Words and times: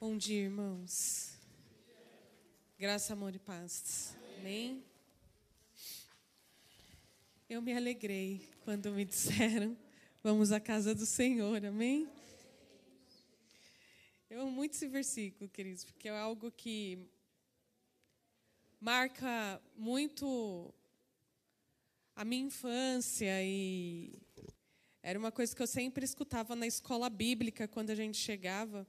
Bom 0.00 0.16
dia, 0.16 0.44
irmãos. 0.44 1.38
Graça, 2.78 3.12
amor 3.12 3.34
e 3.34 3.38
paz. 3.38 4.16
Amém? 4.38 4.82
Eu 7.46 7.60
me 7.60 7.74
alegrei 7.74 8.48
quando 8.64 8.90
me 8.92 9.04
disseram, 9.04 9.76
vamos 10.22 10.52
à 10.52 10.58
casa 10.58 10.94
do 10.94 11.04
Senhor, 11.04 11.62
amém? 11.66 12.08
Eu 14.30 14.40
amo 14.40 14.50
muito 14.50 14.72
esse 14.72 14.88
versículo, 14.88 15.50
queridos, 15.50 15.84
porque 15.84 16.08
é 16.08 16.18
algo 16.18 16.50
que 16.50 17.06
marca 18.80 19.60
muito 19.76 20.72
a 22.16 22.24
minha 22.24 22.46
infância 22.46 23.44
e 23.44 24.18
era 25.02 25.18
uma 25.18 25.30
coisa 25.30 25.54
que 25.54 25.60
eu 25.60 25.66
sempre 25.66 26.06
escutava 26.06 26.56
na 26.56 26.66
escola 26.66 27.10
bíblica 27.10 27.68
quando 27.68 27.90
a 27.90 27.94
gente 27.94 28.16
chegava. 28.16 28.88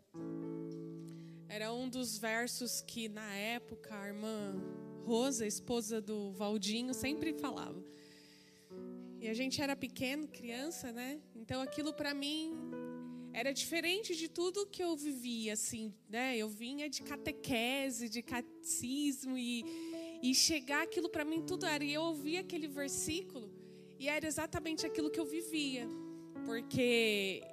Era 1.53 1.73
um 1.73 1.89
dos 1.89 2.17
versos 2.17 2.79
que 2.79 3.09
na 3.09 3.35
época 3.35 3.93
a 3.93 4.07
irmã 4.07 4.55
Rosa, 5.03 5.45
esposa 5.45 5.99
do 5.99 6.31
Valdinho, 6.31 6.93
sempre 6.93 7.33
falava. 7.33 7.83
E 9.19 9.27
a 9.27 9.33
gente 9.33 9.61
era 9.61 9.75
pequeno, 9.75 10.29
criança, 10.29 10.93
né? 10.93 11.19
Então 11.35 11.61
aquilo 11.61 11.93
para 11.93 12.13
mim 12.13 12.53
era 13.33 13.51
diferente 13.51 14.15
de 14.15 14.29
tudo 14.29 14.65
que 14.65 14.81
eu 14.81 14.95
vivia, 14.95 15.51
assim, 15.51 15.93
né? 16.07 16.37
Eu 16.37 16.47
vinha 16.47 16.89
de 16.89 17.01
catequese, 17.03 18.07
de 18.07 18.21
catecismo 18.21 19.37
e, 19.37 19.65
e 20.23 20.33
chegar 20.33 20.83
aquilo 20.83 21.09
para 21.09 21.25
mim 21.25 21.41
tudo 21.41 21.65
era. 21.65 21.83
E 21.83 21.93
eu 21.93 22.03
ouvia 22.03 22.39
aquele 22.39 22.69
versículo 22.69 23.51
e 23.99 24.07
era 24.07 24.25
exatamente 24.25 24.85
aquilo 24.85 25.11
que 25.11 25.19
eu 25.19 25.25
vivia, 25.25 25.85
porque 26.45 27.43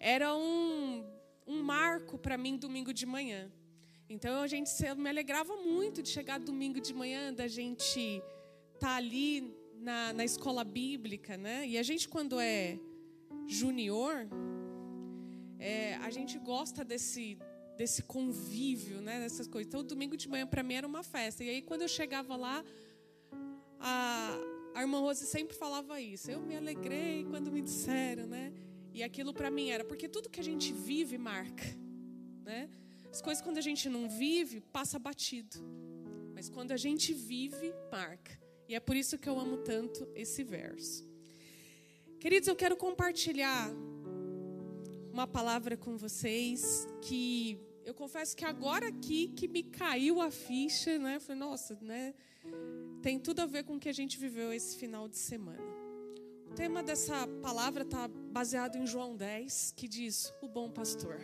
era 0.00 0.34
um, 0.34 1.04
um 1.46 1.62
marco 1.62 2.18
para 2.18 2.36
mim 2.36 2.56
domingo 2.56 2.92
de 2.92 3.06
manhã. 3.06 3.50
Então 4.08 4.40
a 4.42 4.46
gente 4.46 4.70
eu 4.84 4.96
me 4.96 5.08
alegrava 5.08 5.56
muito 5.56 6.02
de 6.02 6.08
chegar 6.08 6.38
domingo 6.38 6.80
de 6.80 6.92
manhã, 6.94 7.32
da 7.32 7.48
gente 7.48 8.22
estar 8.74 8.88
tá 8.88 8.96
ali 8.96 9.54
na, 9.74 10.12
na 10.12 10.24
escola 10.24 10.64
bíblica, 10.64 11.36
né? 11.36 11.66
E 11.66 11.76
a 11.76 11.82
gente 11.82 12.08
quando 12.08 12.38
é 12.40 12.78
junior, 13.46 14.28
é, 15.58 15.94
a 15.96 16.10
gente 16.10 16.38
gosta 16.38 16.84
desse 16.84 17.38
desse 17.76 18.02
convívio, 18.02 19.00
né? 19.00 19.20
Dessas 19.20 19.46
coisas. 19.46 19.66
Então 19.68 19.84
domingo 19.84 20.16
de 20.16 20.28
manhã 20.28 20.46
para 20.46 20.62
mim 20.62 20.74
era 20.74 20.86
uma 20.86 21.02
festa. 21.02 21.44
E 21.44 21.48
aí 21.48 21.62
quando 21.62 21.82
eu 21.82 21.88
chegava 21.88 22.36
lá, 22.36 22.64
a, 23.78 24.38
a 24.74 24.80
irmã 24.80 25.00
Rose 25.00 25.26
sempre 25.26 25.56
falava 25.56 26.00
isso. 26.00 26.30
Eu 26.30 26.40
me 26.40 26.56
alegrei 26.56 27.24
quando 27.24 27.50
me 27.50 27.60
disseram, 27.60 28.26
né? 28.26 28.52
E 28.96 29.02
aquilo 29.02 29.34
para 29.34 29.50
mim 29.50 29.68
era 29.68 29.84
porque 29.84 30.08
tudo 30.08 30.30
que 30.30 30.40
a 30.40 30.42
gente 30.42 30.72
vive 30.72 31.18
marca, 31.18 31.66
né? 32.42 32.70
As 33.12 33.20
coisas 33.20 33.44
quando 33.44 33.58
a 33.58 33.60
gente 33.60 33.90
não 33.90 34.08
vive, 34.08 34.58
passa 34.58 34.98
batido. 34.98 35.58
Mas 36.34 36.48
quando 36.48 36.72
a 36.72 36.78
gente 36.78 37.12
vive, 37.12 37.74
marca. 37.92 38.40
E 38.66 38.74
é 38.74 38.80
por 38.80 38.96
isso 38.96 39.18
que 39.18 39.28
eu 39.28 39.38
amo 39.38 39.58
tanto 39.58 40.08
esse 40.14 40.42
verso. 40.42 41.06
Queridos, 42.18 42.48
eu 42.48 42.56
quero 42.56 42.74
compartilhar 42.74 43.70
uma 45.12 45.26
palavra 45.26 45.76
com 45.76 45.98
vocês 45.98 46.88
que 47.02 47.60
eu 47.84 47.92
confesso 47.92 48.34
que 48.34 48.46
agora 48.46 48.88
aqui 48.88 49.28
que 49.28 49.46
me 49.46 49.62
caiu 49.62 50.22
a 50.22 50.30
ficha, 50.30 50.98
né? 50.98 51.20
Falei, 51.20 51.40
nossa, 51.40 51.78
né? 51.82 52.14
Tem 53.02 53.18
tudo 53.18 53.40
a 53.40 53.46
ver 53.46 53.62
com 53.64 53.76
o 53.76 53.78
que 53.78 53.90
a 53.90 53.98
gente 54.00 54.16
viveu 54.18 54.54
esse 54.54 54.78
final 54.78 55.06
de 55.06 55.18
semana. 55.18 55.85
Tema 56.56 56.82
dessa 56.82 57.28
palavra 57.42 57.82
está 57.82 58.08
baseado 58.08 58.76
em 58.76 58.86
João 58.86 59.14
10, 59.14 59.74
que 59.76 59.86
diz: 59.86 60.32
O 60.40 60.48
bom 60.48 60.70
pastor. 60.70 61.20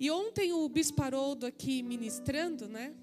E 0.00 0.10
ontem 0.10 0.54
o 0.54 0.66
Bispo 0.70 1.02
Haroldo 1.02 1.44
aqui 1.44 1.82
ministrando, 1.82 2.66
né? 2.66 2.96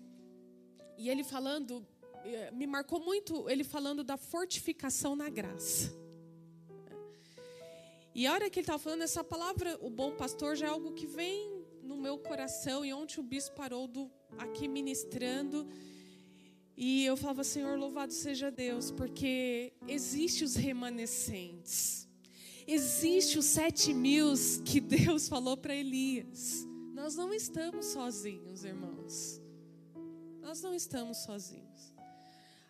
E 0.98 1.08
ele 1.08 1.24
falando, 1.24 1.86
eh, 2.26 2.50
me 2.50 2.66
marcou 2.66 3.00
muito 3.00 3.48
ele 3.48 3.64
falando 3.64 4.04
da 4.04 4.18
fortificação 4.18 5.16
na 5.16 5.30
graça. 5.30 5.94
E 8.16 8.26
a 8.26 8.34
hora 8.34 8.50
que 8.50 8.58
ele 8.58 8.64
estava 8.64 8.80
falando 8.80 9.04
essa 9.04 9.24
palavra, 9.24 9.78
o 9.82 9.90
bom 9.92 10.16
pastor, 10.16 10.56
já 10.56 10.66
é 10.66 10.70
algo 10.70 10.94
que 10.94 11.06
vem 11.06 11.64
no 11.84 11.96
meu 11.96 12.18
coração. 12.18 12.84
E 12.84 12.92
ontem 12.92 13.20
o 13.20 13.24
Bispo 13.24 13.62
Haroldo 13.62 14.12
aqui 14.40 14.68
ministrando. 14.68 15.68
E 16.76 17.06
eu 17.06 17.16
falava, 17.16 17.44
Senhor, 17.44 17.78
louvado 17.78 18.14
seja 18.14 18.50
Deus, 18.50 18.90
porque 18.92 19.74
existe 19.88 20.44
os 20.44 20.56
remanescentes. 20.56 22.08
Existe 22.66 23.38
os 23.38 23.46
sete 23.46 23.94
mil 23.94 24.34
que 24.66 24.80
Deus 24.80 25.28
falou 25.28 25.56
para 25.56 25.76
Elias. 25.76 26.66
Nós 26.94 27.16
não 27.16 27.34
estamos 27.34 27.88
sozinhos, 27.88 28.64
irmãos. 28.64 29.42
Nós 30.42 30.62
não 30.62 30.74
estamos 30.74 31.18
sozinhos. 31.18 31.94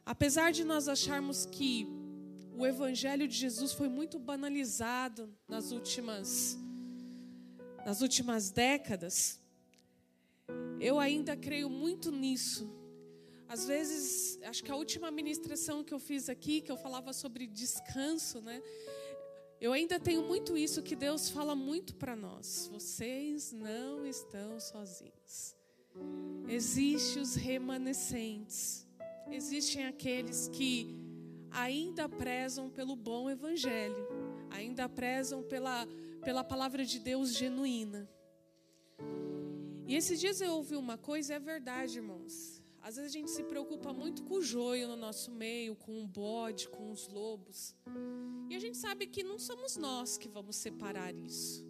Apesar 0.05 0.51
de 0.51 0.63
nós 0.63 0.87
acharmos 0.87 1.45
que 1.45 1.87
o 2.57 2.65
evangelho 2.65 3.27
de 3.27 3.35
Jesus 3.35 3.71
foi 3.71 3.87
muito 3.87 4.19
banalizado 4.19 5.29
nas 5.47 5.71
últimas 5.71 6.57
nas 7.85 8.01
últimas 8.01 8.49
décadas, 8.49 9.41
eu 10.79 10.99
ainda 10.99 11.35
creio 11.35 11.69
muito 11.69 12.11
nisso. 12.11 12.82
Às 13.53 13.67
vezes, 13.67 14.39
acho 14.41 14.63
que 14.63 14.71
a 14.71 14.75
última 14.75 15.11
ministração 15.11 15.83
que 15.83 15.93
eu 15.93 15.99
fiz 15.99 16.27
aqui, 16.27 16.59
que 16.59 16.71
eu 16.71 16.75
falava 16.75 17.13
sobre 17.13 17.45
descanso, 17.45 18.41
né? 18.41 18.59
Eu 19.61 19.71
ainda 19.71 19.99
tenho 19.99 20.23
muito 20.23 20.57
isso 20.57 20.81
que 20.81 20.95
Deus 20.95 21.29
fala 21.29 21.53
muito 21.53 21.93
para 21.93 22.15
nós. 22.15 22.67
Vocês 22.73 23.51
não 23.51 24.07
estão 24.07 24.59
sozinhos. 24.59 25.55
Existem 26.47 27.21
os 27.21 27.35
remanescentes. 27.35 28.87
Existem 29.29 29.85
aqueles 29.85 30.47
que 30.47 30.87
ainda 31.51 32.09
prezam 32.09 32.71
pelo 32.71 32.95
bom 32.95 33.29
evangelho, 33.29 34.07
ainda 34.49 34.89
prezam 34.89 35.43
pela, 35.43 35.87
pela 36.23 36.43
palavra 36.43 36.83
de 36.83 36.97
Deus 36.97 37.35
genuína. 37.35 38.09
E 39.85 39.95
esses 39.95 40.19
dias 40.19 40.41
eu 40.41 40.53
ouvi 40.53 40.75
uma 40.75 40.97
coisa, 40.97 41.35
é 41.35 41.39
verdade, 41.39 41.99
irmãos. 41.99 42.52
Às 42.83 42.97
vezes 42.97 43.11
a 43.11 43.17
gente 43.17 43.31
se 43.31 43.43
preocupa 43.45 43.93
muito 43.93 44.23
com 44.23 44.35
o 44.35 44.41
joio 44.41 44.89
no 44.89 44.97
nosso 44.97 45.31
meio, 45.31 45.73
com 45.73 46.03
o 46.03 46.05
bode, 46.05 46.67
com 46.67 46.91
os 46.91 47.07
lobos. 47.07 47.73
E 48.49 48.55
a 48.55 48.59
gente 48.59 48.77
sabe 48.77 49.07
que 49.07 49.23
não 49.23 49.39
somos 49.39 49.77
nós 49.77 50.17
que 50.17 50.27
vamos 50.27 50.57
separar 50.57 51.15
isso. 51.15 51.65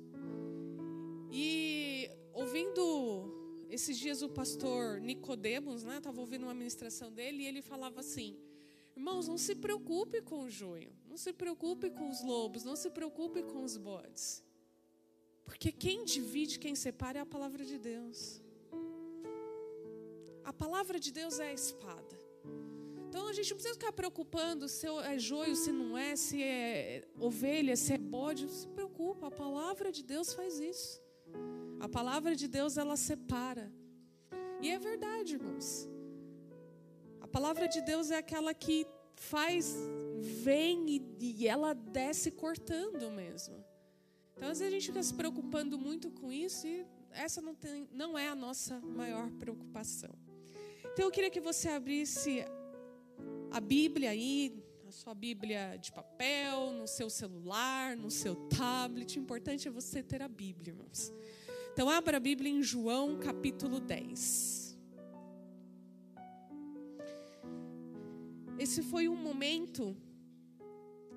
E 1.31 2.09
ouvindo 2.33 3.67
esses 3.69 3.95
dias 3.97 4.23
o 4.23 4.29
pastor 4.29 4.99
Nicodemos, 4.99 5.83
né, 5.83 5.97
estava 5.97 6.19
ouvindo 6.19 6.43
uma 6.43 6.53
ministração 6.53 7.11
dele 7.11 7.43
e 7.43 7.45
ele 7.45 7.61
falava 7.61 7.99
assim: 7.99 8.35
Irmãos, 8.95 9.27
não 9.27 9.37
se 9.37 9.53
preocupe 9.53 10.19
com 10.21 10.41
o 10.43 10.49
joio, 10.49 10.91
não 11.07 11.17
se 11.17 11.31
preocupe 11.31 11.91
com 11.91 12.09
os 12.09 12.23
lobos, 12.23 12.63
não 12.63 12.75
se 12.75 12.89
preocupe 12.89 13.43
com 13.43 13.63
os 13.63 13.77
bodes. 13.77 14.43
Porque 15.45 15.71
quem 15.71 16.05
divide, 16.05 16.57
quem 16.57 16.75
separa 16.75 17.19
é 17.19 17.21
a 17.21 17.25
palavra 17.25 17.63
de 17.63 17.77
Deus. 17.77 18.42
A 20.43 20.51
palavra 20.51 20.99
de 20.99 21.11
Deus 21.11 21.39
é 21.39 21.49
a 21.49 21.53
espada. 21.53 22.23
Então 23.07 23.27
a 23.27 23.33
gente 23.33 23.49
não 23.51 23.57
precisa 23.57 23.75
ficar 23.75 23.91
preocupando 23.91 24.67
se 24.67 24.87
é 24.87 25.19
joio, 25.19 25.55
se 25.55 25.71
não 25.71 25.97
é, 25.97 26.15
se 26.15 26.41
é 26.41 27.07
ovelha, 27.19 27.75
se 27.75 27.93
é 27.93 27.97
bode. 27.97 28.45
Não 28.45 28.51
se 28.51 28.67
preocupa, 28.67 29.27
a 29.27 29.31
palavra 29.31 29.91
de 29.91 30.03
Deus 30.03 30.33
faz 30.33 30.59
isso. 30.59 31.01
A 31.79 31.87
palavra 31.87 32.35
de 32.35 32.47
Deus 32.47 32.77
ela 32.77 32.97
separa. 32.97 33.71
E 34.61 34.69
é 34.69 34.79
verdade, 34.79 35.35
irmãos. 35.35 35.87
A 37.21 37.27
palavra 37.27 37.67
de 37.67 37.81
Deus 37.81 38.09
é 38.11 38.17
aquela 38.17 38.53
que 38.53 38.87
faz, 39.15 39.75
vem 40.19 41.01
e, 41.19 41.47
ela 41.47 41.73
desce 41.73 42.31
cortando 42.31 43.11
mesmo. 43.11 43.63
Então 44.35 44.49
às 44.49 44.59
vezes 44.59 44.73
a 44.73 44.75
gente 44.75 44.87
fica 44.87 45.03
se 45.03 45.13
preocupando 45.13 45.77
muito 45.77 46.09
com 46.09 46.31
isso 46.31 46.65
e 46.65 46.85
essa 47.11 47.41
não, 47.41 47.53
tem, 47.53 47.87
não 47.91 48.17
é 48.17 48.27
a 48.27 48.35
nossa 48.35 48.79
maior 48.81 49.29
preocupação. 49.31 50.22
Então 50.93 51.05
eu 51.05 51.11
queria 51.11 51.31
que 51.31 51.41
você 51.41 51.69
abrisse 51.69 52.45
a 53.49 53.59
Bíblia 53.59 54.11
aí, 54.11 54.63
a 54.87 54.91
sua 54.91 55.15
Bíblia 55.15 55.75
de 55.81 55.91
papel, 55.91 56.71
no 56.71 56.87
seu 56.87 57.09
celular, 57.09 57.97
no 57.97 58.11
seu 58.11 58.35
tablet. 58.35 59.17
O 59.17 59.21
importante 59.23 59.67
é 59.67 59.71
você 59.71 60.03
ter 60.03 60.21
a 60.21 60.27
Bíblia, 60.27 60.71
irmãos. 60.71 61.11
Então, 61.71 61.89
abra 61.89 62.17
a 62.17 62.19
Bíblia 62.19 62.51
em 62.51 62.61
João 62.61 63.17
capítulo 63.17 63.79
10. 63.79 64.77
Esse 68.59 68.83
foi 68.83 69.09
um 69.09 69.15
momento 69.15 69.97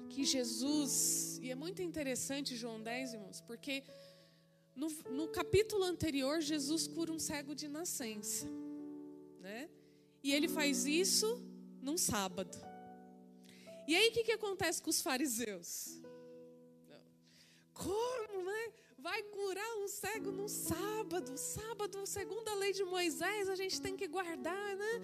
que 0.08 0.24
Jesus, 0.24 1.38
e 1.42 1.50
é 1.50 1.54
muito 1.54 1.82
interessante 1.82 2.56
João 2.56 2.82
10, 2.82 3.12
irmãos, 3.12 3.42
porque 3.42 3.84
no, 4.74 4.88
no 5.10 5.28
capítulo 5.28 5.84
anterior, 5.84 6.40
Jesus 6.40 6.86
cura 6.86 7.12
um 7.12 7.18
cego 7.18 7.54
de 7.54 7.68
nascença, 7.68 8.46
né? 9.46 9.70
E 10.24 10.34
ele 10.34 10.48
faz 10.48 10.86
isso 10.86 11.28
num 11.80 11.96
sábado. 11.96 12.58
E 13.86 13.94
aí 13.94 14.08
o 14.08 14.12
que, 14.12 14.24
que 14.24 14.32
acontece 14.32 14.82
com 14.82 14.90
os 14.90 15.00
fariseus? 15.00 16.00
Como, 17.72 18.42
né? 18.42 18.72
Vai 18.98 19.22
curar 19.22 19.72
um 19.76 19.86
cego 19.86 20.32
no 20.32 20.48
sábado. 20.48 21.38
Sábado, 21.38 22.04
segundo 22.06 22.48
a 22.48 22.54
lei 22.54 22.72
de 22.72 22.82
Moisés, 22.82 23.48
a 23.48 23.54
gente 23.54 23.80
tem 23.80 23.94
que 23.96 24.08
guardar, 24.08 24.76
né? 24.76 24.94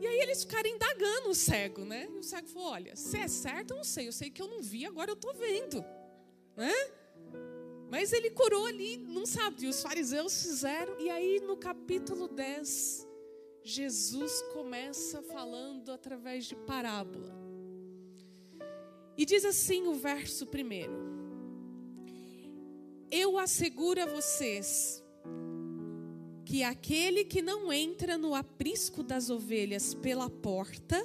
E 0.00 0.06
aí 0.06 0.18
eles 0.20 0.42
ficaram 0.44 0.70
indagando 0.70 1.28
o 1.28 1.34
cego, 1.34 1.84
né? 1.84 2.08
E 2.14 2.18
o 2.18 2.22
cego 2.22 2.48
falou: 2.48 2.68
Olha, 2.70 2.96
se 2.96 3.18
é 3.18 3.28
certo, 3.28 3.72
eu 3.72 3.76
não 3.76 3.84
sei. 3.84 4.08
Eu 4.08 4.12
sei 4.12 4.30
que 4.30 4.40
eu 4.40 4.48
não 4.48 4.62
vi, 4.62 4.86
agora 4.86 5.10
eu 5.10 5.14
estou 5.14 5.34
vendo, 5.34 5.84
né? 6.56 6.74
Mas 7.90 8.10
ele 8.12 8.30
curou 8.30 8.64
ali, 8.64 8.96
não 8.96 9.26
sabe. 9.26 9.64
E 9.64 9.68
os 9.68 9.82
fariseus 9.82 10.42
fizeram. 10.42 10.98
E 10.98 11.10
aí 11.10 11.40
no 11.40 11.58
capítulo 11.58 12.26
10, 12.26 13.06
Jesus 13.66 14.42
começa 14.52 15.22
falando 15.22 15.90
através 15.90 16.44
de 16.44 16.54
parábola. 16.54 17.34
E 19.16 19.24
diz 19.24 19.42
assim 19.42 19.86
o 19.86 19.94
verso 19.94 20.46
primeiro: 20.46 20.92
Eu 23.10 23.38
asseguro 23.38 24.02
a 24.02 24.06
vocês 24.06 25.02
que 26.44 26.62
aquele 26.62 27.24
que 27.24 27.40
não 27.40 27.72
entra 27.72 28.18
no 28.18 28.34
aprisco 28.34 29.02
das 29.02 29.30
ovelhas 29.30 29.94
pela 29.94 30.28
porta, 30.28 31.02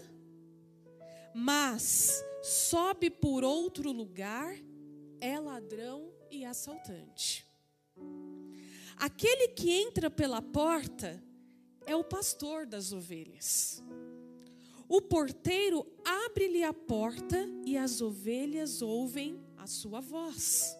mas 1.34 2.22
sobe 2.44 3.10
por 3.10 3.46
outro 3.46 3.94
lugar, 3.94 4.54
é 5.22 5.40
ladrão 5.40 6.12
e 6.30 6.44
assaltante. 6.44 7.48
Aquele 8.98 9.48
que 9.48 9.72
entra 9.72 10.10
pela 10.12 10.42
porta 10.42 11.24
é 11.90 11.96
o 11.96 12.04
pastor 12.04 12.68
das 12.68 12.94
ovelhas. 12.94 13.84
O 14.88 15.02
porteiro 15.02 15.88
abre-lhe 16.06 16.64
a 16.64 16.72
porta 16.72 17.50
e 17.66 17.76
as 17.76 18.00
ovelhas 18.00 18.84
ouvem 18.84 19.44
a 19.58 19.66
sua 19.66 20.00
voz. 20.00 20.78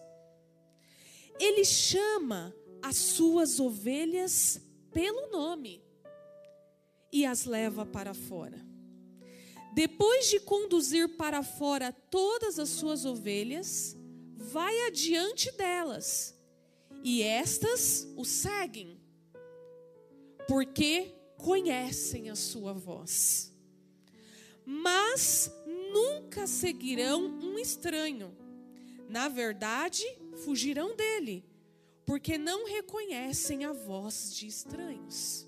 Ele 1.40 1.64
chama 1.64 2.54
as 2.80 2.96
suas 2.96 3.58
ovelhas 3.58 4.60
pelo 4.92 5.32
nome 5.32 5.82
e 7.12 7.26
as 7.26 7.44
leva 7.44 7.84
para 7.84 8.14
fora. 8.14 8.64
Depois 9.74 10.30
de 10.30 10.38
conduzir 10.38 11.16
para 11.16 11.42
fora 11.42 11.92
todas 11.92 12.56
as 12.60 12.68
suas 12.68 13.04
ovelhas, 13.04 13.96
vai 14.36 14.86
adiante 14.86 15.50
delas 15.56 16.38
e 17.02 17.20
estas 17.20 18.06
o 18.16 18.24
seguem, 18.24 18.99
porque 20.46 21.14
conhecem 21.36 22.30
a 22.30 22.36
sua 22.36 22.72
voz 22.72 23.50
mas 24.72 25.52
nunca 25.92 26.46
seguirão 26.46 27.26
um 27.26 27.58
estranho. 27.58 28.32
Na 29.08 29.28
verdade, 29.28 30.04
fugirão 30.44 30.94
dele, 30.94 31.44
porque 32.06 32.38
não 32.38 32.64
reconhecem 32.66 33.64
a 33.64 33.72
voz 33.72 34.32
de 34.32 34.46
estranhos. 34.46 35.44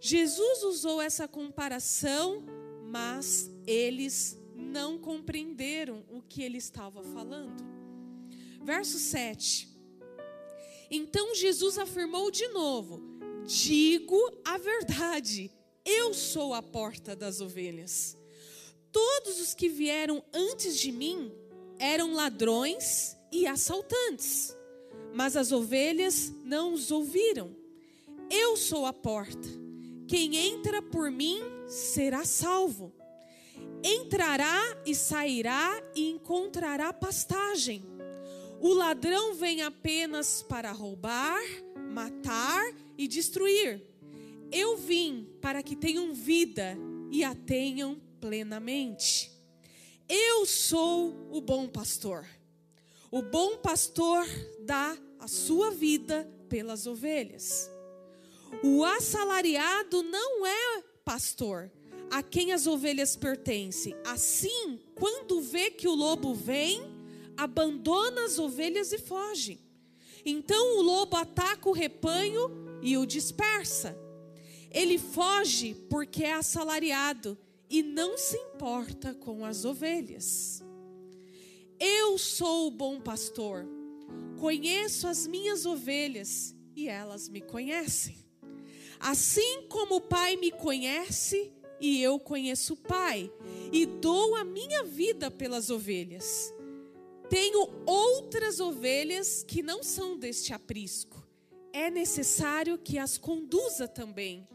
Jesus 0.00 0.64
usou 0.64 1.00
essa 1.00 1.28
comparação, 1.28 2.42
mas 2.90 3.48
eles 3.64 4.36
não 4.52 4.98
compreenderam 4.98 6.04
o 6.08 6.20
que 6.20 6.42
ele 6.42 6.58
estava 6.58 7.04
falando. 7.04 7.64
Verso 8.64 8.98
7. 8.98 9.68
Então 10.90 11.36
Jesus 11.36 11.78
afirmou 11.78 12.32
de 12.32 12.48
novo: 12.48 13.00
Digo 13.46 14.40
a 14.44 14.58
verdade 14.58 15.50
eu 15.90 16.12
sou 16.12 16.52
a 16.52 16.60
porta 16.60 17.16
das 17.16 17.40
ovelhas. 17.40 18.14
Todos 18.92 19.40
os 19.40 19.54
que 19.54 19.70
vieram 19.70 20.22
antes 20.34 20.78
de 20.78 20.92
mim 20.92 21.32
eram 21.78 22.12
ladrões 22.12 23.16
e 23.32 23.46
assaltantes, 23.46 24.54
mas 25.14 25.34
as 25.34 25.50
ovelhas 25.50 26.30
não 26.44 26.74
os 26.74 26.90
ouviram. 26.90 27.56
Eu 28.30 28.54
sou 28.58 28.84
a 28.84 28.92
porta. 28.92 29.48
Quem 30.06 30.36
entra 30.36 30.82
por 30.82 31.10
mim 31.10 31.40
será 31.66 32.22
salvo. 32.22 32.92
Entrará 33.82 34.60
e 34.84 34.94
sairá 34.94 35.82
e 35.94 36.10
encontrará 36.10 36.92
pastagem. 36.92 37.82
O 38.60 38.74
ladrão 38.74 39.34
vem 39.34 39.62
apenas 39.62 40.42
para 40.42 40.70
roubar, 40.70 41.40
matar 41.94 42.74
e 42.74 42.87
destruir. 43.06 43.82
Eu 44.50 44.76
vim 44.76 45.28
para 45.40 45.62
que 45.62 45.76
tenham 45.76 46.14
vida 46.14 46.76
e 47.10 47.22
a 47.22 47.34
tenham 47.34 48.00
plenamente. 48.20 49.30
Eu 50.08 50.46
sou 50.46 51.14
o 51.30 51.40
bom 51.40 51.68
pastor. 51.68 52.26
O 53.10 53.22
bom 53.22 53.58
pastor 53.58 54.26
dá 54.60 54.96
a 55.18 55.28
sua 55.28 55.70
vida 55.70 56.28
pelas 56.48 56.86
ovelhas. 56.86 57.70
O 58.62 58.84
assalariado 58.84 60.02
não 60.02 60.46
é 60.46 60.82
pastor, 61.04 61.70
a 62.10 62.22
quem 62.22 62.52
as 62.52 62.66
ovelhas 62.66 63.16
pertencem. 63.16 63.94
Assim, 64.04 64.80
quando 64.94 65.40
vê 65.40 65.70
que 65.70 65.86
o 65.86 65.94
lobo 65.94 66.34
vem, 66.34 66.82
abandona 67.36 68.24
as 68.24 68.38
ovelhas 68.38 68.92
e 68.92 68.98
foge. 68.98 69.60
Então 70.24 70.78
o 70.78 70.82
lobo 70.82 71.16
ataca 71.16 71.68
o 71.68 71.72
rebanho 71.72 72.67
e 72.82 72.96
o 72.96 73.06
dispersa. 73.06 73.98
Ele 74.70 74.98
foge 74.98 75.74
porque 75.88 76.24
é 76.24 76.34
assalariado 76.34 77.38
e 77.70 77.82
não 77.82 78.16
se 78.16 78.36
importa 78.36 79.14
com 79.14 79.44
as 79.44 79.64
ovelhas. 79.64 80.62
Eu 81.78 82.18
sou 82.18 82.68
o 82.68 82.70
bom 82.70 83.00
pastor, 83.00 83.66
conheço 84.38 85.06
as 85.06 85.26
minhas 85.26 85.64
ovelhas 85.64 86.54
e 86.74 86.88
elas 86.88 87.28
me 87.28 87.40
conhecem. 87.40 88.16
Assim 88.98 89.62
como 89.68 89.96
o 89.96 90.00
Pai 90.00 90.36
me 90.36 90.50
conhece 90.50 91.52
e 91.80 92.02
eu 92.02 92.18
conheço 92.18 92.74
o 92.74 92.76
Pai, 92.76 93.30
e 93.72 93.86
dou 93.86 94.34
a 94.34 94.44
minha 94.44 94.82
vida 94.84 95.30
pelas 95.30 95.70
ovelhas. 95.70 96.52
Tenho 97.28 97.68
outras 97.86 98.58
ovelhas 98.58 99.44
que 99.46 99.62
não 99.62 99.82
são 99.82 100.18
deste 100.18 100.52
aprisco. 100.52 101.17
É 101.72 101.90
necessário 101.90 102.78
que 102.78 102.98
as 102.98 103.18
conduza 103.18 103.86
também 103.86 104.48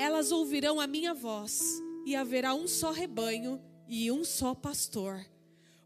elas 0.00 0.32
ouvirão 0.32 0.80
a 0.80 0.86
minha 0.86 1.12
voz, 1.12 1.82
e 2.06 2.16
haverá 2.16 2.54
um 2.54 2.66
só 2.66 2.90
rebanho 2.90 3.60
e 3.86 4.10
um 4.10 4.24
só 4.24 4.54
pastor. 4.54 5.24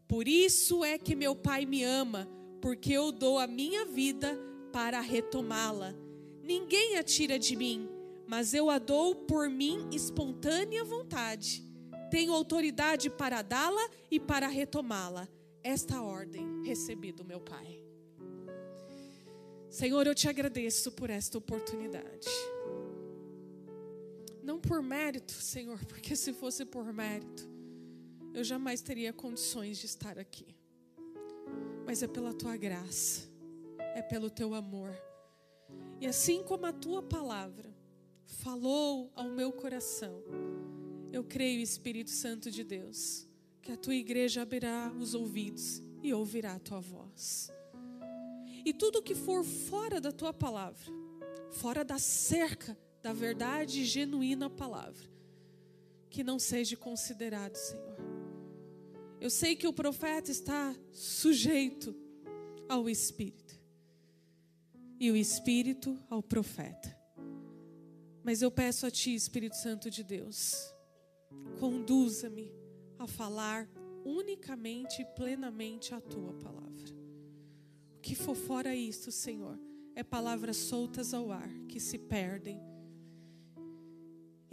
Por 0.07 0.27
isso 0.27 0.85
é 0.85 0.97
que 0.97 1.15
meu 1.15 1.35
Pai 1.35 1.65
me 1.65 1.83
ama, 1.83 2.25
porque 2.61 2.93
eu 2.93 3.11
dou 3.11 3.37
a 3.37 3.45
minha 3.45 3.85
vida 3.85 4.39
para 4.71 5.01
retomá-la. 5.01 5.93
Ninguém 6.41 6.95
a 6.97 7.03
tira 7.03 7.37
de 7.37 7.57
mim, 7.57 7.89
mas 8.25 8.53
eu 8.53 8.69
a 8.69 8.79
dou 8.79 9.15
por 9.15 9.49
mim 9.49 9.89
espontânea 9.91 10.85
vontade. 10.85 11.63
Tenho 12.09 12.33
autoridade 12.33 13.09
para 13.09 13.41
dá-la 13.41 13.89
e 14.09 14.17
para 14.17 14.47
retomá-la. 14.47 15.27
Esta 15.61 16.01
ordem 16.01 16.63
recebi 16.63 17.11
do 17.11 17.25
meu 17.25 17.41
Pai. 17.41 17.84
Senhor, 19.75 20.07
eu 20.07 20.15
te 20.15 20.29
agradeço 20.29 20.89
por 20.89 21.09
esta 21.09 21.37
oportunidade. 21.37 22.29
Não 24.41 24.57
por 24.57 24.81
mérito, 24.81 25.33
Senhor, 25.33 25.83
porque 25.83 26.15
se 26.15 26.31
fosse 26.31 26.63
por 26.63 26.93
mérito, 26.93 27.45
eu 28.33 28.41
jamais 28.41 28.81
teria 28.81 29.11
condições 29.11 29.77
de 29.77 29.85
estar 29.85 30.17
aqui. 30.17 30.55
Mas 31.85 32.01
é 32.01 32.07
pela 32.07 32.33
tua 32.33 32.55
graça, 32.55 33.29
é 33.93 34.01
pelo 34.01 34.29
teu 34.29 34.53
amor. 34.53 34.97
E 35.99 36.07
assim 36.07 36.41
como 36.41 36.65
a 36.65 36.71
tua 36.71 37.03
palavra 37.03 37.69
falou 38.23 39.11
ao 39.13 39.27
meu 39.29 39.51
coração, 39.51 40.23
eu 41.11 41.21
creio, 41.21 41.59
Espírito 41.59 42.11
Santo 42.11 42.49
de 42.49 42.63
Deus, 42.63 43.27
que 43.61 43.73
a 43.73 43.77
tua 43.77 43.95
igreja 43.95 44.41
abrirá 44.41 44.89
os 44.97 45.13
ouvidos 45.13 45.83
e 46.01 46.13
ouvirá 46.13 46.53
a 46.53 46.59
tua 46.59 46.79
voz. 46.79 47.51
E 48.65 48.73
tudo 48.73 49.03
que 49.03 49.13
for 49.13 49.43
fora 49.43 50.01
da 50.01 50.11
tua 50.11 50.33
palavra, 50.33 50.91
fora 51.51 51.85
da 51.85 51.99
cerca 51.99 52.75
da 53.03 53.13
verdade 53.13 53.85
genuína 53.85 54.49
palavra, 54.49 55.07
que 56.09 56.23
não 56.23 56.39
seja 56.39 56.75
considerado, 56.75 57.55
Senhor. 57.55 57.95
Eu 59.21 59.29
sei 59.29 59.55
que 59.55 59.67
o 59.67 59.73
profeta 59.73 60.31
está 60.31 60.75
sujeito 60.91 61.95
ao 62.67 62.89
Espírito, 62.89 63.55
e 64.99 65.11
o 65.11 65.15
Espírito 65.15 65.99
ao 66.09 66.23
profeta. 66.23 66.97
Mas 68.23 68.41
eu 68.41 68.49
peço 68.49 68.87
a 68.87 68.91
Ti, 68.91 69.13
Espírito 69.13 69.55
Santo 69.57 69.91
de 69.91 70.03
Deus, 70.03 70.73
conduza-me 71.59 72.51
a 72.97 73.05
falar 73.05 73.69
unicamente 74.03 75.03
e 75.03 75.05
plenamente 75.05 75.93
a 75.93 76.01
Tua 76.01 76.33
palavra. 76.33 76.64
Que 78.05 78.13
for 78.13 78.35
fora 78.35 78.75
isto, 78.75 79.11
Senhor, 79.11 79.57
é 79.95 80.03
palavras 80.03 80.57
soltas 80.57 81.11
ao 81.11 81.31
ar 81.31 81.49
que 81.67 81.79
se 81.79 81.97
perdem 81.97 82.61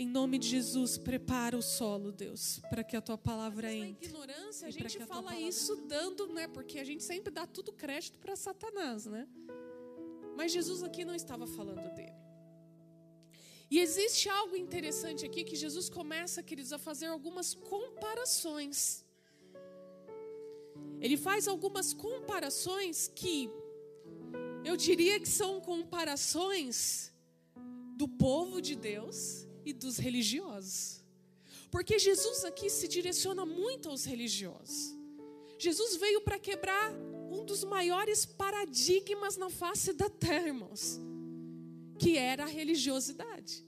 em 0.02 0.08
nome 0.08 0.38
de 0.38 0.48
Jesus, 0.48 0.96
prepara 0.96 1.54
o 1.56 1.60
solo, 1.60 2.10
Deus, 2.10 2.60
para 2.70 2.82
que 2.82 2.96
a 2.96 3.00
tua 3.02 3.18
palavra 3.18 3.70
entre. 3.70 4.08
Na 4.08 4.14
ignorância, 4.14 4.66
a 4.68 4.70
gente 4.70 5.02
a 5.02 5.06
fala 5.06 5.38
isso 5.38 5.76
dando, 5.86 6.28
né? 6.32 6.48
Porque 6.48 6.78
a 6.78 6.84
gente 6.84 7.04
sempre 7.04 7.30
dá 7.30 7.46
tudo 7.46 7.74
crédito 7.74 8.18
para 8.18 8.34
Satanás, 8.34 9.04
né? 9.04 9.28
Mas 10.34 10.50
Jesus 10.50 10.82
aqui 10.82 11.04
não 11.04 11.14
estava 11.14 11.46
falando 11.46 11.94
dele. 11.94 12.16
E 13.70 13.78
existe 13.78 14.30
algo 14.30 14.56
interessante 14.56 15.26
aqui 15.26 15.44
que 15.44 15.56
Jesus 15.56 15.90
começa, 15.90 16.42
queridos, 16.42 16.72
a 16.72 16.78
fazer 16.78 17.06
algumas 17.06 17.52
comparações. 17.52 19.04
Ele 21.00 21.16
faz 21.16 21.48
algumas 21.48 21.92
comparações 21.92 23.10
que 23.14 23.50
eu 24.64 24.76
diria 24.76 25.18
que 25.18 25.28
são 25.28 25.60
comparações 25.60 27.12
do 27.96 28.06
povo 28.06 28.60
de 28.60 28.76
Deus 28.76 29.46
e 29.64 29.72
dos 29.72 29.98
religiosos. 29.98 31.02
Porque 31.70 31.98
Jesus 31.98 32.44
aqui 32.44 32.68
se 32.68 32.86
direciona 32.86 33.44
muito 33.44 33.88
aos 33.88 34.04
religiosos. 34.04 34.96
Jesus 35.58 35.96
veio 35.96 36.20
para 36.20 36.38
quebrar 36.38 36.92
um 37.30 37.44
dos 37.44 37.64
maiores 37.64 38.26
paradigmas 38.26 39.36
na 39.36 39.48
face 39.48 39.92
da 39.92 40.10
terra, 40.10 40.48
irmãos, 40.48 41.00
que 41.98 42.18
era 42.18 42.44
a 42.44 42.46
religiosidade. 42.48 43.64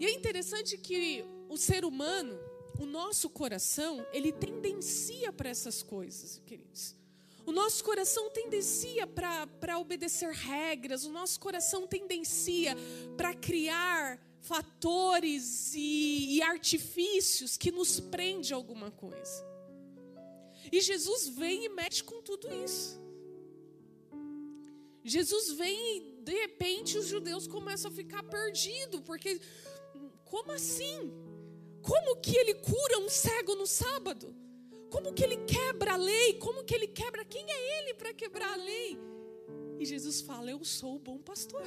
E 0.00 0.06
é 0.06 0.10
interessante 0.10 0.76
que 0.76 1.24
o 1.48 1.56
ser 1.56 1.84
humano, 1.84 2.36
o 2.78 2.86
nosso 2.86 3.28
coração, 3.30 4.04
ele 4.12 4.32
tendencia 4.32 5.32
para 5.32 5.48
essas 5.48 5.82
coisas, 5.82 6.40
queridos. 6.44 6.94
O 7.46 7.52
nosso 7.52 7.84
coração 7.84 8.30
tendencia 8.30 9.06
para 9.06 9.78
obedecer 9.78 10.30
regras, 10.30 11.04
o 11.04 11.10
nosso 11.10 11.38
coração 11.38 11.86
tendencia 11.86 12.74
para 13.16 13.34
criar 13.34 14.18
fatores 14.40 15.72
e, 15.74 16.36
e 16.36 16.42
artifícios 16.42 17.56
que 17.56 17.70
nos 17.70 18.00
prende 18.00 18.52
a 18.52 18.56
alguma 18.56 18.90
coisa. 18.90 19.44
E 20.72 20.80
Jesus 20.80 21.28
vem 21.28 21.64
e 21.64 21.68
mexe 21.68 22.02
com 22.02 22.22
tudo 22.22 22.48
isso. 22.64 22.98
Jesus 25.04 25.52
vem 25.52 25.98
e 25.98 26.22
de 26.22 26.32
repente 26.32 26.96
os 26.96 27.06
judeus 27.06 27.46
começam 27.46 27.90
a 27.90 27.94
ficar 27.94 28.22
perdidos, 28.22 29.00
porque 29.00 29.38
como 30.24 30.50
assim? 30.50 31.12
Como 31.84 32.16
que 32.16 32.34
ele 32.34 32.54
cura 32.54 32.98
um 32.98 33.10
cego 33.10 33.54
no 33.54 33.66
sábado? 33.66 34.34
Como 34.90 35.12
que 35.12 35.22
ele 35.22 35.36
quebra 35.44 35.92
a 35.92 35.96
lei? 35.96 36.34
Como 36.38 36.64
que 36.64 36.74
ele 36.74 36.88
quebra? 36.88 37.24
Quem 37.26 37.44
é 37.46 37.78
ele 37.78 37.94
para 37.94 38.14
quebrar 38.14 38.54
a 38.54 38.56
lei? 38.56 38.98
E 39.78 39.84
Jesus 39.84 40.22
fala: 40.22 40.50
Eu 40.50 40.64
sou 40.64 40.96
o 40.96 40.98
bom 40.98 41.18
pastor. 41.18 41.66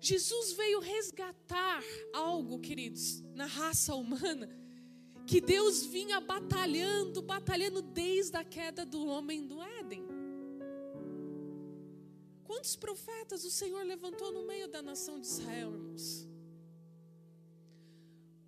Jesus 0.00 0.52
veio 0.52 0.80
resgatar 0.80 1.84
algo, 2.12 2.58
queridos, 2.58 3.22
na 3.34 3.46
raça 3.46 3.94
humana, 3.94 4.48
que 5.26 5.40
Deus 5.40 5.84
vinha 5.84 6.20
batalhando, 6.20 7.22
batalhando 7.22 7.82
desde 7.82 8.36
a 8.36 8.44
queda 8.44 8.84
do 8.84 9.06
homem 9.06 9.46
do 9.46 9.62
Éden. 9.62 10.04
Quantos 12.62 12.76
profetas 12.76 13.44
o 13.44 13.50
Senhor 13.50 13.82
levantou 13.84 14.30
no 14.30 14.44
meio 14.44 14.68
da 14.68 14.80
nação 14.80 15.18
de 15.18 15.26
Israel, 15.26 15.72
irmãos? 15.72 16.28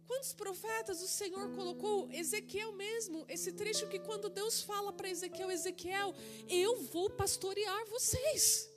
Quantos 0.06 0.32
profetas 0.32 1.02
o 1.02 1.08
Senhor 1.08 1.50
colocou? 1.50 2.08
Ezequiel 2.12 2.70
mesmo, 2.74 3.24
esse 3.28 3.50
trecho 3.50 3.88
que 3.88 3.98
quando 3.98 4.28
Deus 4.28 4.62
fala 4.62 4.92
para 4.92 5.10
Ezequiel, 5.10 5.50
Ezequiel, 5.50 6.14
eu 6.48 6.76
vou 6.92 7.10
pastorear 7.10 7.86
vocês. 7.86 8.70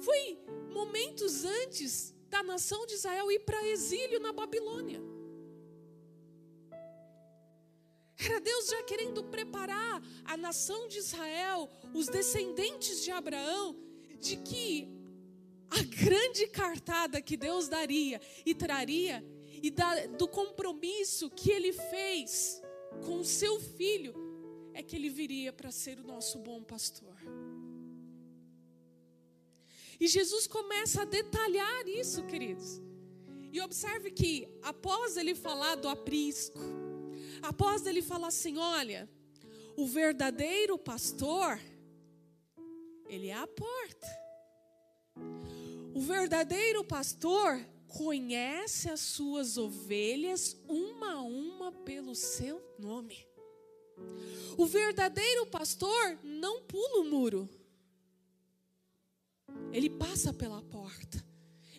Foi 0.00 0.38
momentos 0.70 1.46
antes 1.46 2.12
da 2.28 2.42
nação 2.42 2.84
de 2.84 2.92
Israel 2.92 3.32
ir 3.32 3.38
para 3.38 3.66
exílio 3.66 4.20
na 4.20 4.34
Babilônia. 4.34 5.00
Era 8.18 8.38
Deus 8.38 8.66
já 8.66 8.82
querendo 8.82 9.24
preparar 9.24 10.02
a 10.26 10.36
nação 10.36 10.88
de 10.88 10.98
Israel, 10.98 11.70
os 11.94 12.06
descendentes 12.06 13.02
de 13.02 13.10
Abraão, 13.10 13.85
de 14.28 14.36
que 14.38 14.88
a 15.70 15.82
grande 15.82 16.46
cartada 16.48 17.20
que 17.20 17.36
Deus 17.36 17.68
daria 17.68 18.20
e 18.44 18.54
traria, 18.54 19.24
e 19.62 19.70
da, 19.70 20.06
do 20.06 20.28
compromisso 20.28 21.30
que 21.30 21.50
ele 21.50 21.72
fez 21.72 22.60
com 23.04 23.20
o 23.20 23.24
seu 23.24 23.60
filho, 23.60 24.14
é 24.74 24.82
que 24.82 24.96
ele 24.96 25.08
viria 25.08 25.52
para 25.52 25.70
ser 25.70 25.98
o 25.98 26.04
nosso 26.04 26.38
bom 26.38 26.62
pastor. 26.62 27.16
E 29.98 30.06
Jesus 30.06 30.46
começa 30.46 31.02
a 31.02 31.04
detalhar 31.04 31.88
isso, 31.88 32.24
queridos. 32.24 32.82
E 33.50 33.60
observe 33.60 34.10
que, 34.10 34.46
após 34.62 35.16
ele 35.16 35.34
falar 35.34 35.76
do 35.76 35.88
aprisco, 35.88 36.60
após 37.40 37.86
ele 37.86 38.02
falar 38.02 38.28
assim: 38.28 38.58
olha, 38.58 39.08
o 39.74 39.86
verdadeiro 39.86 40.76
pastor, 40.78 41.58
ele 43.08 43.28
é 43.28 43.34
a 43.34 43.46
porta. 43.46 44.26
O 45.94 46.00
verdadeiro 46.00 46.84
pastor 46.84 47.64
conhece 47.88 48.90
as 48.90 49.00
suas 49.00 49.56
ovelhas 49.56 50.56
uma 50.68 51.14
a 51.14 51.22
uma 51.22 51.72
pelo 51.72 52.14
seu 52.14 52.62
nome. 52.78 53.26
O 54.58 54.66
verdadeiro 54.66 55.46
pastor 55.46 56.18
não 56.22 56.62
pula 56.62 57.00
o 57.00 57.04
muro. 57.04 57.48
Ele 59.72 59.88
passa 59.88 60.32
pela 60.32 60.60
porta. 60.62 61.24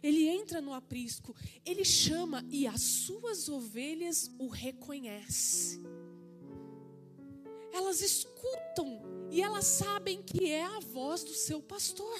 Ele 0.01 0.27
entra 0.27 0.61
no 0.61 0.73
aprisco, 0.73 1.35
ele 1.65 1.83
chama 1.83 2.45
e 2.49 2.67
as 2.67 2.81
suas 2.81 3.49
ovelhas 3.49 4.31
o 4.37 4.47
reconhecem. 4.47 5.83
Elas 7.73 8.01
escutam 8.01 9.01
e 9.31 9.41
elas 9.41 9.65
sabem 9.65 10.21
que 10.21 10.49
é 10.49 10.63
a 10.63 10.79
voz 10.79 11.23
do 11.23 11.33
seu 11.33 11.61
pastor. 11.61 12.19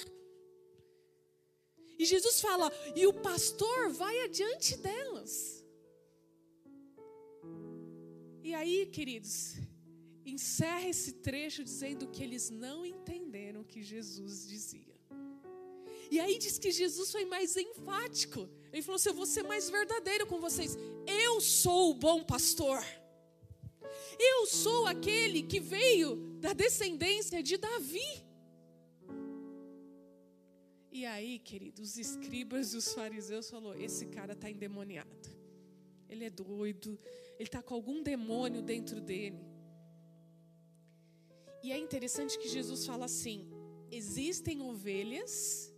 E 1.98 2.04
Jesus 2.04 2.40
fala: 2.40 2.70
e 2.94 3.06
o 3.06 3.12
pastor 3.12 3.90
vai 3.90 4.20
adiante 4.20 4.76
delas. 4.76 5.64
E 8.42 8.54
aí, 8.54 8.86
queridos, 8.86 9.56
encerra 10.24 10.88
esse 10.88 11.12
trecho 11.12 11.64
dizendo 11.64 12.06
que 12.08 12.22
eles 12.22 12.50
não 12.50 12.86
entenderam 12.86 13.62
o 13.62 13.64
que 13.64 13.82
Jesus 13.82 14.46
dizia. 14.46 14.96
E 16.10 16.18
aí 16.18 16.38
diz 16.38 16.58
que 16.58 16.70
Jesus 16.70 17.10
foi 17.10 17.24
mais 17.24 17.56
enfático. 17.56 18.48
Ele 18.72 18.82
falou 18.82 18.96
assim: 18.96 19.10
Eu 19.10 19.14
vou 19.14 19.26
ser 19.26 19.42
mais 19.42 19.68
verdadeiro 19.68 20.26
com 20.26 20.40
vocês. 20.40 20.76
Eu 21.06 21.40
sou 21.40 21.90
o 21.90 21.94
bom 21.94 22.22
pastor. 22.22 22.82
Eu 24.18 24.46
sou 24.46 24.86
aquele 24.86 25.42
que 25.42 25.60
veio 25.60 26.16
da 26.40 26.52
descendência 26.52 27.42
de 27.42 27.56
Davi. 27.56 28.26
E 30.90 31.06
aí, 31.06 31.38
queridos, 31.38 31.90
os 31.90 31.98
escribas 31.98 32.74
e 32.74 32.76
os 32.76 32.92
fariseus 32.92 33.48
falou: 33.48 33.74
esse 33.74 34.06
cara 34.06 34.32
está 34.32 34.50
endemoniado. 34.50 35.30
Ele 36.08 36.24
é 36.24 36.30
doido, 36.30 36.98
ele 37.38 37.48
está 37.48 37.62
com 37.62 37.74
algum 37.74 38.02
demônio 38.02 38.62
dentro 38.62 39.00
dele. 39.00 39.38
E 41.62 41.70
é 41.70 41.78
interessante 41.78 42.38
que 42.38 42.48
Jesus 42.48 42.84
fala 42.84 43.04
assim: 43.04 43.48
existem 43.90 44.60
ovelhas 44.60 45.72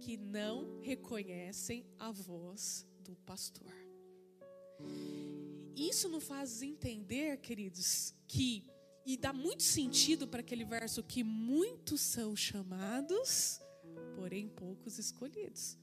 que 0.00 0.16
não 0.16 0.80
reconhecem 0.80 1.86
a 1.98 2.10
voz 2.10 2.86
do 3.00 3.14
pastor. 3.16 3.72
Isso 5.76 6.08
nos 6.08 6.24
faz 6.24 6.62
entender, 6.62 7.38
queridos, 7.38 8.14
que 8.26 8.72
e 9.04 9.16
dá 9.16 9.32
muito 9.32 9.62
sentido 9.62 10.28
para 10.28 10.40
aquele 10.40 10.64
verso 10.64 11.02
que 11.02 11.24
muitos 11.24 12.00
são 12.00 12.36
chamados, 12.36 13.60
porém 14.14 14.48
poucos 14.48 14.98
escolhidos. 14.98 15.76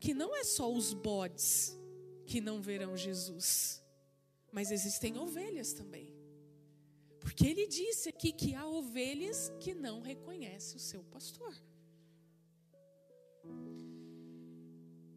Que 0.00 0.14
não 0.14 0.34
é 0.34 0.44
só 0.44 0.72
os 0.72 0.94
bodes 0.94 1.76
que 2.26 2.40
não 2.40 2.62
verão 2.62 2.96
Jesus, 2.96 3.82
mas 4.50 4.70
existem 4.70 5.18
ovelhas 5.18 5.72
também. 5.72 6.14
Porque 7.20 7.46
ele 7.46 7.66
disse 7.66 8.08
aqui 8.08 8.32
que 8.32 8.54
há 8.54 8.66
ovelhas 8.66 9.52
que 9.60 9.74
não 9.74 10.00
reconhecem 10.00 10.76
o 10.76 10.80
seu 10.80 11.02
pastor. 11.04 11.54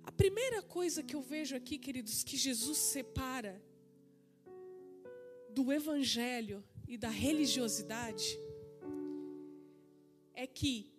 A 0.03 0.11
primeira 0.11 0.61
coisa 0.61 1.03
que 1.03 1.15
eu 1.15 1.21
vejo 1.21 1.55
aqui, 1.55 1.77
queridos, 1.77 2.23
que 2.23 2.37
Jesus 2.37 2.77
separa 2.77 3.61
do 5.49 5.71
evangelho 5.71 6.63
e 6.87 6.97
da 6.97 7.09
religiosidade 7.09 8.37
é 10.33 10.47
que 10.47 10.91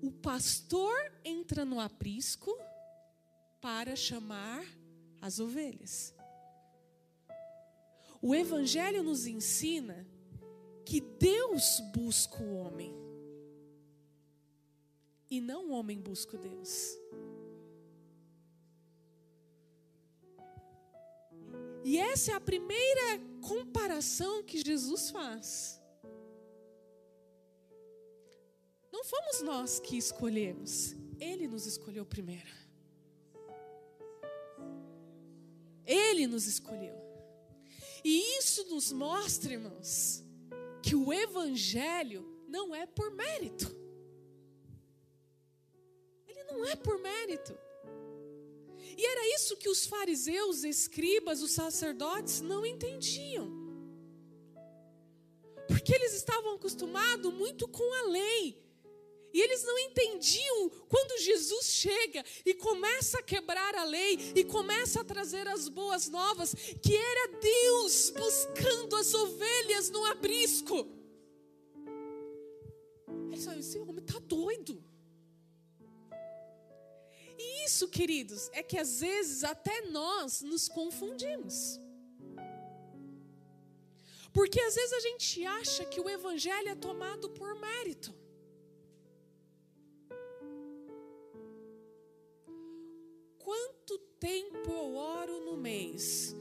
o 0.00 0.10
pastor 0.10 0.94
entra 1.24 1.64
no 1.64 1.80
aprisco 1.80 2.56
para 3.60 3.96
chamar 3.96 4.62
as 5.20 5.40
ovelhas. 5.40 6.14
O 8.20 8.34
Evangelho 8.34 9.02
nos 9.02 9.26
ensina 9.26 10.06
que 10.84 11.00
Deus 11.00 11.80
busca 11.94 12.42
o 12.42 12.54
homem 12.56 12.94
e 15.30 15.40
não 15.40 15.70
o 15.70 15.72
homem 15.72 16.00
busca 16.00 16.36
Deus. 16.36 16.96
E 21.84 21.98
essa 21.98 22.32
é 22.32 22.34
a 22.34 22.40
primeira 22.40 23.20
comparação 23.46 24.42
que 24.42 24.64
Jesus 24.64 25.10
faz. 25.10 25.78
Não 28.90 29.04
fomos 29.04 29.42
nós 29.42 29.80
que 29.80 29.98
escolhemos, 29.98 30.94
Ele 31.20 31.46
nos 31.46 31.66
escolheu 31.66 32.06
primeiro. 32.06 32.48
Ele 35.84 36.26
nos 36.26 36.46
escolheu. 36.46 36.96
E 38.02 38.38
isso 38.38 38.64
nos 38.70 38.90
mostra, 38.90 39.52
irmãos, 39.52 40.24
que 40.82 40.94
o 40.94 41.12
Evangelho 41.12 42.24
não 42.48 42.74
é 42.74 42.86
por 42.86 43.10
mérito. 43.10 43.66
Ele 46.26 46.44
não 46.44 46.64
é 46.64 46.76
por 46.76 46.98
mérito. 46.98 47.63
E 48.96 49.04
era 49.04 49.34
isso 49.34 49.56
que 49.56 49.68
os 49.68 49.86
fariseus, 49.86 50.64
escribas, 50.64 51.42
os 51.42 51.52
sacerdotes 51.52 52.40
não 52.40 52.64
entendiam. 52.64 53.48
Porque 55.66 55.94
eles 55.94 56.14
estavam 56.14 56.54
acostumados 56.54 57.32
muito 57.32 57.66
com 57.68 57.92
a 57.94 58.02
lei. 58.08 58.62
E 59.32 59.40
eles 59.40 59.64
não 59.64 59.76
entendiam 59.80 60.70
quando 60.88 61.20
Jesus 61.20 61.66
chega 61.66 62.24
e 62.46 62.54
começa 62.54 63.18
a 63.18 63.22
quebrar 63.22 63.74
a 63.74 63.82
lei 63.82 64.16
e 64.32 64.44
começa 64.44 65.00
a 65.00 65.04
trazer 65.04 65.48
as 65.48 65.68
boas 65.68 66.08
novas, 66.08 66.54
que 66.80 66.94
era 66.94 67.38
Deus 67.40 68.10
buscando 68.10 68.94
as 68.94 69.12
ovelhas 69.12 69.90
no 69.90 70.04
aprisco. 70.04 70.86
Eles 73.32 73.44
falaram: 73.44 73.60
esse 73.60 73.78
homem 73.80 73.98
está 73.98 74.20
doido. 74.20 74.93
Isso, 77.64 77.88
queridos, 77.88 78.50
é 78.52 78.62
que 78.62 78.78
às 78.78 79.00
vezes 79.00 79.44
até 79.44 79.82
nós 79.82 80.42
nos 80.42 80.68
confundimos. 80.68 81.80
Porque 84.32 84.60
às 84.60 84.74
vezes 84.74 84.92
a 84.92 85.00
gente 85.00 85.46
acha 85.46 85.84
que 85.84 86.00
o 86.00 86.10
evangelho 86.10 86.68
é 86.68 86.74
tomado 86.74 87.30
por 87.30 87.54
mérito. 87.54 88.12
Quanto 93.38 93.98
tempo 94.18 94.70
eu 94.70 94.94
oro 94.96 95.40
no 95.40 95.56
mês? 95.56 96.34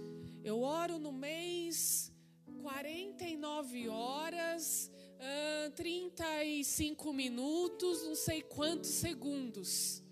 Eu 0.44 0.62
oro 0.62 0.98
no 0.98 1.12
mês 1.12 2.12
49 2.62 3.89
horas, 3.89 4.92
35 5.75 7.13
minutos, 7.13 8.03
não 8.03 8.15
sei 8.15 8.42
quantos 8.42 8.89
segundos. 8.89 10.02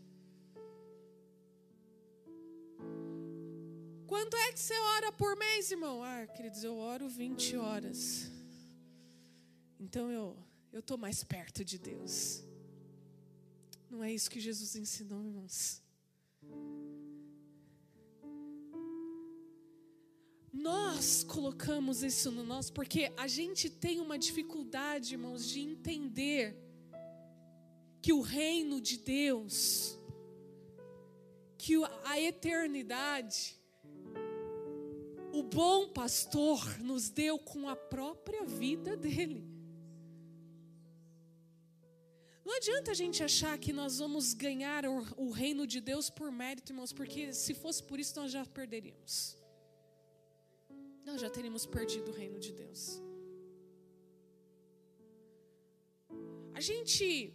Quanto 4.12 4.36
é 4.36 4.51
que 4.51 4.60
você 4.60 4.77
ora 4.98 5.10
por 5.13 5.38
mês, 5.38 5.72
irmão? 5.72 6.03
Ah, 6.03 6.27
queridos, 6.27 6.65
eu 6.65 6.77
oro 6.77 7.08
20 7.08 7.56
horas. 7.56 8.30
Então 9.80 10.12
eu 10.12 10.38
eu 10.74 10.82
tô 10.82 10.98
mais 10.98 11.24
perto 11.24 11.63
de 11.63 11.77
Deus. 11.77 12.44
Não 13.89 14.03
é 14.03 14.12
isso 14.12 14.30
que 14.30 14.38
Jesus 14.38 14.75
ensinou, 14.75 15.24
irmãos. 15.24 15.82
Nós 20.51 21.24
colocamos 21.24 22.03
isso 22.03 22.34
no 22.34 22.44
nosso 22.44 22.74
porque 22.74 23.13
a 23.15 23.30
gente 23.30 23.70
tem 23.70 24.01
uma 24.01 24.20
dificuldade, 24.20 25.13
irmãos, 25.13 25.48
de 25.48 25.62
entender 25.62 26.53
que 28.01 28.12
o 28.12 28.20
reino 28.20 28.82
de 28.82 28.98
Deus, 28.98 29.98
que 31.58 31.75
a 32.03 32.20
eternidade, 32.20 33.61
o 35.34 35.44
bom 35.44 35.90
pastor 35.90 36.80
nos 36.80 37.10
deu 37.10 37.38
com 37.40 37.68
a 37.70 37.76
própria 37.76 38.44
vida 38.46 38.96
dele. 38.98 39.52
Não 42.44 42.58
adianta 42.58 42.91
a 42.91 42.94
gente 42.94 43.24
achar 43.24 43.58
que 43.58 43.72
nós 43.72 44.00
vamos 44.00 44.34
ganhar 44.34 44.84
o, 44.86 45.30
reino 45.32 45.65
de 45.65 45.80
Deus 45.80 46.10
por 46.10 46.32
mérito, 46.32 46.72
irmãos, 46.72 46.91
porque 46.91 47.34
se 47.34 47.54
fosse 47.54 47.82
por 47.84 48.00
isso 48.00 48.20
nós 48.20 48.32
já 48.32 48.46
perderíamos. 48.46 49.38
Nós 51.06 51.22
já 51.22 51.30
teríamos 51.30 51.65
perdido 51.65 52.12
o 52.12 52.13
reino 52.13 52.39
de 52.39 52.52
Deus. 52.52 53.02
A 56.54 56.60
gente, 56.60 57.34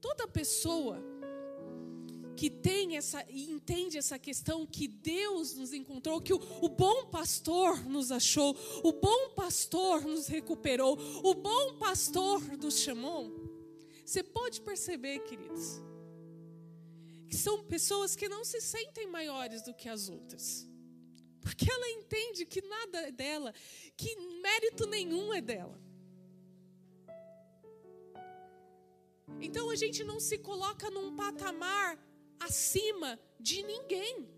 toda 0.00 0.26
pessoa 0.26 0.96
que 2.38 2.48
tem 2.48 2.96
essa 2.96 3.24
e 3.28 3.50
entende 3.50 3.98
essa 3.98 4.16
questão 4.16 4.64
que 4.64 4.86
Deus 4.86 5.56
nos 5.56 5.72
encontrou, 5.72 6.20
que 6.20 6.32
o, 6.32 6.40
o, 6.62 6.68
bom 6.68 7.06
pastor 7.06 7.84
nos 7.84 8.12
achou, 8.12 8.56
o 8.84 8.92
bom 8.92 9.30
pastor 9.30 10.02
nos 10.02 10.28
recuperou, 10.28 10.96
o 11.24 11.34
bom 11.34 11.78
pastor 11.78 12.40
nos 12.56 12.78
chamou. 12.78 13.24
Você 14.06 14.22
pode 14.22 14.60
perceber, 14.60 15.18
queridos, 15.24 15.82
que 17.28 17.36
são 17.36 17.64
pessoas 17.64 18.14
que 18.14 18.28
não 18.28 18.44
se 18.44 18.60
sentem 18.60 19.08
maiores 19.08 19.62
do 19.62 19.74
que 19.74 19.88
as 19.88 20.08
outras. 20.08 20.64
Porque 21.40 21.68
ela 21.68 21.90
entende 21.90 22.46
que 22.46 22.62
nada 22.62 22.98
é 23.00 23.10
dela, 23.10 23.52
que 23.96 24.14
mérito 24.40 24.86
nenhum 24.86 25.34
é 25.34 25.40
dela. 25.40 25.76
Então 29.40 29.70
a 29.70 29.74
gente 29.74 30.04
não 30.04 30.20
se 30.20 30.38
coloca 30.38 30.88
num 30.88 31.16
patamar 31.16 31.98
acima 32.40 33.18
de 33.38 33.62
ninguém. 33.62 34.28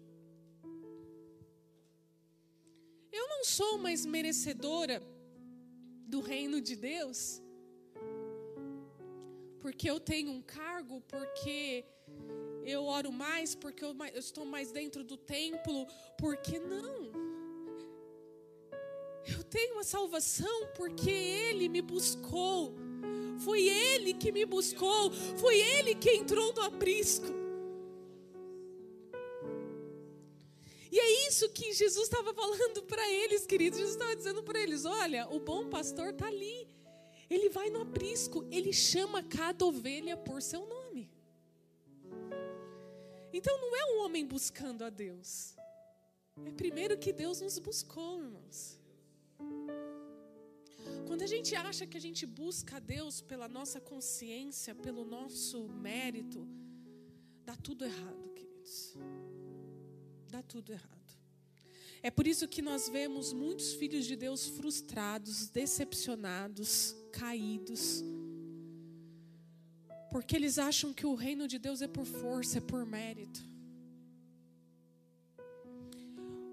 Eu 3.12 3.28
não 3.28 3.44
sou 3.44 3.78
mais 3.78 4.06
merecedora 4.06 5.02
do 6.06 6.20
reino 6.20 6.60
de 6.60 6.76
Deus, 6.76 7.42
porque 9.58 9.90
eu 9.90 9.98
tenho 9.98 10.30
um 10.30 10.42
cargo, 10.42 11.00
porque 11.02 11.84
eu 12.64 12.84
oro 12.84 13.10
mais, 13.12 13.54
porque 13.54 13.84
eu, 13.84 13.94
estou 14.14 14.44
mais 14.44 14.70
dentro 14.70 15.02
do 15.02 15.16
templo, 15.16 15.86
porque 16.18 16.58
não. 16.58 17.10
Eu 19.26 19.44
tenho 19.44 19.78
a 19.78 19.84
salvação 19.84 20.68
porque 20.74 21.10
Ele 21.10 21.68
me 21.68 21.82
buscou. 21.82 22.74
Foi 23.44 23.68
Ele 23.68 24.14
que 24.14 24.32
me 24.32 24.44
buscou. 24.44 25.10
Foi 25.36 25.58
Ele 25.58 25.94
que 25.94 26.10
entrou 26.10 26.52
no 26.52 26.62
aprisco. 26.62 27.39
Isso 31.40 31.48
que 31.50 31.72
Jesus 31.72 32.04
estava 32.04 32.34
falando 32.34 32.82
para 32.82 33.08
eles, 33.10 33.46
queridos. 33.46 33.78
Jesus 33.78 33.96
estava 33.96 34.14
dizendo 34.14 34.42
para 34.42 34.60
eles: 34.60 34.84
olha, 34.84 35.26
o 35.28 35.40
bom 35.40 35.68
pastor 35.68 36.08
está 36.10 36.26
ali. 36.26 36.68
Ele 37.28 37.48
vai 37.48 37.70
no 37.70 37.82
aprisco, 37.82 38.44
ele 38.50 38.72
chama 38.72 39.22
cada 39.22 39.64
ovelha 39.64 40.16
por 40.16 40.42
seu 40.42 40.66
nome. 40.66 41.08
Então 43.32 43.54
não 43.60 43.72
é 43.76 43.84
um 43.92 44.04
homem 44.04 44.26
buscando 44.26 44.82
a 44.84 44.90
Deus. 44.90 45.54
É 46.44 46.50
primeiro 46.50 46.98
que 46.98 47.12
Deus 47.12 47.40
nos 47.40 47.58
buscou, 47.58 48.22
irmãos. 48.24 48.78
Quando 51.06 51.22
a 51.22 51.26
gente 51.26 51.54
acha 51.54 51.86
que 51.86 51.96
a 51.96 52.00
gente 52.00 52.26
busca 52.26 52.76
a 52.76 52.80
Deus 52.80 53.20
pela 53.20 53.48
nossa 53.48 53.80
consciência, 53.80 54.74
pelo 54.74 55.04
nosso 55.04 55.68
mérito, 55.68 56.46
dá 57.44 57.54
tudo 57.56 57.84
errado, 57.84 58.28
queridos 58.34 58.96
dá 60.30 60.42
tudo 60.42 60.72
errado. 60.72 60.99
É 62.02 62.10
por 62.10 62.26
isso 62.26 62.48
que 62.48 62.62
nós 62.62 62.88
vemos 62.88 63.32
muitos 63.32 63.74
filhos 63.74 64.06
de 64.06 64.16
Deus 64.16 64.46
frustrados, 64.46 65.48
decepcionados, 65.50 66.96
caídos. 67.12 68.02
Porque 70.10 70.34
eles 70.34 70.58
acham 70.58 70.94
que 70.94 71.06
o 71.06 71.14
reino 71.14 71.46
de 71.46 71.58
Deus 71.58 71.82
é 71.82 71.88
por 71.88 72.06
força, 72.06 72.58
é 72.58 72.60
por 72.60 72.86
mérito. 72.86 73.40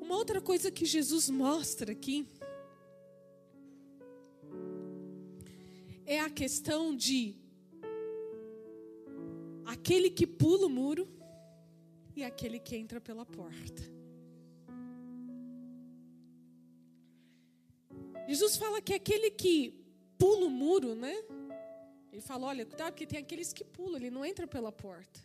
Uma 0.01 0.15
outra 0.15 0.41
coisa 0.41 0.69
que 0.69 0.86
Jesus 0.86 1.29
mostra 1.29 1.93
aqui 1.93 2.27
é 6.05 6.19
a 6.19 6.29
questão 6.29 6.95
de 6.95 7.36
aquele 9.65 10.10
que 10.10 10.27
pula 10.27 10.67
o 10.67 10.69
muro 10.69 11.07
e 12.15 12.23
aquele 12.23 12.60
que 12.60 12.75
entra 12.75 12.99
pela 12.99 13.25
porta. 13.25 13.96
Jesus 18.28 18.58
fala 18.58 18.82
que 18.82 18.94
aquele 18.94 19.32
que 19.32 19.74
pula 20.18 20.46
o 20.48 20.50
muro, 20.50 20.94
né? 20.96 21.16
Ele 22.12 22.22
fala: 22.22 22.48
olha, 22.48 22.66
cuidado, 22.66 22.92
porque 22.92 23.08
tem 23.08 23.20
aqueles 23.20 23.54
que 23.54 23.63
pulam, 23.63 23.98
ele 23.98 24.10
não 24.10 24.26
entra 24.26 24.46
pela 24.46 24.72
porta. 24.72 25.20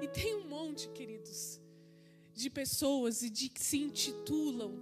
E 0.00 0.08
tem 0.08 0.34
um 0.34 0.48
monte, 0.48 0.88
queridos, 0.88 1.60
de 2.34 2.48
pessoas 2.50 3.22
e 3.22 3.30
de 3.30 3.48
que 3.48 3.62
se 3.62 3.78
intitulam 3.78 4.72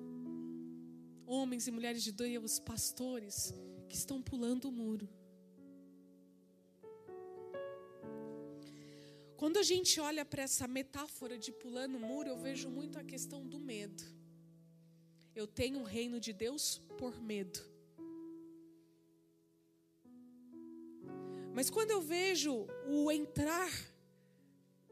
homens 1.26 1.66
e 1.66 1.70
mulheres 1.70 2.02
de 2.02 2.12
Deus, 2.12 2.58
pastores, 2.58 3.54
que 3.88 3.96
estão 3.96 4.22
pulando 4.22 4.68
o 4.68 4.72
muro. 4.72 5.08
Quando 9.36 9.58
a 9.58 9.62
gente 9.62 9.98
olha 10.00 10.24
para 10.24 10.42
essa 10.42 10.68
metáfora 10.68 11.38
de 11.38 11.50
pular 11.50 11.88
no 11.88 11.98
muro, 11.98 12.28
eu 12.28 12.36
vejo 12.36 12.68
muito 12.68 12.98
a 12.98 13.04
questão 13.04 13.46
do 13.46 13.58
medo. 13.58 14.19
Eu 15.34 15.46
tenho 15.46 15.78
um 15.78 15.82
reino 15.82 16.18
de 16.20 16.32
Deus 16.32 16.80
por 16.98 17.20
medo. 17.20 17.60
Mas 21.54 21.68
quando 21.68 21.90
eu 21.90 22.00
vejo 22.00 22.66
o 22.86 23.10
entrar 23.10 23.70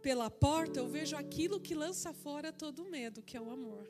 pela 0.03 0.31
porta, 0.31 0.81
eu 0.81 0.89
vejo 0.89 1.17
aquilo 1.17 1.61
que 1.61 1.75
lança 1.75 2.13
fora 2.13 2.53
todo 2.53 2.83
o 2.83 2.91
medo, 2.91 3.23
que 3.23 3.37
é 3.37 3.41
o 3.41 3.51
amor. 3.51 3.89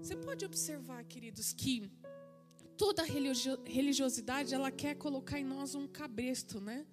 Você 0.00 0.16
pode 0.16 0.44
observar, 0.44 1.04
queridos, 1.04 1.52
que 1.52 1.90
toda 2.76 3.02
religiosidade 3.02 4.54
ela 4.54 4.70
quer 4.70 4.94
colocar 4.94 5.38
em 5.38 5.44
nós 5.44 5.74
um 5.74 5.86
cabresto, 5.86 6.60
né? 6.60 6.86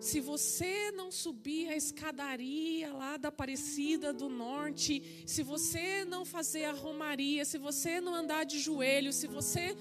Se 0.00 0.20
você 0.20 0.90
não 0.92 1.10
subir 1.10 1.68
a 1.68 1.76
escadaria 1.76 2.92
lá 2.92 3.16
da 3.16 3.28
Aparecida 3.28 4.12
do 4.12 4.28
Norte, 4.28 5.24
se 5.26 5.42
você 5.42 6.04
não 6.04 6.24
fazer 6.24 6.64
a 6.64 6.72
romaria, 6.72 7.44
se 7.44 7.58
você 7.58 8.00
não 8.00 8.14
andar 8.14 8.44
de 8.44 8.58
joelho, 8.58 9.12
se 9.12 9.26
você 9.26 9.76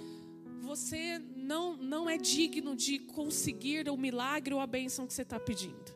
você 0.62 1.20
não 1.36 1.76
não 1.76 2.10
é 2.10 2.18
digno 2.18 2.74
de 2.76 3.00
conseguir 3.00 3.90
o 3.90 3.98
milagre 3.98 4.54
ou 4.54 4.62
a 4.62 4.68
bênção 4.68 5.06
que 5.06 5.14
você 5.14 5.24
está 5.24 5.40
pedindo. 5.40 5.94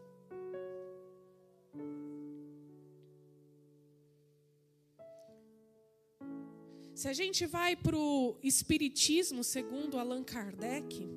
Se 6.97 7.07
a 7.07 7.13
gente 7.13 7.45
vai 7.45 7.75
para 7.75 7.95
o 7.95 8.35
Espiritismo, 8.41 9.43
segundo 9.43 9.99
Allan 9.99 10.23
Kardec, 10.23 11.07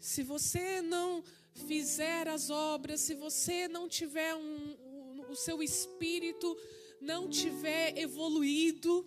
se 0.00 0.22
você 0.22 0.80
não 0.80 1.22
fizer 1.66 2.26
as 2.26 2.48
obras, 2.48 3.02
se 3.02 3.14
você 3.14 3.68
não 3.68 3.86
tiver 3.86 4.34
um, 4.34 4.40
um, 4.40 5.30
o 5.30 5.36
seu 5.36 5.62
espírito 5.62 6.56
não 7.00 7.28
tiver 7.28 7.96
evoluído, 7.98 9.06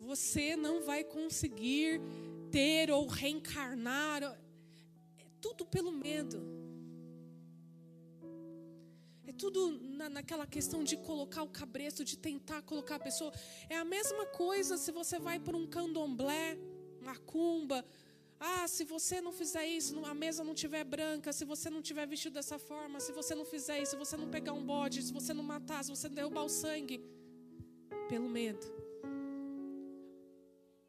você 0.00 0.56
não 0.56 0.82
vai 0.82 1.04
conseguir 1.04 2.00
ter 2.50 2.90
ou 2.90 3.06
reencarnar. 3.06 4.22
É 4.22 5.24
tudo 5.40 5.64
pelo 5.64 5.90
medo. 5.90 6.40
É 9.26 9.32
tudo 9.32 9.78
na, 9.80 10.08
naquela 10.08 10.46
questão 10.46 10.84
de 10.84 10.96
colocar 10.96 11.42
o 11.42 11.48
cabresto, 11.48 12.04
de 12.04 12.16
tentar 12.18 12.62
colocar 12.62 12.96
a 12.96 13.00
pessoa. 13.00 13.32
É 13.68 13.76
a 13.76 13.84
mesma 13.84 14.26
coisa 14.26 14.76
se 14.76 14.92
você 14.92 15.18
vai 15.18 15.38
para 15.38 15.56
um 15.56 15.66
candomblé, 15.66 16.58
macumba. 17.00 17.84
Ah, 18.44 18.66
se 18.66 18.82
você 18.82 19.20
não 19.20 19.30
fizer 19.30 19.64
isso, 19.64 20.04
a 20.04 20.12
mesa 20.12 20.42
não 20.42 20.52
tiver 20.52 20.82
branca, 20.82 21.32
se 21.32 21.44
você 21.44 21.70
não 21.70 21.80
tiver 21.80 22.06
vestido 22.08 22.32
dessa 22.34 22.58
forma, 22.58 22.98
se 22.98 23.12
você 23.12 23.36
não 23.36 23.44
fizer 23.44 23.80
isso, 23.80 23.92
se 23.92 23.96
você 23.96 24.16
não 24.16 24.28
pegar 24.28 24.52
um 24.52 24.64
bode, 24.64 25.00
se 25.00 25.12
você 25.12 25.32
não 25.32 25.44
matar, 25.44 25.84
se 25.84 25.90
você 25.90 26.08
não 26.08 26.16
derrubar 26.16 26.42
o 26.42 26.48
sangue, 26.48 27.00
pelo 28.08 28.28
medo. 28.28 28.66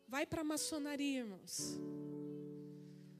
Vai 0.07 0.25
para 0.25 0.41
a 0.41 0.43
maçonaria, 0.43 1.19
irmãos. 1.19 1.79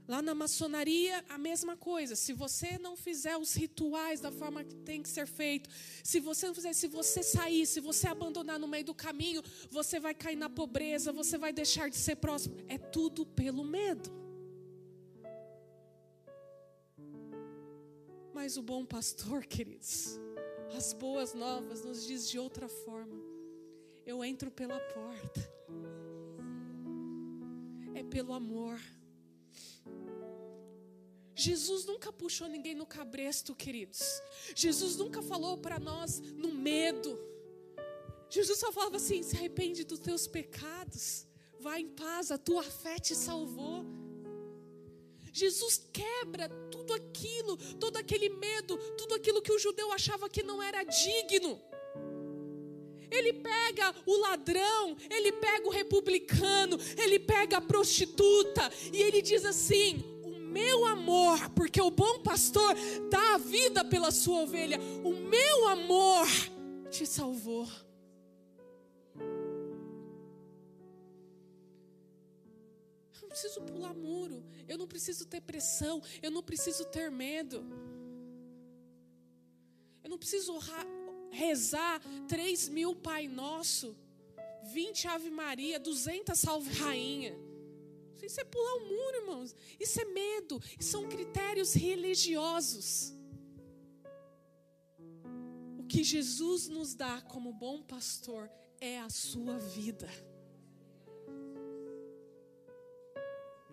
Lá 0.08 0.20
na 0.20 0.34
maçonaria, 0.34 1.24
a 1.30 1.38
mesma 1.38 1.78
coisa. 1.78 2.16
Se 2.16 2.34
você 2.34 2.80
não 2.80 2.96
fizer 2.98 3.38
os 3.38 3.54
rituais 3.54 4.20
da 4.20 4.32
forma 4.32 4.64
que 4.64 4.76
tem 4.78 5.04
que 5.04 5.10
ser 5.10 5.28
feito, 5.28 5.70
se 6.04 6.20
você 6.20 6.48
não 6.48 6.56
fizer, 6.56 6.74
se 6.74 6.88
você 6.88 7.22
sair, 7.22 7.68
se 7.68 7.80
você 7.80 8.08
abandonar 8.08 8.58
no 8.58 8.68
meio 8.68 8.84
do 8.84 8.96
caminho, 8.96 9.44
você 9.70 10.00
vai 10.00 10.16
cair 10.16 10.36
na 10.36 10.50
pobreza, 10.50 11.12
você 11.12 11.38
vai 11.38 11.54
deixar 11.54 11.88
de 11.88 11.98
ser 11.98 12.16
próximo. 12.16 12.58
É 12.68 12.80
tudo 12.80 13.28
pelo 13.28 13.64
medo. 13.64 14.23
Mas 18.34 18.58
o 18.58 18.62
bom 18.62 18.84
pastor, 18.84 19.46
queridos, 19.48 20.20
as 20.76 20.92
boas 20.92 21.34
novas 21.34 21.84
nos 21.84 22.06
diz 22.06 22.28
de 22.28 22.40
outra 22.40 22.68
forma. 22.68 23.22
Eu 24.06 24.24
entro 24.24 24.50
pela 24.52 24.80
porta. 24.80 25.54
É 27.94 28.04
pelo 28.04 28.34
amor. 28.34 28.80
Jesus 31.36 31.86
nunca 31.86 32.12
puxou 32.12 32.48
ninguém 32.48 32.76
no 32.76 32.86
cabresto, 32.86 33.56
queridos. 33.56 34.22
Jesus 34.56 34.98
nunca 34.98 35.22
falou 35.22 35.58
para 35.58 35.80
nós 35.80 36.20
no 36.20 36.52
medo. 36.52 37.20
Jesus 38.30 38.60
só 38.60 38.72
falava 38.72 38.98
assim: 38.98 39.22
se 39.24 39.36
arrepende 39.36 39.84
dos 39.84 40.00
teus 40.00 40.28
pecados, 40.28 41.26
vá 41.60 41.80
em 41.80 41.88
paz, 41.88 42.32
a 42.32 42.38
tua 42.38 42.64
fé 42.64 42.98
te 43.00 43.16
salvou. 43.16 43.86
Jesus 45.34 45.84
quebra 45.92 46.48
tudo 46.70 46.94
aquilo, 46.94 47.58
todo 47.80 47.98
aquele 47.98 48.30
medo, 48.30 48.78
tudo 48.96 49.16
aquilo 49.16 49.42
que 49.42 49.52
o 49.52 49.58
judeu 49.58 49.92
achava 49.92 50.30
que 50.30 50.44
não 50.44 50.62
era 50.62 50.84
digno. 50.84 51.60
Ele 53.10 53.34
pega 53.34 53.94
o 54.06 54.18
ladrão, 54.18 54.96
ele 55.10 55.32
pega 55.32 55.68
o 55.68 55.72
republicano, 55.72 56.78
ele 56.98 57.20
pega 57.20 57.58
a 57.58 57.62
prostituta 57.62 58.72
e 58.92 59.02
ele 59.02 59.24
diz 59.24 59.44
assim: 59.44 60.04
meu 60.54 60.86
amor, 60.86 61.50
porque 61.56 61.82
o 61.82 61.90
bom 61.90 62.20
pastor 62.20 62.76
dá 63.10 63.34
a 63.34 63.38
vida 63.40 63.84
pela 63.84 64.12
sua 64.12 64.42
ovelha, 64.42 64.80
o 65.04 65.14
meu 65.14 65.68
amor 65.68 66.28
te 66.92 67.08
salvou. 67.08 67.68
Preciso 73.44 73.62
pular 73.62 73.94
muro, 73.94 74.42
eu 74.68 74.78
não 74.78 74.88
preciso 74.88 75.26
ter 75.26 75.42
pressão, 75.42 76.02
eu 76.22 76.32
não 76.32 76.42
preciso 76.42 76.86
ter 76.86 77.12
medo. 77.12 77.66
Eu 80.02 80.10
não 80.10 80.18
preciso 80.18 80.58
rezar 81.30 82.02
três 82.28 82.70
mil 82.70 82.96
Pai 82.96 83.28
Nosso, 83.28 83.98
vinte 84.64 85.08
Ave 85.08 85.30
Maria, 85.30 85.78
duzentas 85.78 86.40
Salve 86.40 86.72
Rainha. 86.72 87.36
Isso 88.22 88.40
é 88.40 88.46
pular 88.46 88.76
o 88.76 88.78
um 88.78 88.88
muro, 88.88 89.18
irmãos. 89.18 89.56
Isso 89.78 90.00
é 90.00 90.06
medo. 90.06 90.62
Isso 90.80 90.92
são 90.92 91.10
critérios 91.10 91.74
religiosos. 91.74 93.14
O 95.78 95.84
que 95.84 96.02
Jesus 96.06 96.70
nos 96.70 96.96
dá 96.96 97.22
como 97.24 97.52
bom 97.52 97.84
pastor 97.84 98.50
é 98.80 99.00
a 99.00 99.10
sua 99.10 99.58
vida. 99.58 100.10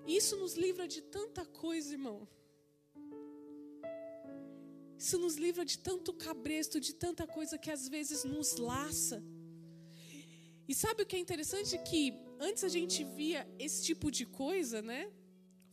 Isso 0.06 0.36
nos 0.36 0.54
livra 0.54 0.86
de 0.88 1.00
tanta 1.00 1.44
coisa, 1.44 1.92
irmão. 1.92 2.28
Isso 4.98 5.18
nos 5.18 5.36
livra 5.36 5.64
de 5.64 5.78
tanto 5.78 6.12
cabresto, 6.12 6.78
de 6.78 6.94
tanta 6.94 7.26
coisa 7.26 7.56
que 7.56 7.70
às 7.70 7.88
vezes 7.88 8.22
nos 8.24 8.56
laça. 8.56 9.22
E 10.68 10.74
sabe 10.74 11.02
o 11.02 11.06
que 11.06 11.16
é 11.16 11.18
interessante? 11.18 11.78
Que 11.78 12.14
antes 12.38 12.62
a 12.64 12.68
gente 12.68 13.02
via 13.02 13.48
esse 13.58 13.82
tipo 13.82 14.10
de 14.10 14.26
coisa, 14.26 14.82
né? 14.82 15.10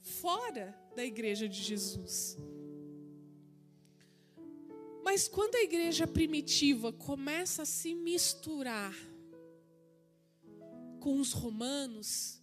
Fora 0.01 0.73
da 0.95 1.05
igreja 1.05 1.47
de 1.47 1.61
Jesus. 1.61 2.37
Mas 5.03 5.27
quando 5.27 5.55
a 5.55 5.61
igreja 5.61 6.07
primitiva 6.07 6.91
começa 6.91 7.63
a 7.63 7.65
se 7.65 7.93
misturar 7.95 8.95
com 10.99 11.19
os 11.19 11.31
romanos 11.31 12.36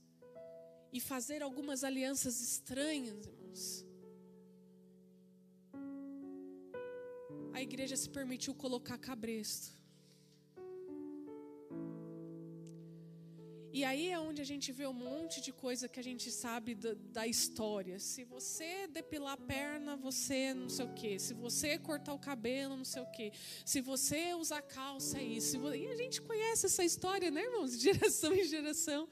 e 0.96 1.00
fazer 1.00 1.42
algumas 1.42 1.82
alianças 1.82 2.40
estranhas, 2.40 3.26
irmãos, 3.26 3.84
a 7.52 7.60
igreja 7.60 7.96
se 7.96 8.08
permitiu 8.08 8.54
colocar 8.54 8.96
cabresto. 8.96 9.72
E 13.72 13.82
aí 13.82 14.08
é 14.08 14.20
onde 14.20 14.40
a 14.40 14.44
gente 14.44 14.70
vê 14.70 14.86
um 14.86 14.92
monte 14.92 15.40
de 15.40 15.52
coisa 15.52 15.88
que 15.88 15.98
a 15.98 16.02
gente 16.02 16.30
sabe 16.30 16.76
da, 16.76 16.94
da 17.16 17.26
história. 17.26 17.98
Se 17.98 18.22
você 18.22 18.86
depilar 18.86 19.32
a 19.32 19.36
perna, 19.36 19.96
você 19.96 20.54
não 20.54 20.68
sei 20.68 20.84
o 20.84 20.94
quê. 20.94 21.18
Se 21.18 21.34
você 21.34 21.76
cortar 21.76 22.14
o 22.14 22.20
cabelo, 22.20 22.76
não 22.76 22.84
sei 22.84 23.02
o 23.02 23.10
quê. 23.10 23.32
Se 23.66 23.80
você 23.80 24.32
usar 24.34 24.62
calça, 24.62 25.18
é 25.18 25.24
isso. 25.24 25.56
E 25.74 25.88
a 25.88 25.96
gente 25.96 26.22
conhece 26.22 26.66
essa 26.66 26.84
história, 26.84 27.32
né, 27.32 27.42
irmãos? 27.42 27.76
De 27.76 27.82
geração 27.82 28.32
em 28.32 28.44
geração. 28.44 29.08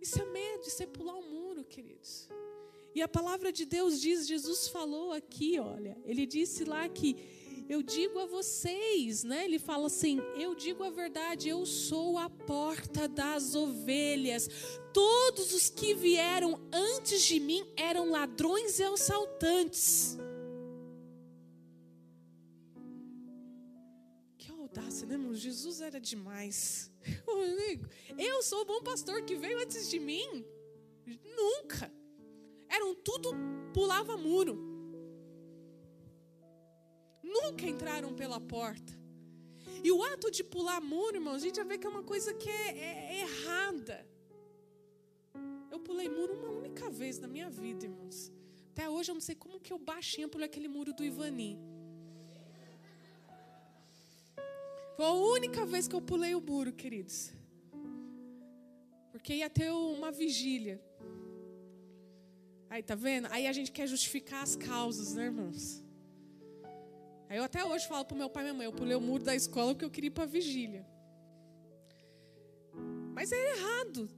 Isso 0.00 0.20
é 0.20 0.24
medo, 0.24 0.66
isso 0.66 0.82
é 0.82 0.86
pular 0.86 1.14
um 1.14 1.30
muro, 1.30 1.64
queridos. 1.64 2.28
E 2.94 3.02
a 3.02 3.08
palavra 3.08 3.52
de 3.52 3.64
Deus 3.64 4.00
diz, 4.00 4.26
Jesus 4.26 4.68
falou 4.68 5.12
aqui, 5.12 5.58
olha, 5.58 5.96
ele 6.04 6.26
disse 6.26 6.64
lá 6.64 6.88
que 6.88 7.16
eu 7.68 7.82
digo 7.82 8.18
a 8.18 8.24
vocês, 8.24 9.22
né? 9.24 9.44
Ele 9.44 9.58
fala 9.58 9.88
assim: 9.88 10.20
eu 10.36 10.54
digo 10.54 10.82
a 10.82 10.90
verdade, 10.90 11.50
eu 11.50 11.66
sou 11.66 12.16
a 12.16 12.30
porta 12.30 13.06
das 13.06 13.54
ovelhas. 13.54 14.48
Todos 14.92 15.52
os 15.52 15.68
que 15.68 15.94
vieram 15.94 16.58
antes 16.72 17.22
de 17.22 17.38
mim 17.38 17.66
eram 17.76 18.10
ladrões 18.10 18.78
e 18.78 18.84
assaltantes. 18.84 20.16
Que 24.78 24.84
audácia, 24.84 25.06
né, 25.08 25.14
irmão? 25.14 25.34
Jesus 25.34 25.80
era 25.80 26.00
demais. 26.00 26.90
Eu 28.16 28.42
sou 28.42 28.62
o 28.62 28.64
bom 28.64 28.80
pastor 28.80 29.22
que 29.22 29.34
veio 29.34 29.58
antes 29.58 29.90
de 29.90 29.98
mim. 29.98 30.44
Nunca. 31.24 31.92
Eram 32.68 32.94
tudo 32.94 33.30
pulava 33.74 34.16
muro. 34.16 34.56
Nunca 37.22 37.66
entraram 37.66 38.14
pela 38.14 38.40
porta. 38.40 38.96
E 39.82 39.90
o 39.90 40.02
ato 40.02 40.30
de 40.30 40.44
pular 40.44 40.80
muro, 40.80 41.16
irmão, 41.16 41.34
a 41.34 41.38
gente 41.38 41.56
já 41.56 41.64
vê 41.64 41.76
que 41.76 41.86
é 41.86 41.90
uma 41.90 42.04
coisa 42.04 42.32
que 42.32 42.48
é, 42.48 42.78
é, 42.78 43.14
é 43.14 43.20
errada. 43.22 44.06
Eu 45.70 45.80
pulei 45.80 46.08
muro 46.08 46.34
uma 46.34 46.50
única 46.50 46.88
vez 46.88 47.18
na 47.18 47.26
minha 47.26 47.50
vida, 47.50 47.84
irmãos. 47.84 48.32
Até 48.72 48.88
hoje 48.88 49.10
eu 49.10 49.14
não 49.14 49.20
sei 49.20 49.34
como 49.34 49.60
que 49.60 49.72
eu 49.72 49.78
baixinha 49.78 50.28
pulei 50.28 50.46
aquele 50.46 50.68
muro 50.68 50.92
do 50.92 51.04
Ivani. 51.04 51.58
Foi 54.98 55.06
a 55.06 55.12
única 55.12 55.64
vez 55.64 55.86
que 55.86 55.94
eu 55.94 56.00
pulei 56.00 56.34
o 56.34 56.40
muro, 56.40 56.72
queridos. 56.72 57.30
Porque 59.12 59.32
ia 59.32 59.48
ter 59.48 59.70
uma 59.70 60.10
vigília. 60.10 60.82
Aí, 62.68 62.82
tá 62.82 62.96
vendo? 62.96 63.28
Aí 63.30 63.46
a 63.46 63.52
gente 63.52 63.70
quer 63.70 63.86
justificar 63.86 64.42
as 64.42 64.56
causas, 64.56 65.14
né, 65.14 65.26
irmãos? 65.26 65.84
Aí 67.28 67.36
eu 67.38 67.44
até 67.44 67.64
hoje 67.64 67.86
falo 67.86 68.04
pro 68.04 68.16
meu 68.16 68.28
pai 68.28 68.42
e 68.42 68.46
minha 68.46 68.54
mãe, 68.54 68.66
eu 68.66 68.72
pulei 68.72 68.96
o 68.96 69.00
muro 69.00 69.22
da 69.22 69.36
escola 69.36 69.72
porque 69.72 69.84
eu 69.84 69.90
queria 69.90 70.08
ir 70.08 70.16
pra 70.18 70.26
vigília. 70.26 70.84
Mas 73.14 73.30
é 73.30 73.40
errado. 73.56 74.10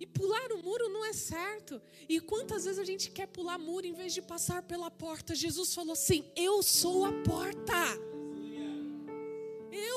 E 0.00 0.04
pular 0.04 0.50
o 0.50 0.60
muro 0.64 0.88
não 0.88 1.04
é 1.04 1.12
certo. 1.12 1.80
E 2.08 2.18
quantas 2.18 2.64
vezes 2.64 2.80
a 2.80 2.84
gente 2.84 3.08
quer 3.12 3.28
pular 3.28 3.56
muro 3.56 3.86
em 3.86 3.92
vez 3.92 4.12
de 4.12 4.20
passar 4.20 4.64
pela 4.64 4.90
porta? 4.90 5.32
Jesus 5.32 5.72
falou 5.72 5.92
assim: 5.92 6.24
Eu 6.34 6.60
sou 6.60 7.04
a 7.04 7.12
porta. 7.22 8.13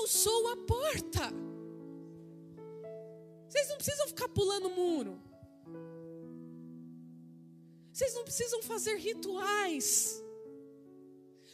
Eu 0.07 0.11
sou 0.11 0.47
a 0.47 0.55
porta. 0.55 1.33
Vocês 3.49 3.67
não 3.67 3.75
precisam 3.75 4.07
ficar 4.07 4.29
pulando 4.29 4.69
muro. 4.69 5.21
Vocês 7.91 8.13
não 8.13 8.23
precisam 8.23 8.63
fazer 8.63 8.95
rituais. 8.95 10.23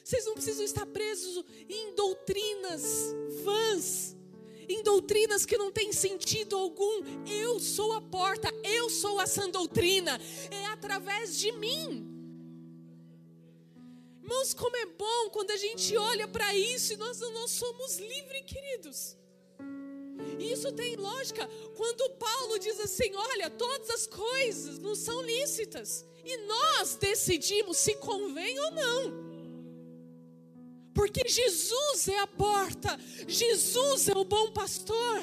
Vocês 0.04 0.28
não 0.28 0.36
precisam 0.36 0.64
estar 0.64 0.86
presos 0.86 1.44
em 1.68 1.96
doutrinas 1.96 3.16
vãs 3.44 4.16
em 4.70 4.82
doutrinas 4.84 5.46
que 5.46 5.58
não 5.58 5.72
têm 5.72 5.92
sentido 5.92 6.56
algum. 6.56 7.04
Eu 7.28 7.60
sou 7.60 7.92
a 7.94 8.02
porta, 8.02 8.54
eu 8.64 8.88
sou 8.88 9.20
a 9.20 9.26
sã 9.26 9.50
doutrina, 9.50 10.22
é 10.52 10.68
através 10.68 11.36
de 11.38 11.52
mim. 11.54 12.13
Irmãos, 14.34 14.54
como 14.56 14.76
é 14.76 14.86
bom 14.88 15.30
quando 15.30 15.52
a 15.52 15.58
gente 15.58 15.96
olha 15.96 16.28
para 16.28 16.56
isso 16.56 16.94
e 16.94 16.98
nós 16.98 17.20
não 17.20 17.48
somos 17.48 18.00
livres, 18.00 18.42
queridos. 18.48 19.16
Isso 20.40 20.72
tem 20.72 20.96
lógica 20.96 21.48
quando 21.78 22.10
Paulo 22.16 22.58
diz 22.58 22.80
assim: 22.80 23.14
olha, 23.14 23.52
todas 23.52 23.90
as 23.92 24.08
coisas 24.08 24.80
não 24.80 24.96
são 24.96 25.22
lícitas, 25.22 26.04
e 26.26 26.36
nós 26.48 26.96
decidimos 26.96 27.78
se 27.78 27.94
convém 27.98 28.60
ou 28.60 28.72
não. 28.72 29.24
Porque 30.96 31.28
Jesus 31.28 32.08
é 32.08 32.18
a 32.18 32.28
porta, 32.28 33.00
Jesus 33.28 34.10
é 34.10 34.18
o 34.18 34.26
bom 34.26 34.52
pastor. 34.52 35.20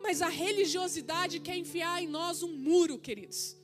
Mas 0.00 0.22
a 0.22 0.28
religiosidade 0.28 1.38
quer 1.38 1.56
enfiar 1.56 2.02
em 2.02 2.08
nós 2.08 2.42
um 2.42 2.48
muro, 2.48 2.98
queridos. 2.98 3.56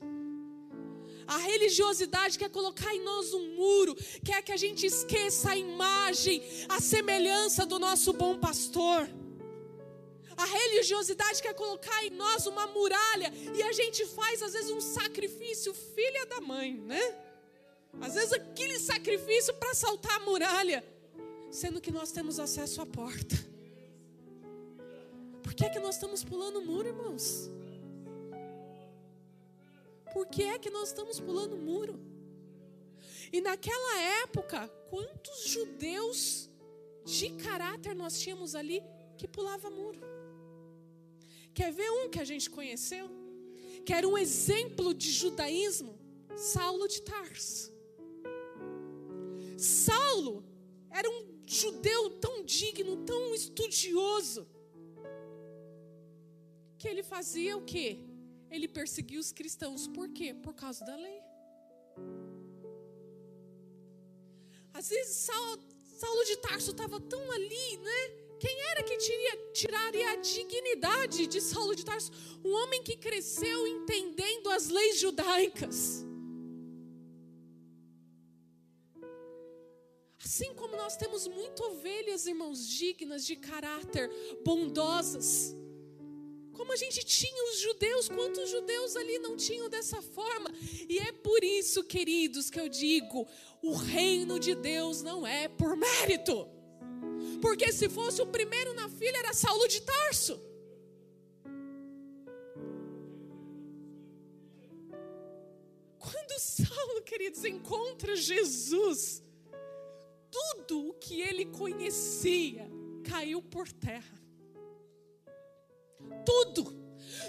A 1.35 1.37
religiosidade 1.37 2.37
quer 2.37 2.49
colocar 2.49 2.93
em 2.93 3.01
nós 3.01 3.33
um 3.33 3.55
muro, 3.55 3.95
quer 4.21 4.41
que 4.41 4.51
a 4.51 4.57
gente 4.57 4.85
esqueça 4.85 5.51
a 5.51 5.55
imagem, 5.55 6.43
a 6.67 6.81
semelhança 6.81 7.65
do 7.65 7.79
nosso 7.79 8.11
bom 8.11 8.37
pastor. 8.37 9.09
A 10.35 10.45
religiosidade 10.45 11.41
quer 11.41 11.53
colocar 11.53 12.03
em 12.05 12.09
nós 12.09 12.47
uma 12.47 12.67
muralha 12.67 13.31
e 13.57 13.63
a 13.63 13.71
gente 13.71 14.05
faz 14.07 14.43
às 14.43 14.51
vezes 14.51 14.71
um 14.71 14.81
sacrifício 14.81 15.73
filha 15.73 16.25
da 16.25 16.41
mãe, 16.41 16.73
né? 16.73 17.01
Às 18.01 18.15
vezes 18.15 18.33
aquele 18.33 18.77
sacrifício 18.77 19.53
para 19.53 19.73
saltar 19.73 20.17
a 20.17 20.25
muralha, 20.25 20.83
sendo 21.49 21.79
que 21.79 21.91
nós 21.91 22.11
temos 22.11 22.41
acesso 22.41 22.81
à 22.81 22.85
porta. 22.85 23.37
Por 25.41 25.53
que 25.53 25.63
é 25.63 25.69
que 25.69 25.79
nós 25.79 25.95
estamos 25.95 26.25
pulando 26.25 26.59
o 26.59 26.65
muro, 26.65 26.89
irmãos? 26.89 27.49
Por 30.13 30.25
que 30.27 30.43
é 30.43 30.59
que 30.59 30.69
nós 30.69 30.89
estamos 30.89 31.19
pulando 31.19 31.57
muro? 31.57 31.99
E 33.31 33.39
naquela 33.39 34.01
época, 34.23 34.67
quantos 34.89 35.45
judeus 35.45 36.49
de 37.05 37.29
caráter 37.31 37.95
nós 37.95 38.19
tínhamos 38.19 38.55
ali 38.55 38.83
que 39.17 39.27
pulava 39.27 39.69
muro? 39.69 39.99
Quer 41.53 41.71
ver 41.71 41.89
um 41.91 42.09
que 42.09 42.19
a 42.19 42.25
gente 42.25 42.49
conheceu? 42.49 43.09
Que 43.85 43.93
era 43.93 44.07
um 44.07 44.17
exemplo 44.17 44.93
de 44.93 45.11
judaísmo? 45.11 45.97
Saulo 46.35 46.87
de 46.87 47.01
Tarso. 47.01 47.71
Saulo 49.57 50.43
era 50.89 51.09
um 51.09 51.41
judeu 51.45 52.09
tão 52.19 52.43
digno, 52.43 52.97
tão 53.05 53.33
estudioso, 53.33 54.47
que 56.77 56.87
ele 56.87 57.03
fazia 57.03 57.55
o 57.57 57.63
quê? 57.63 57.99
Ele 58.51 58.67
perseguia 58.67 59.19
os 59.19 59.31
cristãos. 59.31 59.87
Por 59.87 60.09
quê? 60.09 60.33
Por 60.33 60.53
causa 60.53 60.83
da 60.85 60.95
lei. 60.95 61.21
Às 64.73 64.89
vezes 64.89 65.15
Saulo, 65.15 65.63
Saulo 65.99 66.25
de 66.25 66.37
Tarso 66.37 66.71
estava 66.71 66.99
tão 66.99 67.31
ali, 67.31 67.77
né? 67.77 67.99
Quem 68.39 68.59
era 68.71 68.83
que 68.83 68.97
tiria, 68.97 69.51
tiraria 69.53 70.11
a 70.11 70.15
dignidade 70.15 71.27
de 71.27 71.39
Saulo 71.39 71.75
de 71.75 71.85
Tarso? 71.85 72.11
Um 72.43 72.51
homem 72.51 72.81
que 72.81 72.97
cresceu 72.97 73.67
entendendo 73.67 74.49
as 74.49 74.67
leis 74.67 74.99
judaicas. 74.99 76.03
Assim 80.23 80.53
como 80.55 80.75
nós 80.75 80.97
temos 80.97 81.27
muitas 81.27 81.65
ovelhas, 81.67 82.25
irmãos, 82.25 82.67
dignas 82.67 83.25
de 83.25 83.35
caráter, 83.35 84.09
bondosas. 84.43 85.55
Como 86.61 86.73
a 86.73 86.75
gente 86.75 87.03
tinha 87.03 87.43
os 87.49 87.59
judeus, 87.59 88.07
quantos 88.07 88.47
judeus 88.47 88.95
ali 88.95 89.17
não 89.17 89.35
tinham 89.35 89.67
dessa 89.67 89.99
forma? 89.99 90.53
E 90.87 90.99
é 90.99 91.11
por 91.11 91.43
isso, 91.43 91.83
queridos, 91.83 92.51
que 92.51 92.59
eu 92.59 92.69
digo: 92.69 93.27
o 93.63 93.73
reino 93.73 94.39
de 94.39 94.53
Deus 94.53 95.01
não 95.01 95.25
é 95.25 95.47
por 95.47 95.75
mérito. 95.75 96.47
Porque 97.41 97.73
se 97.73 97.89
fosse 97.89 98.21
o 98.21 98.27
primeiro 98.27 98.75
na 98.75 98.87
fila, 98.87 99.17
era 99.17 99.33
Saulo 99.33 99.67
de 99.67 99.81
Tarso. 99.81 100.39
Quando 105.97 106.39
Saulo, 106.39 107.01
queridos, 107.01 107.43
encontra 107.43 108.15
Jesus, 108.15 109.23
tudo 110.29 110.89
o 110.89 110.93
que 110.93 111.21
ele 111.21 111.45
conhecia 111.47 112.69
caiu 113.03 113.41
por 113.41 113.67
terra. 113.71 114.20
Tudo, 116.25 116.73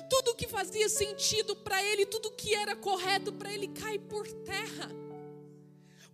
tudo 0.08 0.34
que 0.34 0.46
fazia 0.46 0.88
sentido 0.88 1.56
para 1.56 1.82
ele, 1.82 2.06
tudo 2.06 2.30
que 2.32 2.54
era 2.54 2.76
correto 2.76 3.32
para 3.32 3.52
ele 3.52 3.68
cai 3.68 3.98
por 3.98 4.26
terra. 4.26 4.90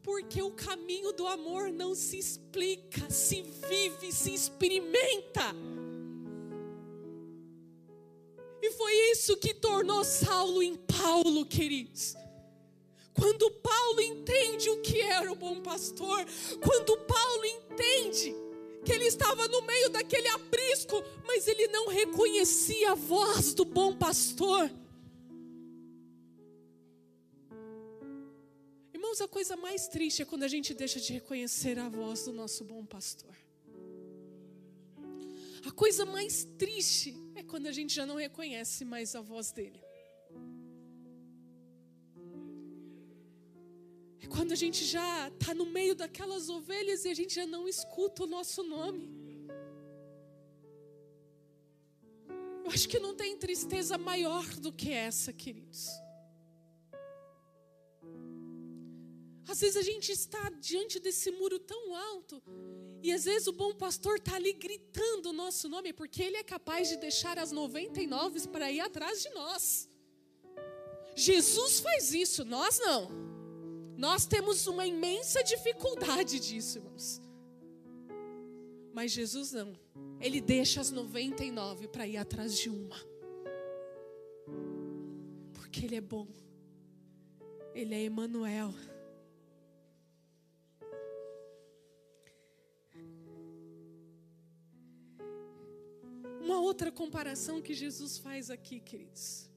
Porque 0.02 0.40
o 0.40 0.50
caminho 0.50 1.12
do 1.12 1.26
amor 1.26 1.70
não 1.70 1.94
se 1.94 2.18
explica, 2.18 3.10
se 3.10 3.42
vive, 3.42 4.12
se 4.12 4.32
experimenta. 4.32 5.54
E 8.62 8.70
foi 8.72 8.92
isso 9.12 9.36
que 9.36 9.54
tornou 9.54 10.04
Saulo 10.04 10.62
em 10.62 10.74
Paulo, 10.74 11.44
queridos. 11.46 12.14
Quando 13.14 13.50
Paulo 13.50 14.00
entende 14.00 14.70
o 14.70 14.80
que 14.80 15.00
era 15.00 15.30
o 15.30 15.34
bom 15.34 15.60
pastor, 15.60 16.24
quando 16.62 16.96
Paulo 16.98 17.44
entende 17.44 18.34
que 18.84 18.92
ele 18.92 19.04
estava 19.04 19.48
no 19.48 19.62
meio 19.62 19.88
daquele 19.90 20.28
aprisco, 20.28 21.02
mas 21.26 21.46
ele 21.46 21.68
não 21.68 21.88
reconhecia 21.88 22.92
a 22.92 22.94
voz 22.94 23.54
do 23.54 23.64
bom 23.64 23.96
pastor. 23.96 24.70
Irmãos, 28.92 29.20
a 29.20 29.28
coisa 29.28 29.56
mais 29.56 29.88
triste 29.88 30.22
é 30.22 30.24
quando 30.24 30.42
a 30.42 30.48
gente 30.48 30.74
deixa 30.74 31.00
de 31.00 31.12
reconhecer 31.12 31.78
a 31.78 31.88
voz 31.88 32.24
do 32.24 32.32
nosso 32.32 32.64
bom 32.64 32.84
pastor. 32.84 33.34
A 35.66 35.70
coisa 35.72 36.04
mais 36.04 36.44
triste 36.56 37.14
é 37.34 37.42
quando 37.42 37.66
a 37.66 37.72
gente 37.72 37.94
já 37.94 38.06
não 38.06 38.16
reconhece 38.16 38.84
mais 38.84 39.14
a 39.14 39.20
voz 39.20 39.50
dele. 39.52 39.87
Quando 44.28 44.52
a 44.52 44.56
gente 44.56 44.84
já 44.84 45.28
está 45.28 45.54
no 45.54 45.66
meio 45.66 45.94
daquelas 45.94 46.48
ovelhas 46.48 47.04
e 47.04 47.08
a 47.08 47.14
gente 47.14 47.34
já 47.34 47.46
não 47.46 47.66
escuta 47.68 48.24
o 48.24 48.26
nosso 48.26 48.62
nome. 48.62 49.18
Eu 52.64 52.70
acho 52.70 52.88
que 52.88 52.98
não 52.98 53.14
tem 53.14 53.36
tristeza 53.36 53.96
maior 53.96 54.44
do 54.56 54.70
que 54.70 54.92
essa, 54.92 55.32
queridos. 55.32 55.88
Às 59.48 59.60
vezes 59.60 59.76
a 59.78 59.82
gente 59.82 60.12
está 60.12 60.50
diante 60.50 61.00
desse 61.00 61.30
muro 61.30 61.58
tão 61.58 61.96
alto 61.96 62.42
e 63.02 63.10
às 63.10 63.24
vezes 63.24 63.46
o 63.46 63.52
bom 63.52 63.74
pastor 63.74 64.16
está 64.16 64.34
ali 64.34 64.52
gritando 64.52 65.30
o 65.30 65.32
nosso 65.32 65.68
nome 65.70 65.94
porque 65.94 66.22
ele 66.22 66.36
é 66.36 66.42
capaz 66.42 66.90
de 66.90 66.98
deixar 66.98 67.38
as 67.38 67.50
99 67.50 68.46
para 68.48 68.70
ir 68.70 68.80
atrás 68.80 69.22
de 69.22 69.30
nós. 69.30 69.88
Jesus 71.16 71.80
faz 71.80 72.12
isso, 72.12 72.44
nós 72.44 72.78
não. 72.78 73.27
Nós 73.98 74.24
temos 74.24 74.68
uma 74.68 74.86
imensa 74.86 75.42
dificuldade 75.42 76.38
disso, 76.38 76.78
irmãos. 76.78 77.20
Mas 78.94 79.10
Jesus 79.10 79.50
não. 79.50 79.76
Ele 80.20 80.40
deixa 80.40 80.80
as 80.80 80.92
99 80.92 81.88
para 81.88 82.06
ir 82.06 82.16
atrás 82.16 82.56
de 82.56 82.70
uma. 82.70 82.96
Porque 85.52 85.84
Ele 85.84 85.96
é 85.96 86.00
bom. 86.00 86.28
Ele 87.74 87.92
é 87.92 88.04
Emmanuel. 88.04 88.72
Uma 96.40 96.60
outra 96.60 96.92
comparação 96.92 97.60
que 97.60 97.74
Jesus 97.74 98.16
faz 98.16 98.48
aqui, 98.48 98.78
queridos. 98.78 99.50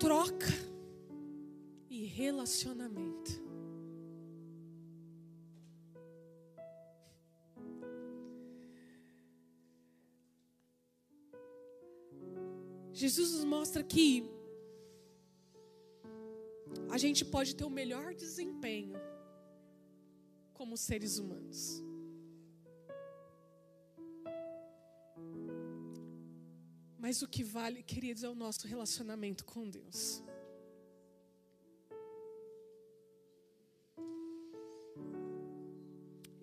Troca 0.00 0.75
e 1.88 2.04
relacionamento. 2.04 3.46
Jesus 12.92 13.32
nos 13.32 13.44
mostra 13.44 13.82
que 13.82 14.24
a 16.90 16.96
gente 16.96 17.24
pode 17.26 17.54
ter 17.54 17.64
o 17.64 17.68
melhor 17.68 18.14
desempenho 18.14 18.96
como 20.54 20.78
seres 20.78 21.18
humanos. 21.18 21.82
Mas 26.98 27.20
o 27.20 27.28
que 27.28 27.44
vale, 27.44 27.82
queridos, 27.82 28.24
é 28.24 28.28
o 28.28 28.34
nosso 28.34 28.66
relacionamento 28.66 29.44
com 29.44 29.68
Deus. 29.68 30.22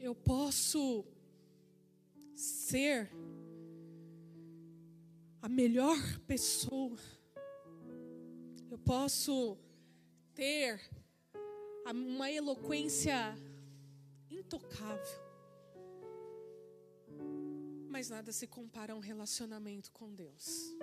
Eu 0.03 0.13
posso 0.13 1.05
ser 2.35 3.09
a 5.41 5.47
melhor 5.47 5.97
pessoa. 6.27 6.99
Eu 8.69 8.77
posso 8.77 9.57
ter 10.35 10.79
uma 11.85 12.29
eloquência 12.29 13.35
intocável 14.29 15.23
mas 17.93 18.09
nada 18.09 18.31
se 18.31 18.47
compara 18.47 18.91
a 18.93 18.95
um 18.95 18.99
relacionamento 18.99 19.91
com 19.91 20.11
Deus. 20.13 20.75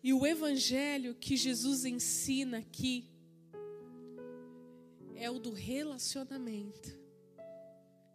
E 0.00 0.14
o 0.14 0.24
evangelho 0.24 1.16
que 1.16 1.36
Jesus 1.36 1.84
ensina 1.84 2.58
aqui 2.58 3.17
é 5.18 5.30
o 5.30 5.38
do 5.38 5.52
relacionamento, 5.52 6.98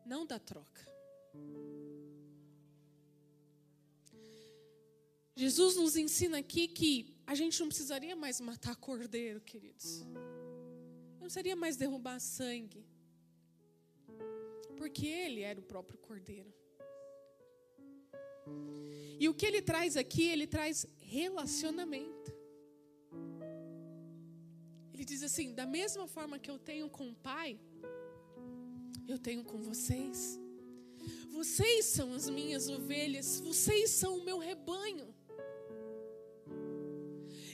não 0.06 0.26
da 0.26 0.39
troca. 0.39 0.82
Jesus 5.36 5.76
nos 5.76 5.96
ensina 5.96 6.38
aqui 6.38 6.68
que 6.68 7.18
a 7.26 7.36
gente 7.36 7.60
não 7.60 7.68
precisaria 7.68 8.16
mais 8.16 8.39
matar 8.39 8.76
cordeiro, 8.76 9.42
queridos. 9.42 10.02
Não 11.13 11.22
precisaria 11.22 11.56
mais 11.56 11.76
derrubar 11.76 12.20
sangue 12.20 12.86
porque 14.84 15.08
ele 15.08 15.39
era 15.39 15.58
o 15.60 15.63
próprio 15.63 15.98
cordeiro. 15.98 16.54
E 19.18 19.30
o 19.30 19.34
que 19.34 19.46
ele 19.46 19.62
traz 19.62 19.96
aqui, 19.96 20.28
ele 20.28 20.46
traz 20.46 20.86
relacionamento. 21.00 22.33
Ele 25.04 25.12
diz 25.16 25.24
assim: 25.30 25.54
da 25.54 25.66
mesma 25.66 26.08
forma 26.08 26.39
que 26.39 26.50
eu 26.50 26.58
tenho 26.58 26.89
com 26.89 27.10
o 27.10 27.16
Pai, 27.30 27.60
eu 29.06 29.20
tenho 29.20 29.44
com 29.44 29.58
vocês. 29.70 30.39
Vocês 31.30 31.84
são 31.88 32.13
as 32.13 32.30
minhas 32.30 32.70
ovelhas, 32.70 33.42
vocês 33.42 33.89
são 33.89 34.20
o 34.20 34.24
meu 34.24 34.38
rebanho. 34.38 35.13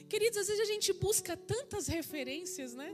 Queridos, 0.08 0.38
às 0.38 0.48
vezes 0.48 0.62
a 0.62 0.72
gente 0.74 0.94
busca 0.94 1.36
tantas 1.36 1.88
referências, 1.88 2.76
né? 2.76 2.92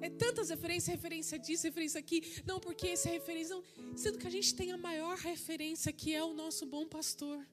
É 0.00 0.08
tantas 0.08 0.50
referências, 0.50 0.94
referência 0.94 1.36
disso, 1.36 1.64
referência 1.64 1.98
aqui. 1.98 2.18
Não, 2.46 2.60
porque 2.60 2.86
essa 2.96 3.10
referência. 3.10 3.56
Não, 3.56 3.96
sendo 3.96 4.18
que 4.18 4.28
a 4.28 4.36
gente 4.36 4.54
tem 4.54 4.70
a 4.70 4.78
maior 4.78 5.16
referência, 5.16 5.92
que 5.92 6.14
é 6.14 6.22
o 6.22 6.32
nosso 6.32 6.64
bom 6.64 6.86
pastor. 6.86 7.44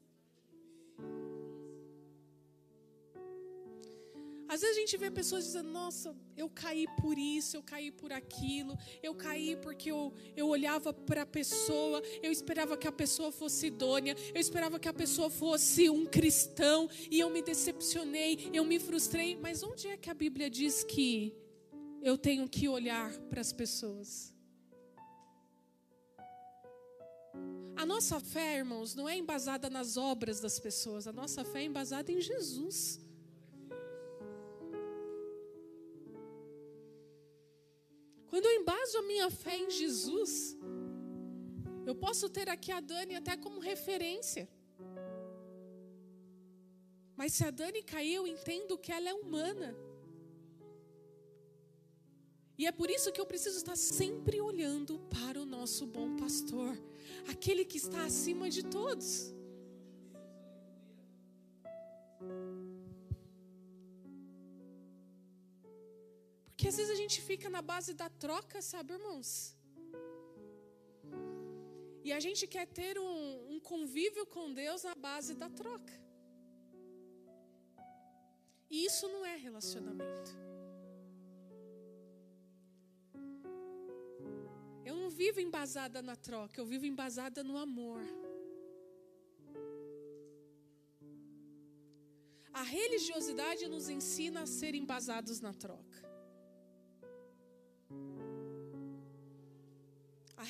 Às 4.53 4.59
vezes 4.59 4.75
a 4.75 4.79
gente 4.81 4.97
vê 4.97 5.09
pessoas 5.09 5.45
dizendo: 5.45 5.69
Nossa, 5.71 6.13
eu 6.35 6.49
caí 6.49 6.85
por 7.01 7.17
isso, 7.17 7.55
eu 7.55 7.63
caí 7.63 7.89
por 7.89 8.11
aquilo, 8.11 8.77
eu 9.01 9.15
caí 9.15 9.55
porque 9.55 9.89
eu, 9.89 10.13
eu 10.35 10.45
olhava 10.45 10.91
para 10.91 11.21
a 11.21 11.25
pessoa, 11.25 12.01
eu 12.21 12.29
esperava 12.29 12.75
que 12.75 12.85
a 12.85 12.91
pessoa 12.91 13.31
fosse 13.31 13.67
idônea, 13.67 14.13
eu 14.35 14.41
esperava 14.41 14.77
que 14.77 14.89
a 14.89 14.93
pessoa 14.93 15.29
fosse 15.29 15.89
um 15.89 16.05
cristão, 16.05 16.89
e 17.09 17.17
eu 17.17 17.29
me 17.29 17.41
decepcionei, 17.41 18.49
eu 18.51 18.65
me 18.65 18.77
frustrei. 18.77 19.37
Mas 19.37 19.63
onde 19.63 19.87
é 19.87 19.95
que 19.95 20.09
a 20.09 20.13
Bíblia 20.13 20.49
diz 20.49 20.83
que 20.83 21.33
eu 22.01 22.17
tenho 22.17 22.45
que 22.49 22.67
olhar 22.67 23.09
para 23.29 23.39
as 23.39 23.53
pessoas. 23.53 24.33
A 27.77 27.85
nossa 27.85 28.19
fé, 28.19 28.57
irmãos, 28.57 28.95
não 28.95 29.07
é 29.07 29.15
embasada 29.15 29.69
nas 29.69 29.95
obras 29.95 30.41
das 30.41 30.59
pessoas, 30.59 31.07
a 31.07 31.13
nossa 31.13 31.45
fé 31.45 31.61
é 31.61 31.63
embasada 31.63 32.11
em 32.11 32.19
Jesus. 32.19 32.99
Quando 38.31 38.45
eu 38.45 38.53
embaso 38.61 38.97
a 38.97 39.01
minha 39.01 39.29
fé 39.29 39.57
em 39.57 39.69
Jesus, 39.69 40.57
eu 41.85 41.93
posso 41.93 42.29
ter 42.29 42.47
aqui 42.47 42.71
a 42.71 42.79
Dani 42.79 43.15
até 43.15 43.35
como 43.35 43.59
referência. 43.59 44.43
Mas 47.19 47.33
se 47.33 47.43
a 47.43 47.51
Dani 47.51 47.83
cair, 47.83 48.15
eu 48.15 48.25
entendo 48.25 48.77
que 48.77 48.91
ela 48.97 49.09
é 49.09 49.13
humana. 49.13 49.75
E 52.57 52.65
é 52.65 52.71
por 52.71 52.89
isso 52.89 53.11
que 53.11 53.19
eu 53.19 53.25
preciso 53.25 53.57
estar 53.57 53.75
sempre 53.75 54.39
olhando 54.39 54.97
para 55.15 55.37
o 55.41 55.45
nosso 55.45 55.85
bom 55.85 56.15
pastor, 56.15 56.73
aquele 57.27 57.65
que 57.65 57.77
está 57.77 58.05
acima 58.05 58.49
de 58.49 58.63
todos. 58.63 59.33
Porque 66.61 66.69
às 66.69 66.77
vezes 66.77 66.91
a 66.95 67.01
gente 67.03 67.19
fica 67.27 67.49
na 67.49 67.59
base 67.59 67.91
da 67.91 68.07
troca, 68.23 68.61
sabe, 68.61 68.93
irmãos? 68.93 69.57
E 72.03 72.13
a 72.13 72.19
gente 72.19 72.45
quer 72.45 72.67
ter 72.67 72.99
um, 72.99 73.53
um 73.53 73.59
convívio 73.59 74.27
com 74.27 74.53
Deus 74.53 74.83
na 74.83 74.93
base 74.93 75.33
da 75.33 75.49
troca. 75.49 75.91
E 78.69 78.85
isso 78.85 79.07
não 79.07 79.25
é 79.25 79.35
relacionamento. 79.37 80.29
Eu 84.85 84.95
não 84.95 85.09
vivo 85.09 85.39
embasada 85.39 85.99
na 86.03 86.15
troca, 86.15 86.61
eu 86.61 86.67
vivo 86.73 86.85
embasada 86.85 87.43
no 87.43 87.57
amor. 87.57 88.03
A 92.53 92.61
religiosidade 92.61 93.67
nos 93.67 93.89
ensina 93.89 94.43
a 94.43 94.45
ser 94.59 94.75
embasados 94.75 95.41
na 95.41 95.55
troca. 95.55 96.10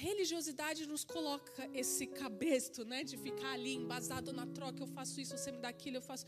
Religiosidade 0.08 0.88
nos 0.92 1.04
coloca 1.16 1.62
esse 1.82 2.06
cabesto, 2.22 2.82
né, 2.92 3.00
de 3.10 3.16
ficar 3.26 3.52
ali 3.58 3.74
embasado 3.82 4.30
na 4.40 4.46
troca. 4.58 4.80
Eu 4.84 4.92
faço 4.98 5.16
isso, 5.22 5.38
você 5.38 5.52
me 5.56 5.60
dá 5.66 5.70
aquilo, 5.76 5.98
eu 5.98 6.06
faço. 6.12 6.26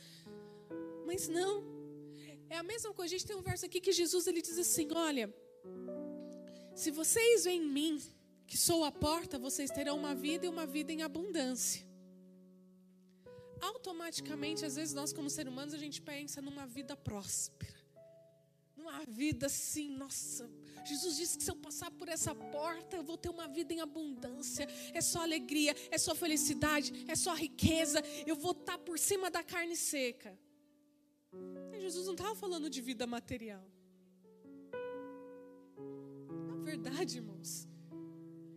Mas 1.10 1.28
não. 1.38 1.56
É 2.56 2.58
a 2.64 2.66
mesma 2.72 2.92
coisa. 2.98 3.10
A 3.10 3.18
gente 3.18 3.28
tem 3.30 3.38
um 3.42 3.48
verso 3.52 3.66
aqui 3.68 3.80
que 3.86 3.94
Jesus 4.02 4.28
ele 4.28 4.42
diz 4.48 4.58
assim: 4.66 4.88
Olha, 5.10 5.26
se 6.82 6.90
vocês 7.00 7.46
veem 7.46 7.64
em 7.64 7.72
mim, 7.78 7.94
que 8.50 8.58
sou 8.68 8.80
a 8.84 8.92
porta, 8.92 9.40
vocês 9.48 9.70
terão 9.78 9.96
uma 10.04 10.14
vida 10.14 10.46
e 10.46 10.50
uma 10.56 10.66
vida 10.76 10.92
em 10.96 11.02
abundância. 11.10 11.82
Automaticamente, 13.72 14.66
às 14.70 14.76
vezes, 14.76 14.94
nós, 14.94 15.14
como 15.18 15.30
seres 15.30 15.52
humanos, 15.52 15.74
a 15.74 15.82
gente 15.86 16.00
pensa 16.02 16.42
numa 16.48 16.66
vida 16.78 16.96
próspera. 16.96 17.80
Numa 18.78 19.00
vida 19.06 19.46
assim, 19.46 19.90
nossa, 20.04 20.46
Jesus 20.86 21.18
disse 21.18 21.38
que 21.38 21.44
se 21.44 21.52
eu 21.52 21.56
passar 21.56 21.92
por 21.92 22.08
essa 22.08 22.34
porta, 22.36 22.98
eu 22.98 23.04
vou 23.04 23.18
ter 23.18 23.30
uma 23.30 23.48
vida 23.48 23.74
em 23.74 23.82
abundância. 23.82 24.68
É 24.94 25.02
só 25.02 25.22
alegria, 25.22 25.76
é 25.92 25.98
só 25.98 26.14
felicidade, 26.14 27.06
é 27.08 27.16
só 27.16 27.34
riqueza. 27.34 28.02
Eu 28.26 28.36
vou 28.36 28.52
estar 28.52 28.78
por 28.78 28.98
cima 29.00 29.30
da 29.30 29.44
carne 29.44 29.76
seca. 29.76 30.38
Jesus 31.80 32.06
não 32.06 32.14
estava 32.14 32.36
falando 32.36 32.70
de 32.70 32.82
vida 32.82 33.06
material. 33.06 33.66
Na 36.48 36.56
verdade, 36.64 37.18
irmãos, 37.18 37.68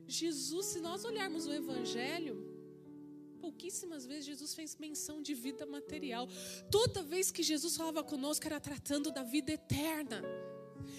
Jesus, 0.06 0.66
se 0.66 0.80
nós 0.80 1.04
olharmos 1.04 1.46
o 1.46 1.52
Evangelho, 1.52 2.36
pouquíssimas 3.40 4.06
vezes 4.06 4.26
Jesus 4.26 4.54
fez 4.54 4.76
menção 4.76 5.20
de 5.22 5.34
vida 5.34 5.66
material. 5.66 6.28
Toda 6.70 7.02
vez 7.02 7.30
que 7.30 7.42
Jesus 7.42 7.76
falava 7.76 8.02
conosco, 8.02 8.46
era 8.46 8.60
tratando 8.60 9.10
da 9.10 9.22
vida 9.22 9.52
eterna. 9.52 10.22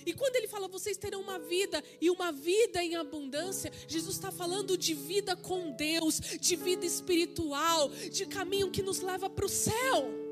E 0.05 0.13
quando 0.13 0.35
ele 0.37 0.47
fala, 0.47 0.67
vocês 0.67 0.97
terão 0.97 1.21
uma 1.21 1.37
vida 1.37 1.83
e 1.99 2.09
uma 2.09 2.31
vida 2.31 2.83
em 2.83 2.95
abundância, 2.95 3.71
Jesus 3.87 4.15
está 4.15 4.31
falando 4.31 4.77
de 4.77 4.93
vida 4.93 5.35
com 5.35 5.71
Deus, 5.71 6.19
de 6.19 6.55
vida 6.55 6.85
espiritual, 6.85 7.89
de 7.89 8.25
caminho 8.25 8.71
que 8.71 8.81
nos 8.81 9.01
leva 9.01 9.29
para 9.29 9.45
o 9.45 9.49
céu. 9.49 10.27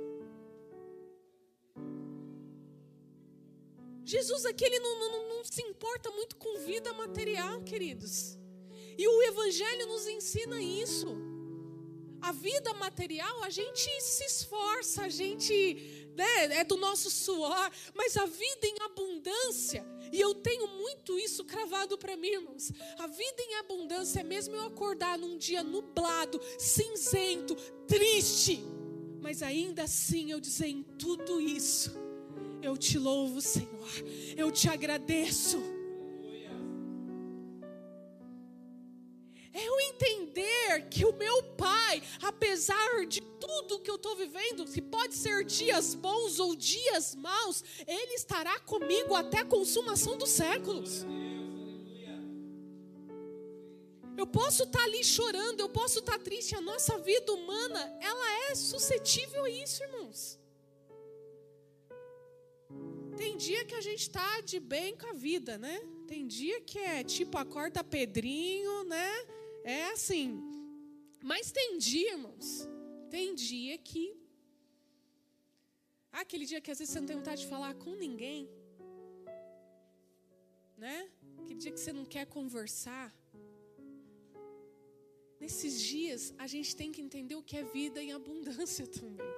Jesus 4.05 4.45
aqui 4.45 4.63
ele 4.63 4.79
não, 4.79 4.99
não, 4.99 5.29
não 5.29 5.43
se 5.43 5.61
importa 5.63 6.11
muito 6.11 6.35
com 6.35 6.59
vida 6.59 6.93
material, 6.93 7.61
queridos. 7.63 8.37
E 8.97 9.07
o 9.07 9.23
Evangelho 9.23 9.87
nos 9.87 10.07
ensina 10.07 10.61
isso. 10.61 11.07
A 12.21 12.31
vida 12.31 12.73
material, 12.75 13.43
a 13.43 13.49
gente 13.49 13.89
se 14.01 14.23
esforça, 14.23 15.03
a 15.03 15.09
gente 15.09 16.04
né, 16.15 16.57
é 16.57 16.63
do 16.63 16.77
nosso 16.77 17.09
suor, 17.09 17.71
mas 17.93 18.15
a 18.17 18.25
vida 18.25 18.65
em 18.65 18.81
abundância, 18.81 19.85
e 20.11 20.19
eu 20.19 20.33
tenho 20.33 20.67
muito 20.67 21.19
isso 21.19 21.43
cravado 21.43 21.97
para 21.97 22.15
mim, 22.15 22.29
irmãos. 22.29 22.71
A 22.97 23.07
vida 23.07 23.41
em 23.41 23.55
abundância 23.55 24.21
é 24.21 24.23
mesmo 24.23 24.55
eu 24.55 24.63
acordar 24.63 25.17
num 25.17 25.37
dia 25.37 25.63
nublado, 25.63 26.39
cinzento, 26.57 27.55
triste, 27.87 28.63
mas 29.21 29.43
ainda 29.43 29.83
assim 29.83 30.31
eu 30.31 30.39
dizer 30.39 30.67
em 30.67 30.83
tudo 30.83 31.41
isso, 31.41 31.91
eu 32.61 32.77
te 32.77 32.97
louvo, 32.97 33.41
Senhor, 33.41 33.89
eu 34.37 34.51
te 34.51 34.69
agradeço. 34.69 35.75
eu 39.55 39.79
entender 40.35 40.89
que 40.89 41.05
o 41.05 41.13
meu 41.13 41.43
Pai, 41.55 42.03
apesar 42.21 43.05
de 43.07 43.21
tudo 43.21 43.79
que 43.79 43.89
eu 43.89 43.95
estou 43.95 44.15
vivendo, 44.15 44.65
que 44.65 44.81
pode 44.81 45.15
ser 45.15 45.45
dias 45.45 45.95
bons 45.95 46.39
ou 46.39 46.55
dias 46.55 47.15
maus, 47.15 47.63
Ele 47.87 48.13
estará 48.13 48.59
comigo 48.59 49.15
até 49.15 49.39
a 49.39 49.45
consumação 49.45 50.17
dos 50.17 50.29
séculos. 50.29 51.05
Eu 54.17 54.27
posso 54.27 54.63
estar 54.63 54.79
tá 54.79 54.85
ali 54.85 55.03
chorando, 55.03 55.59
eu 55.59 55.69
posso 55.69 55.99
estar 55.99 56.17
tá 56.17 56.19
triste. 56.19 56.55
A 56.55 56.61
nossa 56.61 56.97
vida 56.97 57.33
humana, 57.33 57.79
ela 58.01 58.49
é 58.49 58.55
suscetível 58.55 59.43
a 59.43 59.49
isso, 59.49 59.83
irmãos. 59.83 60.39
Tem 63.17 63.37
dia 63.37 63.63
que 63.65 63.75
a 63.75 63.81
gente 63.81 64.01
está 64.01 64.41
de 64.41 64.59
bem 64.59 64.95
com 64.97 65.07
a 65.07 65.13
vida, 65.13 65.57
né? 65.57 65.81
Tem 66.07 66.27
dia 66.27 66.61
que 66.61 66.79
é 66.79 67.03
tipo 67.03 67.37
acorda 67.37 67.83
Pedrinho, 67.83 68.83
né? 68.85 69.25
É 69.65 69.85
assim. 69.85 70.27
Mas 71.23 71.51
tem 71.51 71.79
dia, 71.79 72.11
irmãos, 72.11 72.47
tem 73.09 73.33
dia 73.33 73.75
que. 73.79 74.15
Aquele 76.11 76.45
dia 76.45 76.61
que 76.61 76.69
às 76.69 76.77
vezes 76.77 76.93
você 76.93 76.99
não 76.99 77.07
tem 77.07 77.17
vontade 77.17 77.41
de 77.41 77.47
falar 77.47 77.73
com 77.73 77.95
ninguém. 77.95 78.47
Né? 80.77 81.09
Aquele 81.39 81.59
dia 81.63 81.71
que 81.71 81.79
você 81.79 81.91
não 81.91 82.05
quer 82.05 82.27
conversar. 82.27 83.11
Nesses 85.39 85.81
dias, 85.81 86.33
a 86.37 86.45
gente 86.45 86.75
tem 86.75 86.91
que 86.91 87.01
entender 87.01 87.35
o 87.35 87.43
que 87.43 87.57
é 87.57 87.63
vida 87.63 88.01
em 88.01 88.11
abundância 88.13 88.85
também. 88.99 89.33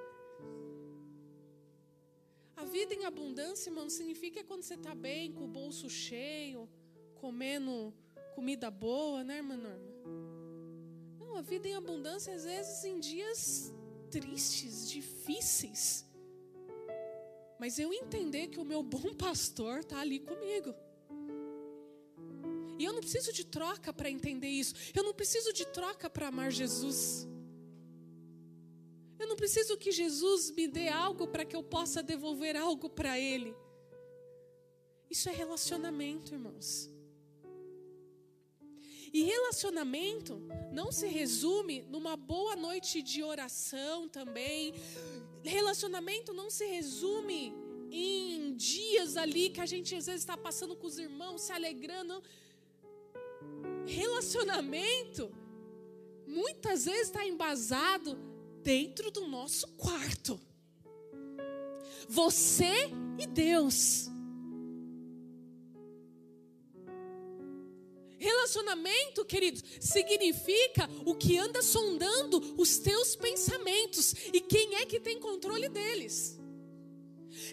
A 2.55 2.65
vida 2.65 2.93
em 2.93 3.05
abundância, 3.05 3.69
irmão, 3.69 3.89
significa 3.89 4.43
quando 4.43 4.63
você 4.63 4.73
está 4.73 4.93
bem, 4.93 5.31
com 5.31 5.45
o 5.45 5.47
bolso 5.47 5.89
cheio, 5.89 6.69
comendo 7.15 7.93
comida 8.35 8.69
boa, 8.69 9.23
né, 9.23 9.37
irmã 9.37 9.55
Norma? 9.55 9.86
Não, 11.37 11.41
a 11.41 11.41
vida 11.43 11.67
em 11.67 11.75
abundância, 11.75 12.33
às 12.33 12.45
vezes, 12.45 12.83
em 12.83 12.99
dias 12.99 13.71
tristes, 14.09 14.89
difíceis. 14.89 16.03
Mas 17.59 17.77
eu 17.77 17.93
entender 17.93 18.47
que 18.47 18.59
o 18.59 18.65
meu 18.65 18.81
bom 18.81 19.13
pastor 19.13 19.79
está 19.81 19.99
ali 19.99 20.19
comigo. 20.19 20.73
E 22.79 22.83
eu 22.83 22.91
não 22.91 23.01
preciso 23.01 23.31
de 23.31 23.45
troca 23.45 23.93
para 23.93 24.09
entender 24.09 24.47
isso. 24.47 24.73
Eu 24.95 25.03
não 25.03 25.13
preciso 25.13 25.53
de 25.53 25.65
troca 25.67 26.09
para 26.09 26.27
amar 26.29 26.51
Jesus. 26.51 27.27
Eu 29.19 29.27
não 29.27 29.35
preciso 29.35 29.77
que 29.77 29.91
Jesus 29.91 30.49
me 30.49 30.67
dê 30.67 30.87
algo 30.87 31.27
para 31.27 31.45
que 31.45 31.55
eu 31.55 31.61
possa 31.61 32.01
devolver 32.01 32.55
algo 32.55 32.89
para 32.89 33.19
Ele. 33.19 33.55
Isso 35.07 35.29
é 35.29 35.33
relacionamento, 35.33 36.33
irmãos. 36.33 36.96
E 39.13 39.23
relacionamento 39.23 40.41
não 40.71 40.91
se 40.91 41.07
resume 41.07 41.83
numa 41.83 42.15
boa 42.15 42.55
noite 42.55 43.01
de 43.01 43.23
oração 43.23 44.07
também. 44.07 44.73
Relacionamento 45.43 46.33
não 46.33 46.49
se 46.49 46.65
resume 46.65 47.53
em 47.91 48.53
dias 48.55 49.15
ali 49.15 49.49
que 49.49 49.61
a 49.61 49.65
gente 49.65 49.95
às 49.95 50.05
vezes 50.05 50.21
está 50.21 50.37
passando 50.37 50.75
com 50.75 50.87
os 50.87 50.97
irmãos, 50.97 51.41
se 51.41 51.51
alegrando. 51.51 52.21
Relacionamento 53.85 55.31
muitas 56.25 56.85
vezes 56.85 57.03
está 57.03 57.25
embasado 57.25 58.17
dentro 58.61 59.09
do 59.09 59.27
nosso 59.27 59.67
quarto. 59.69 60.39
Você 62.09 62.89
e 63.17 63.25
Deus. 63.25 64.09
Relacionamento, 68.17 69.23
queridos, 69.25 69.63
significa 69.79 70.89
o 71.05 71.13
que 71.13 71.37
anda 71.37 71.61
sondando 71.61 72.55
os 72.57 72.77
teus 72.79 73.15
pensamentos 73.15 74.13
e 74.33 74.41
quem 74.41 74.75
é 74.75 74.85
que 74.85 74.99
tem 74.99 75.19
controle 75.19 75.69
deles. 75.69 76.37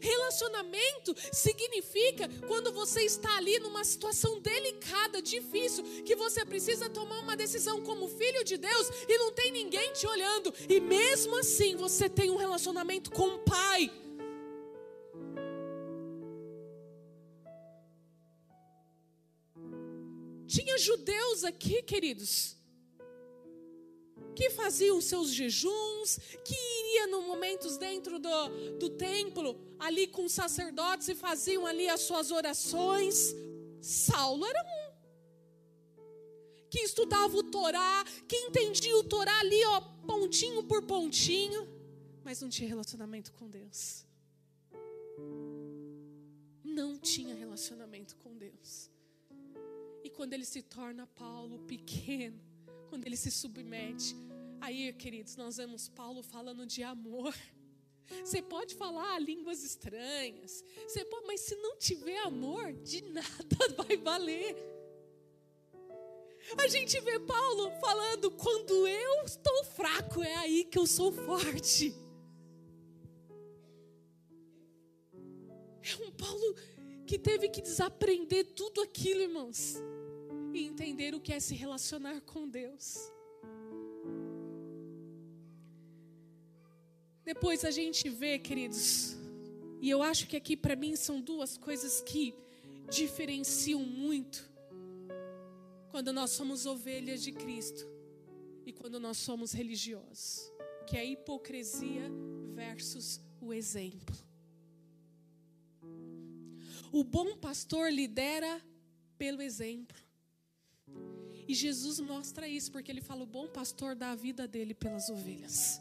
Relacionamento 0.01 1.15
significa 1.33 2.29
quando 2.47 2.73
você 2.73 3.03
está 3.03 3.37
ali 3.37 3.59
numa 3.59 3.85
situação 3.85 4.41
delicada, 4.41 5.21
difícil, 5.21 5.85
que 6.05 6.17
você 6.17 6.45
precisa 6.45 6.89
tomar 6.89 7.21
uma 7.21 7.37
decisão 7.37 7.83
como 7.83 8.09
filho 8.09 8.43
de 8.45 8.57
Deus 8.57 8.89
e 9.09 9.19
não 9.19 9.33
tem 9.33 9.53
ninguém 9.53 9.93
te 9.93 10.07
olhando, 10.07 10.53
e 10.69 10.81
mesmo 10.81 11.37
assim 11.39 11.77
você 11.77 12.09
tem 12.09 12.31
um 12.31 12.37
relacionamento 12.37 13.11
com 13.11 13.29
o 13.29 13.39
Pai. 13.41 13.91
Tinha 20.55 20.79
judeus 20.79 21.43
aqui, 21.43 21.83
queridos, 21.83 22.57
que 24.37 24.51
faziam 24.51 25.01
seus 25.01 25.33
jejuns, 25.33 26.17
que 26.45 26.55
iria 26.55 27.09
no 27.09 27.23
momentos 27.23 27.77
dentro 27.77 28.21
do, 28.21 28.49
do 28.79 28.91
templo, 28.91 29.59
ali 29.81 30.07
com 30.07 30.27
os 30.27 30.33
sacerdotes 30.33 31.09
e 31.09 31.15
faziam 31.17 31.67
ali 31.67 31.89
as 31.89 32.03
suas 32.03 32.31
orações. 32.31 33.35
Saulo 33.83 34.47
era 34.47 34.63
um. 34.63 34.95
Que 36.71 36.83
estudava 36.83 37.37
o 37.37 37.43
Torá, 37.43 38.05
que 38.29 38.37
entendia 38.37 38.97
o 38.97 39.03
Torá 39.03 39.37
ali, 39.41 39.61
ó, 39.65 39.81
pontinho 40.07 40.63
por 40.63 40.83
pontinho, 40.83 41.69
mas 42.23 42.41
não 42.41 42.49
tinha 42.49 42.69
relacionamento 42.69 43.33
com 43.33 43.51
Deus. 43.51 44.05
Não 46.63 46.97
tinha 46.97 47.35
relacionamento 47.35 48.15
com 48.19 48.37
Deus 48.37 48.94
quando 50.11 50.35
ele 50.35 50.45
se 50.45 50.61
torna 50.61 51.07
Paulo 51.07 51.61
pequeno, 51.61 52.39
quando 52.91 53.07
ele 53.07 53.17
se 53.17 53.31
submete, 53.31 54.15
aí, 54.61 54.93
queridos, 54.93 55.35
nós 55.37 55.57
vemos 55.57 55.89
Paulo 55.89 56.23
falando 56.23 56.67
de 56.67 56.83
amor. 56.83 57.35
Você 58.23 58.43
pode 58.43 58.75
falar 58.75 59.19
línguas 59.19 59.65
estranhas, 59.65 60.63
você 60.87 61.05
pode, 61.07 61.27
mas 61.27 61.41
se 61.41 61.57
não 61.57 61.79
tiver 61.79 62.19
amor, 62.19 62.73
de 62.75 63.01
nada 63.03 63.57
vai 63.79 63.97
valer. 63.97 64.55
A 66.59 66.69
gente 66.69 67.01
vê 67.01 67.19
Paulo 67.21 67.71
falando: 67.81 68.31
quando 68.33 68.87
eu 68.87 69.25
estou 69.25 69.65
fraco, 69.65 70.23
é 70.23 70.35
aí 70.37 70.65
que 70.65 70.79
eu 70.79 70.87
sou 70.87 71.11
forte. 71.11 71.95
É 75.83 75.97
um 76.05 76.13
Paulo 76.13 76.55
que 77.07 77.19
teve 77.19 77.49
que 77.49 77.63
desaprender 77.63 78.53
tudo 78.53 78.83
aquilo, 78.83 79.23
irmãos 79.23 79.79
e 80.55 80.65
entender 80.65 81.15
o 81.15 81.21
que 81.21 81.33
é 81.33 81.41
se 81.41 81.55
relacionar 81.55 82.21
com 82.21 82.49
Deus. 82.49 83.11
Depois 87.25 87.65
a 87.65 87.71
gente 87.71 88.09
vê, 88.09 88.39
queridos, 88.39 89.17
e 89.81 89.91
eu 89.91 90.03
acho 90.03 90.29
que 90.29 90.37
aqui 90.37 90.57
para 90.57 90.77
mim 90.77 90.95
são 90.95 91.21
duas 91.21 91.57
coisas 91.57 92.01
que 92.01 92.35
diferenciam 92.89 93.81
muito 93.81 94.49
quando 95.91 96.13
nós 96.13 96.31
somos 96.31 96.67
ovelhas 96.67 97.23
de 97.23 97.33
Cristo 97.33 97.87
e 98.67 98.73
quando 98.73 99.01
nós 99.01 99.17
somos 99.17 99.53
religiosos, 99.53 100.53
que 100.87 100.97
é 100.97 101.01
a 101.01 101.05
hipocrisia 101.05 102.11
versus 102.55 103.21
o 103.41 103.53
exemplo. 103.53 104.15
O 106.93 107.03
bom 107.03 107.37
pastor 107.37 107.91
lidera 107.91 108.63
pelo 109.17 109.43
exemplo. 109.43 110.04
E 111.47 111.55
Jesus 111.55 112.01
mostra 112.01 112.49
isso, 112.49 112.73
porque 112.73 112.91
ele 112.91 113.01
fala: 113.01 113.23
o 113.23 113.27
bom 113.27 113.49
pastor 113.49 113.95
dá 113.95 114.11
a 114.11 114.15
vida 114.15 114.47
dele 114.47 114.75
pelas 114.75 115.09
ovelhas. 115.09 115.81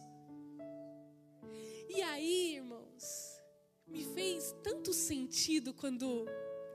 E 1.90 2.02
aí, 2.02 2.56
irmãos, 2.56 3.42
me 3.88 4.04
fez 4.04 4.56
tanto 4.64 4.94
sentido 4.94 5.74
quando 5.74 6.26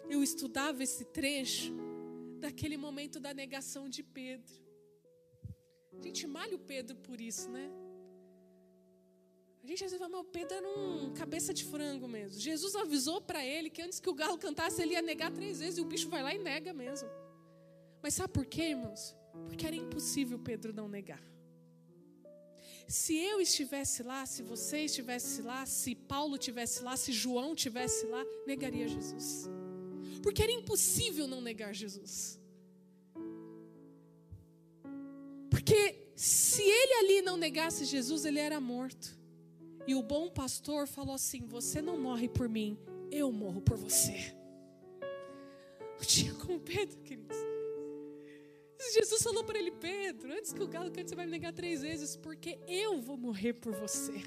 eu 0.09 0.23
estudava 0.23 0.83
esse 0.83 1.05
trecho, 1.05 1.75
daquele 2.39 2.77
momento 2.77 3.21
da 3.21 3.35
negação 3.35 3.89
de 3.89 4.03
Pedro. 4.03 4.55
A 5.93 6.03
gente 6.03 6.27
malha 6.27 6.55
o 6.55 6.59
Pedro 6.59 6.97
por 6.97 7.21
isso, 7.21 7.51
né? 7.51 7.71
A 9.63 9.67
gente 9.67 9.85
às 9.85 9.91
vezes 9.91 9.99
fala, 9.99 10.17
mas 10.17 10.21
o 10.21 10.31
Pedro 10.31 10.57
era 10.57 10.69
um 10.69 11.13
cabeça 11.13 11.53
de 11.53 11.65
frango 11.65 12.09
mesmo. 12.09 12.41
Jesus 12.41 12.75
avisou 12.75 13.21
para 13.21 13.45
ele 13.45 13.69
que 13.69 13.83
antes 13.83 14.01
que 14.01 14.09
o 14.09 14.15
galo 14.15 14.39
cantasse, 14.39 14.81
ele 14.81 14.93
ia 14.93 15.03
negar 15.03 15.31
três 15.33 15.59
vezes 15.59 15.79
e 15.79 15.83
o 15.83 15.85
bicho 15.85 16.09
vai 16.09 16.23
lá 16.23 16.33
e 16.33 16.39
nega 16.39 16.73
mesmo. 16.73 17.09
Mas 18.03 18.15
sabe 18.15 18.33
por 18.33 18.47
quê, 18.47 18.71
irmãos? 18.71 19.17
Porque 19.47 19.67
era 19.67 19.77
impossível 19.77 20.39
Pedro 20.39 20.73
não 20.73 20.89
negar. 20.89 21.23
Se 22.87 23.15
eu 23.15 23.39
estivesse 23.41 24.03
lá, 24.03 24.25
se 24.25 24.43
você 24.43 24.81
estivesse 24.81 25.43
lá, 25.43 25.67
se 25.67 25.95
Paulo 25.95 26.37
estivesse 26.37 26.83
lá, 26.83 26.97
se 26.97 27.13
João 27.13 27.53
estivesse 27.53 28.07
lá, 28.07 28.25
negaria 28.47 28.89
Jesus. 28.89 29.47
Porque 30.23 30.43
era 30.43 30.51
impossível 30.51 31.27
não 31.27 31.41
negar 31.41 31.75
Jesus. 31.75 32.41
Porque 35.51 36.13
se 36.17 36.63
ele 36.63 36.95
ali 36.95 37.23
não 37.23 37.37
negasse 37.37 37.85
Jesus, 37.85 38.25
ele 38.25 38.39
era 38.39 38.59
morto. 38.59 39.19
E 39.87 39.95
o 39.95 40.03
bom 40.03 40.31
pastor 40.31 40.87
falou 40.87 41.15
assim: 41.15 41.47
Você 41.47 41.83
não 41.83 41.99
morre 41.99 42.29
por 42.29 42.49
mim, 42.49 42.79
eu 43.11 43.31
morro 43.31 43.61
por 43.61 43.77
você. 43.77 44.35
Não 45.99 46.05
tinha 46.07 46.33
como 46.35 46.59
Pedro, 46.59 46.99
queridos. 47.03 47.37
Jesus 48.95 49.23
falou 49.23 49.45
para 49.45 49.59
ele: 49.59 49.71
Pedro, 49.71 50.33
antes 50.33 50.53
que 50.53 50.63
o 50.63 50.69
galo 50.69 50.91
cante, 50.91 51.11
você 51.11 51.17
vai 51.17 51.27
me 51.27 51.33
negar 51.33 51.53
três 51.53 51.83
vezes, 51.83 52.17
porque 52.17 52.59
eu 52.67 53.01
vou 53.01 53.17
morrer 53.17 53.55
por 53.55 53.75
você. 53.75 54.23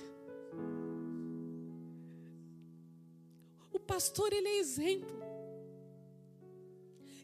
O 3.72 3.80
pastor, 3.80 4.34
ele 4.34 4.48
é 4.48 4.60
exemplo. 4.60 5.22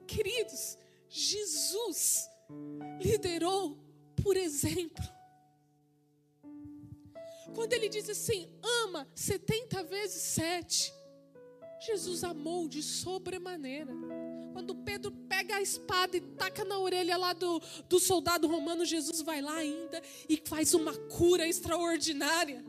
Queridos, 0.08 0.78
Jesus 1.10 2.30
liderou 3.02 3.88
por 4.28 4.36
exemplo. 4.36 5.04
Quando 7.56 7.74
ele 7.74 7.88
diz 7.88 8.10
assim, 8.10 8.52
ama 8.84 9.08
70 9.16 9.84
vezes 9.84 10.22
7, 10.22 10.94
Jesus 11.80 12.24
amou 12.24 12.68
de 12.68 12.84
sobremaneira. 12.84 13.94
Quando 14.58 14.74
Pedro 14.74 15.12
pega 15.30 15.58
a 15.58 15.62
espada 15.62 16.18
e 16.18 16.20
taca 16.20 16.66
na 16.66 16.80
orelha 16.80 17.16
lá 17.16 17.32
do, 17.32 17.62
do 17.88 18.00
soldado 18.00 18.48
romano, 18.48 18.84
Jesus 18.84 19.22
vai 19.22 19.40
lá 19.40 19.56
ainda 19.56 20.02
e 20.28 20.42
faz 20.44 20.74
uma 20.74 20.96
cura 20.96 21.48
extraordinária. 21.48 22.66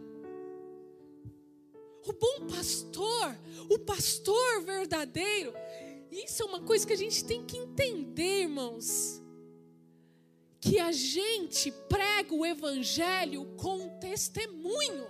O 2.07 2.13
bom 2.13 2.47
pastor, 2.47 3.35
o 3.71 3.79
pastor 3.79 4.61
verdadeiro, 4.65 5.55
isso 6.13 6.43
é 6.43 6.45
uma 6.45 6.61
coisa 6.61 6.87
que 6.87 6.93
a 6.93 6.97
gente 6.97 7.25
tem 7.25 7.47
que 7.47 7.57
entender, 7.57 8.43
irmãos. 8.43 9.23
Que 10.61 10.79
a 10.79 10.93
gente 10.93 11.73
prega 11.89 12.35
o 12.35 12.45
evangelho 12.45 13.47
com 13.57 13.99
testemunho. 13.99 15.07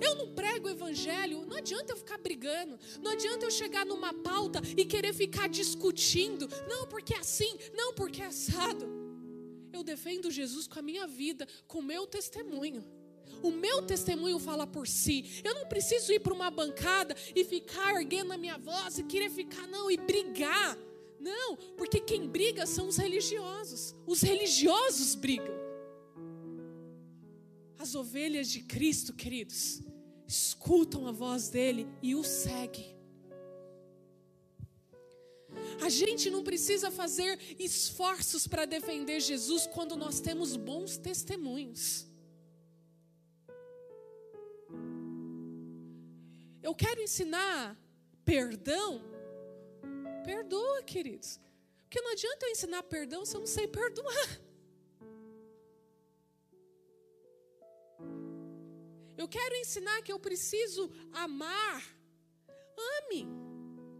Eu 0.00 0.14
não 0.16 0.34
prego 0.34 0.68
o 0.68 0.70
evangelho, 0.70 1.44
não 1.46 1.56
adianta 1.56 1.92
eu 1.92 1.96
ficar 1.96 2.18
brigando, 2.18 2.78
não 3.00 3.12
adianta 3.12 3.44
eu 3.44 3.50
chegar 3.50 3.84
numa 3.84 4.12
pauta 4.12 4.60
e 4.76 4.84
querer 4.84 5.12
ficar 5.12 5.48
discutindo, 5.48 6.48
não 6.68 6.86
porque 6.86 7.14
é 7.14 7.18
assim, 7.18 7.56
não 7.74 7.92
porque 7.94 8.22
é 8.22 8.26
assado. 8.26 8.86
Eu 9.72 9.82
defendo 9.82 10.30
Jesus 10.30 10.66
com 10.66 10.78
a 10.78 10.82
minha 10.82 11.06
vida, 11.06 11.46
com 11.66 11.80
o 11.80 11.82
meu 11.82 12.06
testemunho. 12.06 12.84
O 13.42 13.50
meu 13.50 13.82
testemunho 13.82 14.38
fala 14.38 14.66
por 14.66 14.88
si. 14.88 15.42
Eu 15.44 15.54
não 15.54 15.66
preciso 15.66 16.12
ir 16.12 16.20
para 16.20 16.32
uma 16.32 16.50
bancada 16.50 17.14
e 17.34 17.44
ficar 17.44 17.94
erguendo 17.94 18.32
a 18.32 18.38
minha 18.38 18.56
voz 18.56 18.98
e 18.98 19.02
querer 19.02 19.30
ficar, 19.30 19.66
não, 19.66 19.90
e 19.90 19.96
brigar. 19.96 20.78
Não, 21.20 21.56
porque 21.76 22.00
quem 22.00 22.26
briga 22.26 22.66
são 22.66 22.88
os 22.88 22.96
religiosos. 22.96 23.94
Os 24.06 24.22
religiosos 24.22 25.14
brigam. 25.14 25.65
As 27.78 27.94
ovelhas 27.94 28.48
de 28.48 28.60
Cristo, 28.60 29.12
queridos, 29.12 29.82
escutam 30.26 31.06
a 31.06 31.12
voz 31.12 31.48
dele 31.48 31.86
e 32.02 32.14
o 32.14 32.24
seguem. 32.24 32.96
A 35.80 35.88
gente 35.88 36.30
não 36.30 36.42
precisa 36.42 36.90
fazer 36.90 37.38
esforços 37.58 38.46
para 38.46 38.64
defender 38.64 39.20
Jesus 39.20 39.66
quando 39.66 39.96
nós 39.96 40.20
temos 40.20 40.56
bons 40.56 40.96
testemunhos. 40.96 42.06
Eu 46.62 46.74
quero 46.74 47.00
ensinar 47.00 47.78
perdão. 48.24 49.00
Perdoa, 50.24 50.82
queridos. 50.82 51.38
Porque 51.84 52.00
não 52.00 52.12
adianta 52.12 52.46
eu 52.46 52.50
ensinar 52.50 52.82
perdão 52.82 53.24
se 53.24 53.36
eu 53.36 53.40
não 53.40 53.46
sei 53.46 53.68
perdoar. 53.68 54.45
Eu 59.16 59.26
quero 59.36 59.54
ensinar 59.56 60.02
que 60.02 60.12
eu 60.12 60.20
preciso 60.28 60.90
amar. 61.12 61.82
Ame. 62.96 63.22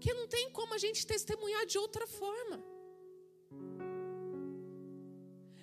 Que 0.00 0.12
não 0.18 0.26
tem 0.28 0.50
como 0.50 0.74
a 0.74 0.78
gente 0.78 1.06
testemunhar 1.06 1.64
de 1.66 1.78
outra 1.78 2.06
forma. 2.06 2.62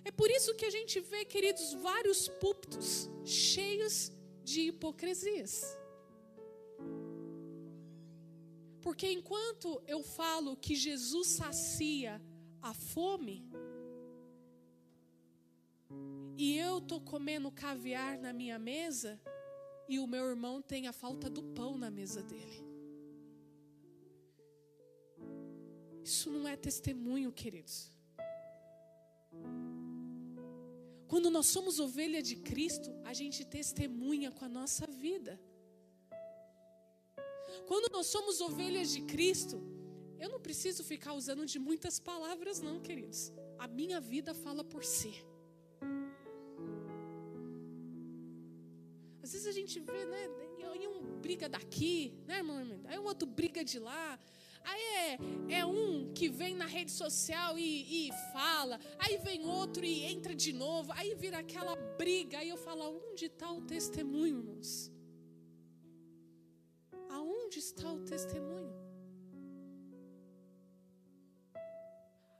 É 0.05 0.11
por 0.11 0.29
isso 0.29 0.55
que 0.55 0.65
a 0.65 0.73
gente 0.77 0.99
vê, 0.99 1.23
queridos, 1.23 1.73
vários 1.89 2.27
púlpitos 2.27 3.09
cheios 3.23 4.11
de 4.43 4.61
hipocrisias. 4.69 5.77
Porque 8.81 9.07
enquanto 9.09 9.81
eu 9.87 10.03
falo 10.03 10.57
que 10.57 10.75
Jesus 10.75 11.27
sacia 11.27 12.21
a 12.61 12.73
fome, 12.73 13.37
e 16.37 16.57
eu 16.57 16.81
tô 16.81 16.99
comendo 16.99 17.51
caviar 17.51 18.17
na 18.17 18.33
minha 18.33 18.59
mesa, 18.59 19.21
e 19.93 19.99
o 19.99 20.07
meu 20.07 20.25
irmão 20.33 20.55
tem 20.61 20.87
a 20.87 20.93
falta 20.93 21.29
do 21.29 21.43
pão 21.57 21.77
na 21.77 21.89
mesa 21.99 22.21
dele. 22.23 22.59
Isso 26.03 26.29
não 26.35 26.47
é 26.47 26.55
testemunho, 26.55 27.31
queridos. 27.31 27.91
Quando 31.07 31.29
nós 31.29 31.45
somos 31.45 31.79
ovelha 31.79 32.21
de 32.29 32.35
Cristo, 32.49 32.89
a 33.05 33.13
gente 33.13 33.45
testemunha 33.45 34.31
com 34.31 34.45
a 34.45 34.49
nossa 34.49 34.87
vida. 34.87 35.39
Quando 37.67 37.91
nós 37.91 38.07
somos 38.07 38.41
ovelhas 38.41 38.89
de 38.95 39.01
Cristo, 39.13 39.61
eu 40.19 40.29
não 40.29 40.39
preciso 40.39 40.83
ficar 40.83 41.13
usando 41.13 41.45
de 41.45 41.59
muitas 41.59 41.99
palavras, 41.99 42.59
não, 42.59 42.81
queridos. 42.81 43.31
A 43.59 43.67
minha 43.67 44.01
vida 44.01 44.33
fala 44.33 44.63
por 44.63 44.83
si. 44.83 45.13
Às 49.23 49.31
vezes 49.31 49.47
a 49.47 49.53
gente 49.53 49.79
vê, 49.79 50.05
né? 50.05 50.29
E 50.81 50.87
um 50.87 51.19
briga 51.21 51.47
daqui, 51.47 52.13
né, 52.27 52.37
irmão? 52.37 52.57
Aí 52.85 52.97
o 52.99 53.05
outro 53.05 53.25
briga 53.25 53.63
de 53.63 53.79
lá. 53.79 54.19
Aí 54.65 54.81
é, 54.81 55.59
é 55.59 55.65
um 55.65 56.11
que 56.13 56.27
vem 56.27 56.55
na 56.55 56.65
rede 56.65 56.91
social 56.91 57.57
e, 57.57 58.07
e 58.09 58.11
fala. 58.33 58.77
Aí 58.99 59.17
vem 59.17 59.45
outro 59.45 59.85
e 59.85 60.03
entra 60.03 60.35
de 60.35 60.51
novo. 60.51 60.91
Aí 60.91 61.15
vira 61.15 61.39
aquela 61.39 61.75
briga. 61.97 62.39
Aí 62.39 62.49
eu 62.49 62.57
falo, 62.57 63.01
onde 63.11 63.25
está 63.25 63.49
o 63.49 63.61
testemunho, 63.61 64.39
irmãos? 64.39 64.91
Aonde 67.09 67.59
está 67.59 67.89
o 67.91 68.01
testemunho? 68.01 68.73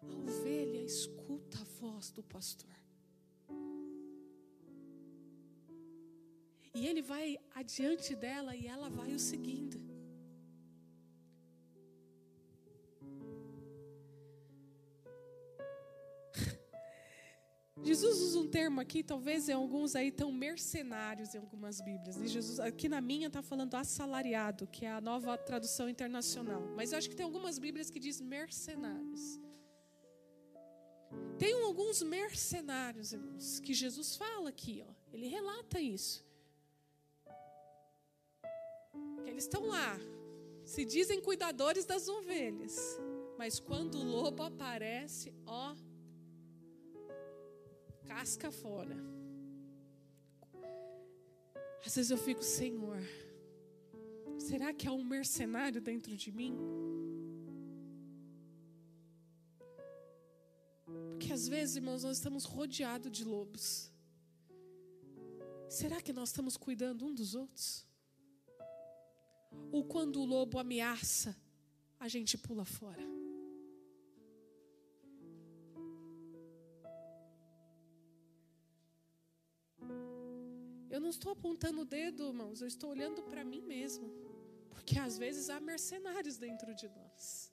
A 0.01 0.15
ovelha 0.21 0.81
escuta 0.83 1.59
a 1.61 1.63
voz 1.79 2.11
do 2.11 2.23
pastor. 2.23 2.82
E 6.73 6.87
ele 6.87 7.01
vai 7.01 7.37
adiante 7.53 8.15
dela 8.15 8.55
e 8.55 8.65
ela 8.67 8.89
vai 8.89 9.13
o 9.13 9.19
seguindo. 9.19 9.79
Jesus 17.83 18.21
usa 18.21 18.39
um 18.39 18.47
termo 18.47 18.79
aqui, 18.79 19.03
talvez 19.03 19.49
em 19.49 19.53
alguns 19.53 19.93
aí 19.93 20.07
estão 20.07 20.31
mercenários 20.31 21.35
em 21.35 21.37
algumas 21.37 21.81
Bíblias. 21.81 22.15
E 22.15 22.27
Jesus, 22.27 22.59
aqui 22.59 22.87
na 22.87 23.01
minha 23.01 23.27
está 23.27 23.41
falando 23.41 23.75
assalariado, 23.75 24.65
que 24.67 24.85
é 24.85 24.91
a 24.91 25.01
nova 25.01 25.37
tradução 25.37 25.89
internacional. 25.89 26.61
Mas 26.75 26.91
eu 26.91 26.97
acho 26.97 27.09
que 27.09 27.15
tem 27.15 27.25
algumas 27.25 27.59
Bíblias 27.59 27.89
que 27.89 27.99
diz 27.99 28.21
mercenários. 28.21 29.39
Tem 31.37 31.53
alguns 31.61 32.01
mercenários, 32.01 33.11
irmãos, 33.11 33.59
que 33.59 33.73
Jesus 33.73 34.15
fala 34.15 34.49
aqui, 34.49 34.83
ó. 34.87 34.93
Ele 35.11 35.27
relata 35.27 35.79
isso. 35.79 36.25
Eles 39.33 39.45
estão 39.45 39.65
lá, 39.65 39.99
se 40.63 40.85
dizem 40.85 41.19
cuidadores 41.19 41.85
das 41.85 42.07
ovelhas, 42.07 42.75
mas 43.37 43.59
quando 43.59 43.97
o 43.97 44.03
lobo 44.03 44.43
aparece, 44.43 45.33
ó, 45.45 45.75
casca 48.05 48.51
fora. 48.51 48.95
Às 51.85 51.95
vezes 51.95 52.11
eu 52.11 52.17
fico, 52.17 52.43
Senhor, 52.43 53.01
será 54.37 54.71
que 54.71 54.87
há 54.87 54.93
um 54.93 55.03
mercenário 55.03 55.81
dentro 55.81 56.15
de 56.15 56.31
mim? 56.31 56.55
Porque 61.09 61.33
às 61.33 61.47
vezes, 61.47 61.75
irmãos, 61.75 62.03
nós 62.03 62.17
estamos 62.17 62.45
rodeados 62.45 63.11
de 63.11 63.25
lobos. 63.25 63.91
Será 65.67 65.99
que 65.99 66.13
nós 66.13 66.29
estamos 66.29 66.55
cuidando 66.55 67.05
um 67.05 67.13
dos 67.13 67.33
outros? 67.33 67.85
Ou 69.71 69.83
quando 69.83 70.19
o 70.19 70.25
lobo 70.25 70.59
ameaça, 70.59 71.35
a 71.99 72.07
gente 72.07 72.37
pula 72.37 72.65
fora? 72.65 73.01
Eu 80.91 81.01
não 81.01 81.09
estou 81.09 81.31
apontando 81.31 81.81
o 81.81 81.85
dedo, 81.85 82.27
irmãos, 82.27 82.61
eu 82.61 82.67
estou 82.67 82.91
olhando 82.91 83.23
para 83.23 83.43
mim 83.43 83.61
mesmo. 83.61 84.07
Porque 84.69 84.99
às 84.99 85.17
vezes 85.17 85.49
há 85.49 85.59
mercenários 85.59 86.37
dentro 86.37 86.75
de 86.75 86.87
nós. 86.89 87.51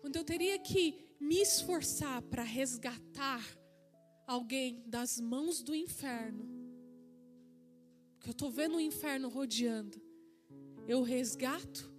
Quando 0.00 0.16
eu 0.16 0.24
teria 0.24 0.58
que 0.58 1.14
me 1.20 1.40
esforçar 1.40 2.22
para 2.22 2.42
resgatar 2.42 3.44
alguém 4.26 4.82
das 4.86 5.20
mãos 5.20 5.62
do 5.62 5.74
inferno, 5.74 6.55
porque 8.16 8.30
eu 8.30 8.32
estou 8.32 8.50
vendo 8.50 8.76
o 8.76 8.80
inferno 8.80 9.28
rodeando, 9.28 10.00
eu 10.88 11.02
resgato 11.02 11.90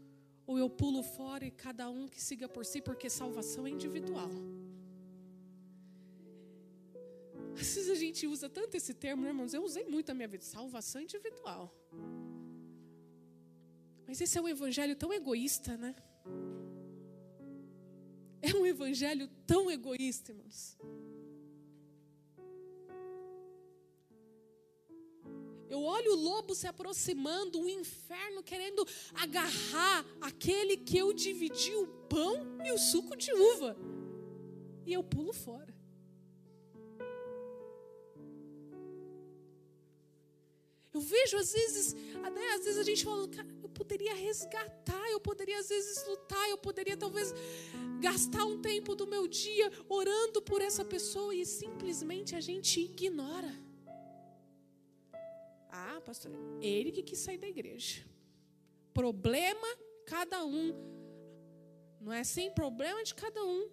ou 0.45 0.57
eu 0.57 0.70
pulo 0.70 1.03
fora 1.03 1.45
e 1.45 1.51
cada 1.51 1.89
um 1.89 2.07
que 2.07 2.22
siga 2.22 2.47
por 2.47 2.65
si, 2.65 2.82
porque 2.82 3.09
salvação 3.09 3.68
é 3.68 3.70
individual. 3.70 4.30
Às 7.53 7.76
vezes 7.76 7.89
a 7.89 7.95
gente 7.95 8.28
usa 8.28 8.47
tanto 8.47 8.76
esse 8.76 8.93
termo, 8.93 9.24
né, 9.24 9.30
irmãos? 9.30 9.53
Eu 9.53 9.63
usei 9.63 9.84
muito 9.86 10.07
na 10.09 10.13
minha 10.13 10.28
vida, 10.28 10.43
salvação 10.43 11.01
individual. 11.01 11.74
Mas 14.07 14.22
esse 14.22 14.38
é 14.38 14.41
um 14.41 14.47
evangelho 14.47 14.95
tão 14.95 15.11
egoísta, 15.11 15.76
né? 15.76 15.95
É 18.41 18.55
um 18.55 18.65
evangelho 18.65 19.28
tão 19.45 19.70
egoísta, 19.70 20.32
irmãos. 20.32 20.78
Eu 25.70 25.82
olho 25.84 26.13
o 26.13 26.15
lobo 26.15 26.55
se 26.55 26.68
aproximando, 26.68 27.61
o 27.61 27.70
inferno 27.70 28.41
querendo 28.41 28.86
agarrar 29.13 30.05
aquele 30.22 30.78
que 30.78 30.97
eu 30.97 31.11
dividi 31.11 31.76
o 31.76 31.88
pão 32.07 32.34
e 32.65 32.72
o 32.72 32.78
suco 32.78 33.15
de 33.15 33.32
uva. 33.34 33.76
E 34.86 34.93
eu 34.93 35.03
pulo 35.03 35.34
fora. 35.34 35.76
Eu 40.93 41.01
vejo 41.01 41.38
às 41.38 41.51
vezes, 41.53 41.93
né, 41.93 42.47
às 42.55 42.63
vezes 42.65 42.80
a 42.80 42.84
gente 42.84 43.03
fala, 43.03 43.30
eu 43.61 43.70
poderia 43.70 44.15
resgatar, 44.15 45.11
eu 45.11 45.20
poderia 45.20 45.59
às 45.59 45.70
vezes 45.70 46.07
lutar, 46.07 46.49
eu 46.49 46.57
poderia 46.57 46.97
talvez 46.97 47.36
gastar 47.99 48.45
um 48.45 48.59
tempo 48.59 48.95
do 48.95 49.05
meu 49.05 49.28
dia 49.28 49.72
orando 49.88 50.41
por 50.41 50.59
essa 50.59 50.84
pessoa 50.84 51.36
e 51.36 51.45
simplesmente 51.45 52.36
a 52.36 52.41
gente 52.41 52.80
ignora. 52.80 53.66
Ah, 55.70 56.01
pastor, 56.03 56.32
ele 56.61 56.91
que 56.91 57.03
quis 57.03 57.20
sair 57.20 57.38
da 57.38 57.47
igreja. 57.47 58.05
Problema 58.93 59.68
cada 60.05 60.45
um. 60.45 60.74
Não 61.99 62.13
é 62.13 62.22
assim? 62.22 62.49
Problema 62.51 63.03
de 63.03 63.13
cada 63.13 63.43
um. 63.43 63.70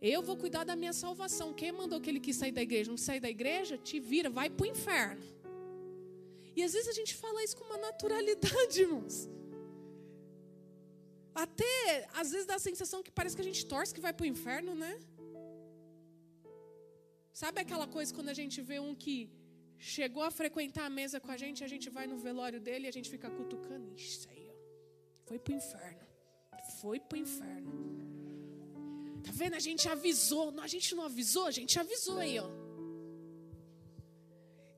Eu 0.00 0.22
vou 0.22 0.36
cuidar 0.36 0.64
da 0.64 0.76
minha 0.76 0.92
salvação. 0.92 1.52
Quem 1.52 1.72
mandou 1.72 2.00
que 2.00 2.08
ele 2.08 2.20
quis 2.20 2.36
sair 2.36 2.52
da 2.52 2.62
igreja? 2.62 2.90
Não 2.90 2.96
sair 2.96 3.20
da 3.20 3.28
igreja? 3.28 3.76
Te 3.76 3.98
vira, 3.98 4.30
vai 4.30 4.48
para 4.48 4.64
o 4.64 4.66
inferno. 4.66 5.22
E 6.54 6.62
às 6.62 6.72
vezes 6.72 6.88
a 6.88 6.92
gente 6.92 7.14
fala 7.14 7.42
isso 7.42 7.56
com 7.56 7.64
uma 7.64 7.78
naturalidade, 7.78 8.80
irmãos. 8.82 9.28
Até 11.34 12.08
às 12.12 12.30
vezes 12.32 12.46
dá 12.46 12.56
a 12.56 12.58
sensação 12.70 13.02
que 13.02 13.10
parece 13.10 13.36
que 13.36 13.42
a 13.42 13.44
gente 13.44 13.64
torce 13.66 13.94
que 13.94 14.00
vai 14.00 14.12
para 14.12 14.24
o 14.24 14.26
inferno, 14.26 14.74
né? 14.74 14.98
Sabe 17.32 17.60
aquela 17.60 17.86
coisa 17.86 18.12
quando 18.12 18.28
a 18.28 18.34
gente 18.34 18.60
vê 18.60 18.80
um 18.80 18.94
que 18.94 19.30
chegou 19.78 20.22
a 20.22 20.30
frequentar 20.30 20.86
a 20.86 20.90
mesa 20.90 21.20
com 21.20 21.30
a 21.30 21.36
gente, 21.36 21.62
a 21.62 21.68
gente 21.68 21.88
vai 21.88 22.06
no 22.06 22.18
velório 22.18 22.60
dele 22.60 22.86
e 22.86 22.88
a 22.88 22.92
gente 22.92 23.08
fica 23.08 23.30
cutucando. 23.30 23.94
Isso 23.96 24.28
aí, 24.30 24.50
ó. 24.50 24.56
Foi 25.24 25.38
para 25.38 25.52
o 25.52 25.56
inferno. 25.56 26.06
Foi 26.80 27.00
para 27.00 27.16
o 27.16 27.20
inferno. 27.20 27.72
Tá 29.22 29.30
vendo? 29.32 29.54
A 29.54 29.60
gente 29.60 29.88
avisou. 29.88 30.54
A 30.60 30.66
gente 30.66 30.94
não 30.94 31.04
avisou, 31.04 31.46
a 31.46 31.50
gente 31.50 31.78
avisou 31.78 32.18
aí, 32.18 32.38
ó. 32.38 32.48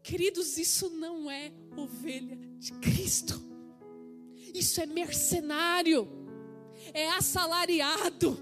Queridos, 0.02 0.58
isso 0.58 0.90
não 0.90 1.30
é 1.30 1.52
ovelha 1.76 2.36
de 2.58 2.72
Cristo. 2.74 3.40
Isso 4.54 4.80
é 4.80 4.86
mercenário. 4.86 6.08
É 6.92 7.08
assalariado. 7.10 8.36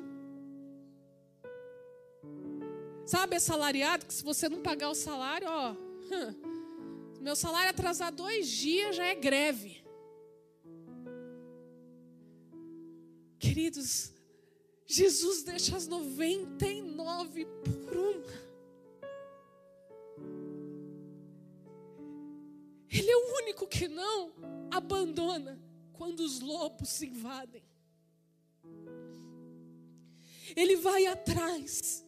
Sabe 3.05 3.37
assalariado 3.37 4.07
que 4.07 4.15
se 4.15 4.23
você 4.23 4.49
não 4.49 4.61
pagar 4.61 4.91
o 4.91 4.95
salário, 4.95 5.49
ó, 5.49 5.75
meu 7.21 7.37
salário 7.37 7.71
atrasar 7.71 8.13
dois 8.13 8.49
dias 8.49 8.97
já 8.97 9.07
é 9.07 9.15
greve. 9.15 9.85
Queridos, 13.39 14.13
Jesus 14.87 15.43
deixa 15.43 15.77
as 15.77 15.87
99 15.87 17.45
por 17.45 17.97
uma. 17.97 18.49
Ele 22.91 23.11
é 23.11 23.17
o 23.17 23.43
único 23.43 23.67
que 23.67 23.87
não 23.87 24.33
abandona 24.71 25.61
quando 25.93 26.21
os 26.21 26.41
lobos 26.41 26.89
se 26.89 27.07
invadem. 27.07 27.63
Ele 30.57 30.77
vai 30.77 31.07
atrás. 31.07 32.05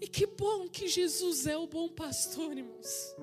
E 0.00 0.06
que 0.06 0.26
bom 0.26 0.68
que 0.68 0.88
Jesus 0.88 1.46
é 1.46 1.56
o 1.56 1.66
bom 1.66 1.88
pastor, 1.88 2.56
irmãos. 2.56 3.14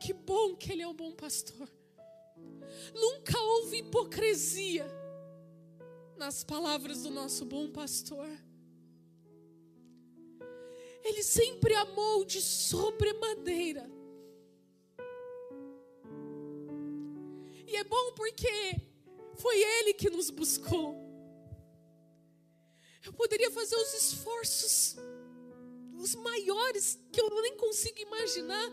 Que 0.00 0.12
bom 0.12 0.56
que 0.56 0.72
Ele 0.72 0.82
é 0.82 0.88
o 0.88 0.94
bom 0.94 1.12
pastor. 1.12 1.68
Nunca 2.94 3.38
houve 3.38 3.78
hipocrisia 3.78 4.86
nas 6.16 6.42
palavras 6.42 7.02
do 7.02 7.10
nosso 7.10 7.44
bom 7.44 7.70
pastor. 7.70 8.28
Ele 11.02 11.22
sempre 11.22 11.74
amou 11.74 12.24
de 12.24 12.40
sobremaneira. 12.40 13.90
E 17.66 17.76
é 17.76 17.84
bom 17.84 18.12
porque 18.14 18.76
foi 19.36 19.60
Ele 19.60 19.94
que 19.94 20.10
nos 20.10 20.30
buscou. 20.30 21.09
Eu 23.04 23.12
poderia 23.12 23.50
fazer 23.50 23.76
os 23.76 23.94
esforços, 23.94 24.96
os 25.96 26.14
maiores, 26.14 26.98
que 27.10 27.20
eu 27.20 27.30
nem 27.42 27.56
consigo 27.56 27.98
imaginar, 27.98 28.70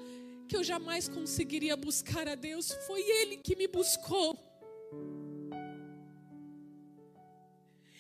que 0.48 0.56
eu 0.56 0.64
jamais 0.64 1.08
conseguiria 1.08 1.76
buscar 1.78 2.28
a 2.28 2.36
Deus. 2.36 2.72
Foi 2.86 3.02
Ele 3.02 3.38
que 3.38 3.56
me 3.56 3.68
buscou. 3.68 4.38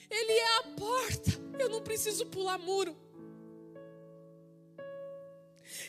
Ele 0.09 0.31
é 0.31 0.57
a 0.57 0.63
porta, 0.77 1.31
eu 1.59 1.69
não 1.69 1.81
preciso 1.81 2.25
pular 2.25 2.57
muro. 2.57 2.95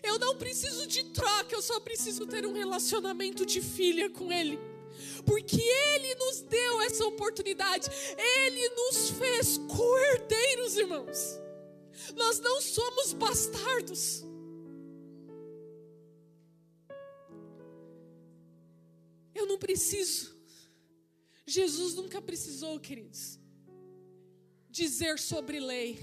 Eu 0.03 0.19
não 0.19 0.37
preciso 0.37 0.87
de 0.87 1.05
troca, 1.05 1.55
eu 1.55 1.63
só 1.63 1.81
preciso 1.81 2.27
ter 2.27 2.45
um 2.47 2.53
relacionamento 2.53 3.45
de 3.45 3.61
filha 3.61 4.11
com 4.11 4.33
Ele. 4.33 4.59
Porque 5.25 5.61
Ele 5.61 6.15
nos 6.15 6.41
deu 6.43 6.81
essa 6.83 7.05
oportunidade, 7.07 7.89
Ele 8.17 8.69
nos 8.71 9.11
fez 9.11 9.59
co-herdeiros, 9.59 10.77
irmãos. 10.77 11.39
Nós 12.15 12.39
não 12.41 12.61
somos 12.61 13.13
bastardos. 13.13 14.25
Eu 19.35 19.47
não 19.47 19.59
preciso. 19.59 20.37
Jesus 21.47 21.95
nunca 21.95 22.21
precisou, 22.21 22.79
queridos, 22.79 23.39
dizer 24.69 25.19
sobre 25.19 25.61
lei. 25.61 25.99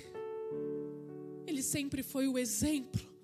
Ele 1.45 1.61
sempre 1.61 2.01
foi 2.01 2.27
o 2.27 2.37
exemplo 2.37 3.15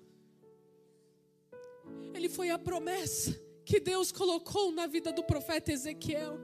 ele 2.22 2.28
foi 2.28 2.50
a 2.50 2.58
promessa 2.58 3.36
que 3.64 3.80
Deus 3.80 4.12
colocou 4.12 4.72
na 4.72 4.86
vida 4.86 5.12
do 5.12 5.22
profeta 5.22 5.72
Ezequiel. 5.72 6.38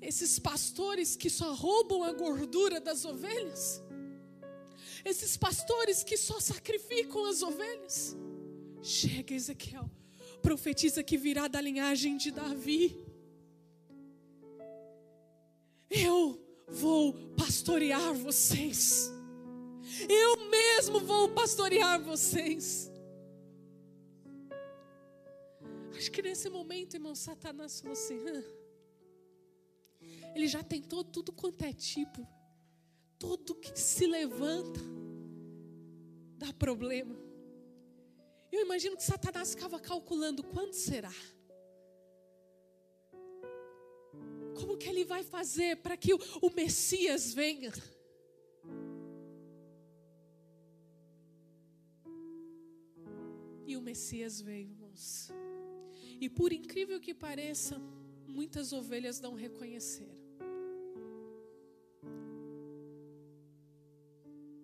Esses 0.00 0.38
pastores 0.38 1.16
que 1.16 1.28
só 1.28 1.52
roubam 1.52 2.02
a 2.04 2.12
gordura 2.12 2.80
das 2.80 3.04
ovelhas, 3.04 3.82
esses 5.04 5.36
pastores 5.36 6.02
que 6.02 6.16
só 6.16 6.40
sacrificam 6.40 7.26
as 7.26 7.42
ovelhas, 7.42 8.16
Chega, 8.82 9.34
Ezequiel. 9.34 9.90
Profetiza 10.42 11.02
que 11.02 11.18
virá 11.18 11.48
da 11.48 11.60
linhagem 11.60 12.16
de 12.16 12.30
Davi. 12.30 12.96
Eu 15.90 16.40
vou 16.66 17.12
pastorear 17.36 18.14
vocês. 18.14 19.12
Eu 20.08 20.48
mesmo 20.48 21.00
vou 21.00 21.28
pastorear 21.30 22.00
vocês. 22.00 22.89
Acho 26.00 26.10
que 26.10 26.22
nesse 26.22 26.48
momento, 26.48 26.94
irmão, 26.94 27.14
Satanás 27.14 27.78
falou 27.78 27.92
assim: 27.92 28.16
ele 30.34 30.48
já 30.48 30.62
tentou 30.62 31.04
tudo 31.04 31.30
quanto 31.30 31.62
é 31.62 31.74
tipo, 31.74 32.26
tudo 33.18 33.54
que 33.54 33.78
se 33.78 34.06
levanta 34.06 34.80
dá 36.38 36.54
problema. 36.54 37.14
Eu 38.50 38.62
imagino 38.62 38.96
que 38.96 39.02
Satanás 39.02 39.54
ficava 39.54 39.78
calculando 39.78 40.42
quando 40.42 40.72
será. 40.72 41.12
Como 44.58 44.78
que 44.78 44.88
ele 44.88 45.04
vai 45.04 45.22
fazer 45.22 45.76
para 45.82 45.98
que 45.98 46.14
o, 46.14 46.18
o 46.40 46.48
Messias 46.48 47.34
venha? 47.34 47.70
E 53.66 53.76
o 53.76 53.82
Messias 53.82 54.40
veio, 54.40 54.70
irmãos. 54.70 55.30
E 56.20 56.28
por 56.28 56.52
incrível 56.52 57.00
que 57.00 57.14
pareça, 57.14 57.80
muitas 58.28 58.72
ovelhas 58.72 59.20
não 59.20 59.34
reconheceram. 59.34 60.20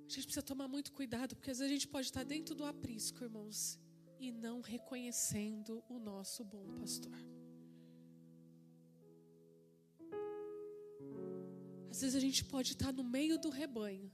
A 0.06 0.08
gente 0.08 0.24
precisa 0.24 0.42
tomar 0.42 0.68
muito 0.68 0.92
cuidado, 0.92 1.34
porque 1.34 1.50
às 1.50 1.58
vezes 1.58 1.70
a 1.72 1.74
gente 1.74 1.88
pode 1.88 2.06
estar 2.08 2.24
dentro 2.24 2.54
do 2.54 2.64
aprisco, 2.64 3.24
irmãos, 3.24 3.78
e 4.20 4.30
não 4.30 4.60
reconhecendo 4.60 5.82
o 5.88 5.98
nosso 5.98 6.44
bom 6.44 6.66
pastor. 6.78 7.16
Às 11.90 12.02
vezes 12.02 12.14
a 12.14 12.20
gente 12.20 12.44
pode 12.44 12.72
estar 12.72 12.92
no 12.92 13.02
meio 13.02 13.38
do 13.38 13.48
rebanho 13.48 14.12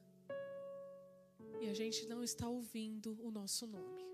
e 1.61 1.69
a 1.69 1.75
gente 1.75 2.07
não 2.07 2.23
está 2.23 2.49
ouvindo 2.49 3.19
o 3.21 3.31
nosso 3.31 3.67
nome. 3.67 4.12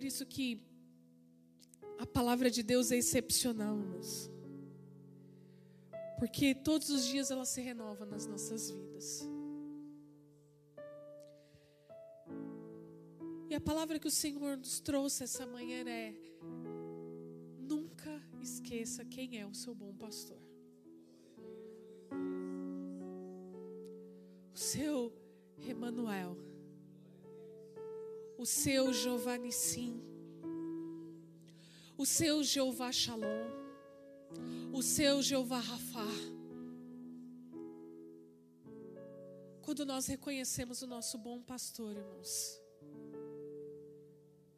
Por 0.00 0.06
isso 0.06 0.24
que 0.24 0.58
a 1.98 2.06
palavra 2.06 2.50
de 2.50 2.62
Deus 2.62 2.90
é 2.90 2.96
excepcional, 2.96 3.78
irmãos. 3.78 4.30
Porque 6.18 6.54
todos 6.54 6.88
os 6.88 7.04
dias 7.04 7.30
ela 7.30 7.44
se 7.44 7.60
renova 7.60 8.06
nas 8.06 8.26
nossas 8.26 8.70
vidas. 8.70 9.28
E 13.50 13.54
a 13.54 13.60
palavra 13.60 13.98
que 13.98 14.08
o 14.08 14.10
Senhor 14.10 14.56
nos 14.56 14.80
trouxe 14.80 15.24
essa 15.24 15.44
manhã 15.44 15.84
é: 15.86 16.14
esqueça 18.40 19.04
quem 19.04 19.38
é 19.38 19.46
o 19.46 19.54
seu 19.54 19.74
bom 19.74 19.94
pastor. 19.94 20.40
O 24.54 24.56
seu 24.56 25.12
Emanuel. 25.58 26.49
O 28.40 28.46
seu 28.46 28.92
Jeová 28.92 29.36
Nissim. 29.36 29.92
O 31.96 32.06
seu 32.06 32.42
Jeová 32.42 32.90
Shalom. 32.90 33.44
O 34.72 34.82
seu 34.82 35.20
Jeová 35.20 35.60
Rafá. 35.60 36.10
Quando 39.62 39.84
nós 39.84 40.06
reconhecemos 40.06 40.82
o 40.82 40.86
nosso 40.86 41.16
bom 41.18 41.40
pastor, 41.40 41.96
irmãos, 41.96 42.60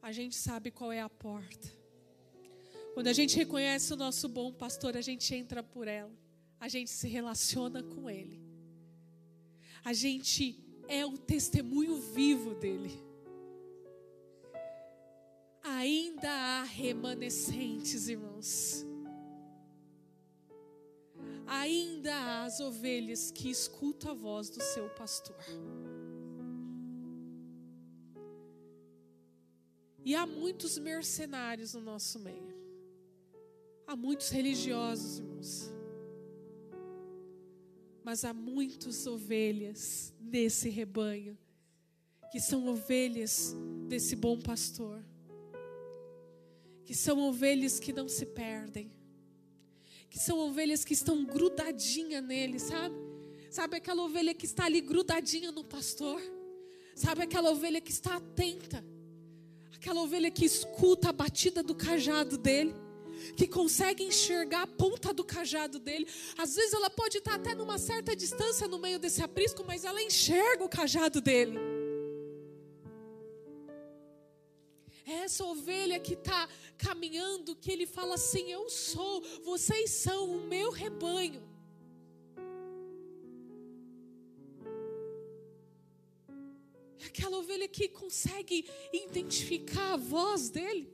a 0.01 0.13
gente 0.13 0.37
sabe 0.37 0.71
qual 0.71 0.91
é 0.93 1.01
a 1.01 1.11
porta 1.11 1.83
quando 2.95 3.07
a 3.07 3.13
gente 3.13 3.37
reconhece 3.37 3.93
o 3.95 3.97
nosso 3.97 4.29
bom 4.29 4.53
pastor, 4.53 4.97
a 4.97 5.01
gente 5.01 5.35
entra 5.35 5.63
por 5.63 5.89
ela, 5.89 6.13
a 6.61 6.69
gente 6.69 6.91
se 6.91 7.09
relaciona 7.09 7.83
com 7.83 8.09
ele, 8.09 8.39
a 9.83 9.95
gente 9.95 10.63
é 10.89 11.05
o 11.07 11.17
testemunho 11.17 11.97
vivo 11.97 12.55
dele. 12.55 13.12
Ainda 15.63 16.29
há 16.29 16.63
remanescentes, 16.65 18.09
irmãos. 18.09 18.85
Ainda 21.47 22.13
há 22.15 22.45
as 22.45 22.59
ovelhas 22.59 23.31
que 23.31 23.49
escutam 23.49 24.11
a 24.11 24.15
voz 24.15 24.51
do 24.51 24.61
seu 24.61 24.89
pastor. 24.91 25.37
E 30.05 30.15
há 30.17 30.27
muitos 30.27 30.79
mercenários 30.79 31.75
no 31.75 31.81
nosso 31.81 32.19
meio. 32.19 32.53
Há 33.87 33.95
muitos 33.95 34.31
religiosos, 34.31 35.19
irmãos. 35.19 35.71
Mas 38.03 38.25
há 38.25 38.35
muitas 38.35 39.07
ovelhas 39.07 40.13
nesse 40.21 40.69
rebanho, 40.69 41.39
que 42.33 42.41
são 42.41 42.67
ovelhas 42.67 43.55
desse 43.87 44.17
bom 44.17 44.41
pastor, 44.41 45.05
que 46.93 46.99
são 46.99 47.19
ovelhas 47.21 47.81
que 47.81 47.91
não 47.91 48.07
se 48.07 48.27
perdem, 48.27 48.93
que 50.11 50.19
são 50.19 50.39
ovelhas 50.41 50.85
que 50.85 50.93
estão 50.93 51.25
grudadinha 51.25 52.21
nele, 52.21 52.59
sabe? 52.59 52.95
Sabe 53.49 53.79
aquela 53.79 54.03
ovelha 54.03 54.35
que 54.35 54.45
está 54.45 54.67
ali 54.67 54.83
grudadinha 54.83 55.51
no 55.51 55.65
pastor? 55.65 56.21
Sabe 56.95 57.23
aquela 57.23 57.51
ovelha 57.51 57.81
que 57.81 57.91
está 57.91 58.17
atenta? 58.17 58.85
Aquela 59.75 60.03
ovelha 60.03 60.31
que 60.31 60.45
escuta 60.45 61.09
a 61.09 61.13
batida 61.15 61.63
do 61.63 61.75
cajado 61.75 62.37
dele? 62.37 62.75
que 63.37 63.47
consegue 63.47 64.03
enxergar 64.03 64.63
a 64.63 64.67
ponta 64.67 65.15
do 65.15 65.25
cajado 65.25 65.79
dele. 65.79 66.07
Às 66.37 66.57
vezes 66.57 66.73
ela 66.73 66.91
pode 66.91 67.19
estar 67.19 67.35
até 67.37 67.55
numa 67.55 67.79
certa 67.79 68.17
distância 68.17 68.67
no 68.67 68.79
meio 68.79 68.99
desse 68.99 69.23
aprisco, 69.23 69.65
mas 69.65 69.85
ela 69.85 70.03
enxerga 70.03 70.65
o 70.65 70.69
cajado 70.69 71.21
dele. 71.21 71.72
É 75.05 75.13
essa 75.25 75.45
ovelha 75.45 75.99
que 75.99 76.15
está 76.15 76.49
caminhando, 76.79 77.57
que 77.57 77.71
ele 77.71 77.87
fala 77.87 78.15
assim: 78.15 78.51
Eu 78.51 78.71
sou, 78.71 79.21
vocês 79.45 79.91
são 79.91 80.37
o 80.37 80.47
meu 80.47 80.71
rebanho. 80.71 81.43
É 87.01 87.07
aquela 87.07 87.39
ovelha 87.39 87.67
que 87.67 87.89
consegue 87.89 88.69
identificar 88.93 89.95
a 89.95 89.97
voz 89.97 90.51
dele. 90.51 90.89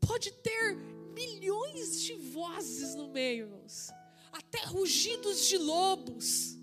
Pode 0.00 0.32
ter 0.32 0.74
milhões 1.14 2.02
de 2.02 2.14
vozes 2.14 2.94
no 2.96 3.08
meio, 3.08 3.46
irmãos. 3.46 3.90
Até 4.32 4.64
rugidos 4.64 5.46
de 5.46 5.56
lobos. 5.56 6.58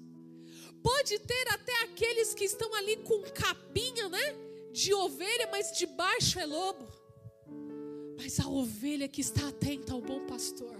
Pode 0.83 1.17
ter 1.19 1.47
até 1.47 1.83
aqueles 1.83 2.33
que 2.33 2.43
estão 2.43 2.73
ali 2.75 2.97
com 2.97 3.21
capinha, 3.31 4.09
né? 4.09 4.50
De 4.71 4.93
ovelha, 4.93 5.47
mas 5.51 5.77
debaixo 5.77 6.39
é 6.39 6.45
lobo. 6.45 6.87
Mas 8.17 8.39
a 8.39 8.47
ovelha 8.47 9.07
que 9.07 9.21
está 9.21 9.47
atenta 9.47 9.93
ao 9.93 10.01
bom 10.01 10.25
pastor, 10.25 10.79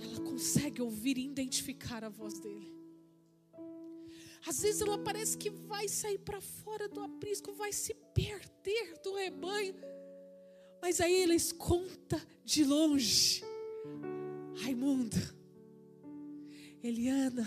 ela 0.00 0.20
consegue 0.20 0.80
ouvir 0.80 1.18
e 1.18 1.24
identificar 1.24 2.04
a 2.04 2.08
voz 2.08 2.38
dele. 2.38 2.74
Às 4.46 4.62
vezes 4.62 4.80
ela 4.80 4.96
parece 4.96 5.36
que 5.36 5.50
vai 5.50 5.88
sair 5.88 6.18
para 6.18 6.40
fora 6.40 6.88
do 6.88 7.00
aprisco, 7.00 7.52
vai 7.52 7.72
se 7.72 7.92
perder 8.14 9.00
do 9.02 9.14
rebanho. 9.14 9.74
Mas 10.80 11.00
aí 11.00 11.14
eles 11.14 11.50
conta 11.50 12.24
de 12.44 12.64
longe. 12.64 13.42
Raimundo, 14.62 15.16
Eliana, 16.82 17.46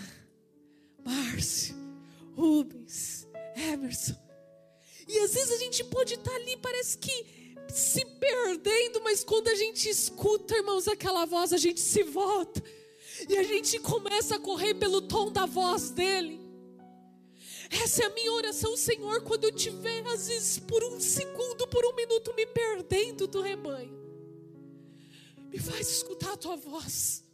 Márcio, 1.02 1.74
Rubens, 2.36 3.26
Emerson. 3.56 4.29
E 5.10 5.18
às 5.18 5.34
vezes 5.34 5.50
a 5.50 5.56
gente 5.56 5.82
pode 5.82 6.14
estar 6.14 6.32
ali, 6.32 6.56
parece 6.58 6.96
que 6.96 7.26
se 7.68 8.04
perdendo, 8.04 9.00
mas 9.02 9.24
quando 9.24 9.48
a 9.48 9.54
gente 9.56 9.88
escuta, 9.88 10.56
irmãos, 10.56 10.86
aquela 10.86 11.24
voz, 11.24 11.52
a 11.52 11.56
gente 11.56 11.80
se 11.80 12.04
volta. 12.04 12.62
E 13.28 13.36
a 13.36 13.42
gente 13.42 13.80
começa 13.80 14.36
a 14.36 14.38
correr 14.38 14.74
pelo 14.74 15.02
tom 15.02 15.32
da 15.32 15.46
voz 15.46 15.90
dele. 15.90 16.40
Essa 17.68 18.04
é 18.04 18.06
a 18.06 18.14
minha 18.14 18.32
oração, 18.32 18.76
Senhor, 18.76 19.22
quando 19.22 19.44
eu 19.44 19.52
tiver, 19.52 20.06
às 20.06 20.28
vezes, 20.28 20.60
por 20.60 20.82
um 20.84 21.00
segundo, 21.00 21.66
por 21.66 21.84
um 21.84 21.94
minuto, 21.96 22.32
me 22.34 22.46
perdendo 22.46 23.26
do 23.26 23.40
rebanho. 23.40 23.98
Me 25.50 25.58
faz 25.58 25.90
escutar 25.90 26.34
a 26.34 26.36
tua 26.36 26.56
voz. 26.56 27.24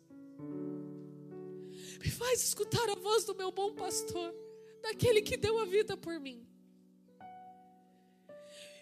Me 2.03 2.11
faz 2.11 2.43
escutar 2.43 2.89
a 2.89 2.95
voz 2.95 3.25
do 3.25 3.35
meu 3.35 3.53
bom 3.53 3.75
pastor, 3.75 4.35
daquele 4.81 5.21
que 5.21 5.37
deu 5.37 5.59
a 5.59 5.67
vida 5.67 5.95
por 5.95 6.19
mim. 6.19 6.56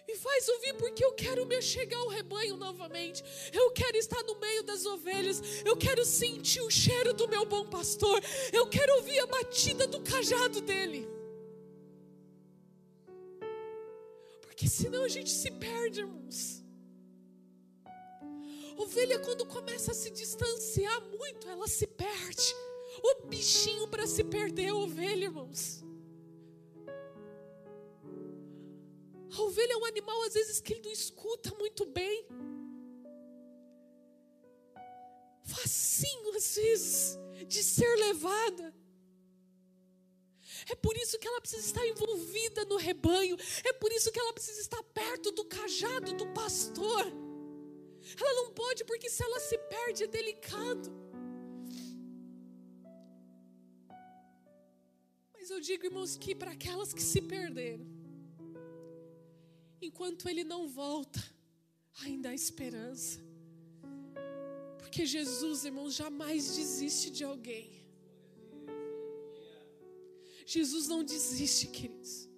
Me 0.07 0.15
faz 0.15 0.47
ouvir 0.49 0.73
porque 0.75 1.03
eu 1.03 1.13
quero 1.13 1.45
me 1.45 1.55
achegar 1.55 1.99
ao 1.99 2.07
rebanho 2.07 2.55
novamente. 2.57 3.23
Eu 3.51 3.71
quero 3.71 3.97
estar 3.97 4.21
no 4.23 4.39
meio 4.39 4.63
das 4.63 4.85
ovelhas. 4.85 5.41
Eu 5.65 5.75
quero 5.75 6.05
sentir 6.05 6.61
o 6.61 6.69
cheiro 6.69 7.13
do 7.13 7.27
meu 7.27 7.45
bom 7.45 7.65
pastor. 7.67 8.21
Eu 8.53 8.67
quero 8.67 8.95
ouvir 8.97 9.19
a 9.19 9.25
batida 9.25 9.87
do 9.87 10.01
cajado 10.01 10.61
dele. 10.61 11.07
Porque 14.41 14.67
senão 14.67 15.03
a 15.03 15.09
gente 15.09 15.29
se 15.29 15.51
perde, 15.51 16.01
irmãos. 16.01 16.63
Ovelha, 18.77 19.19
quando 19.19 19.45
começa 19.45 19.91
a 19.91 19.95
se 19.95 20.11
distanciar 20.11 21.01
muito, 21.07 21.47
ela 21.49 21.67
se 21.67 21.87
perde. 21.87 22.55
O 23.01 23.27
bichinho 23.27 23.87
para 23.87 24.05
se 24.05 24.23
perder 24.23 24.65
é 24.65 24.69
a 24.69 24.75
ovelha, 24.75 25.25
irmãos. 25.25 25.84
A 29.37 29.41
ovelha 29.41 29.73
é 29.73 29.77
um 29.77 29.85
animal, 29.85 30.21
às 30.23 30.33
vezes, 30.33 30.61
que 30.61 30.73
ele 30.73 30.83
não 30.83 30.91
escuta 30.91 31.53
muito 31.55 31.85
bem. 31.85 32.25
Facinho, 35.43 36.29
às 36.35 36.55
vezes, 36.55 37.19
de 37.45 37.61
ser 37.61 37.93
levada. 37.97 38.73
É 40.69 40.75
por 40.75 40.95
isso 40.97 41.19
que 41.19 41.27
ela 41.27 41.41
precisa 41.41 41.65
estar 41.65 41.85
envolvida 41.85 42.63
no 42.65 42.77
rebanho. 42.77 43.37
É 43.63 43.73
por 43.73 43.91
isso 43.91 44.11
que 44.11 44.19
ela 44.19 44.33
precisa 44.33 44.61
estar 44.61 44.81
perto 44.83 45.31
do 45.31 45.43
cajado 45.45 46.13
do 46.13 46.27
pastor. 46.27 47.05
Ela 48.19 48.33
não 48.41 48.51
pode, 48.53 48.85
porque 48.85 49.09
se 49.09 49.21
ela 49.23 49.39
se 49.39 49.57
perde, 49.57 50.05
é 50.05 50.07
delicado. 50.07 50.89
Mas 55.33 55.49
eu 55.49 55.59
digo, 55.59 55.85
irmãos, 55.85 56.15
que 56.17 56.33
para 56.33 56.51
aquelas 56.51 56.93
que 56.93 57.01
se 57.01 57.21
perderam, 57.21 57.94
enquanto 59.85 60.27
Ele 60.27 60.43
não 60.43 60.67
volta, 60.67 61.23
ainda 62.03 62.29
há 62.29 62.33
esperança. 62.33 63.19
Porque 64.79 65.05
Jesus, 65.05 65.65
irmãos, 65.65 65.93
jamais 65.93 66.55
desiste 66.55 67.09
de 67.09 67.23
alguém. 67.23 67.85
Jesus 70.45 70.87
não 70.87 71.03
desiste, 71.03 71.67
queridos. 71.67 72.29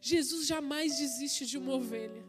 Jesus 0.00 0.46
jamais 0.46 0.96
desiste 0.96 1.44
de 1.46 1.58
uma 1.58 1.74
ovelha. 1.74 2.24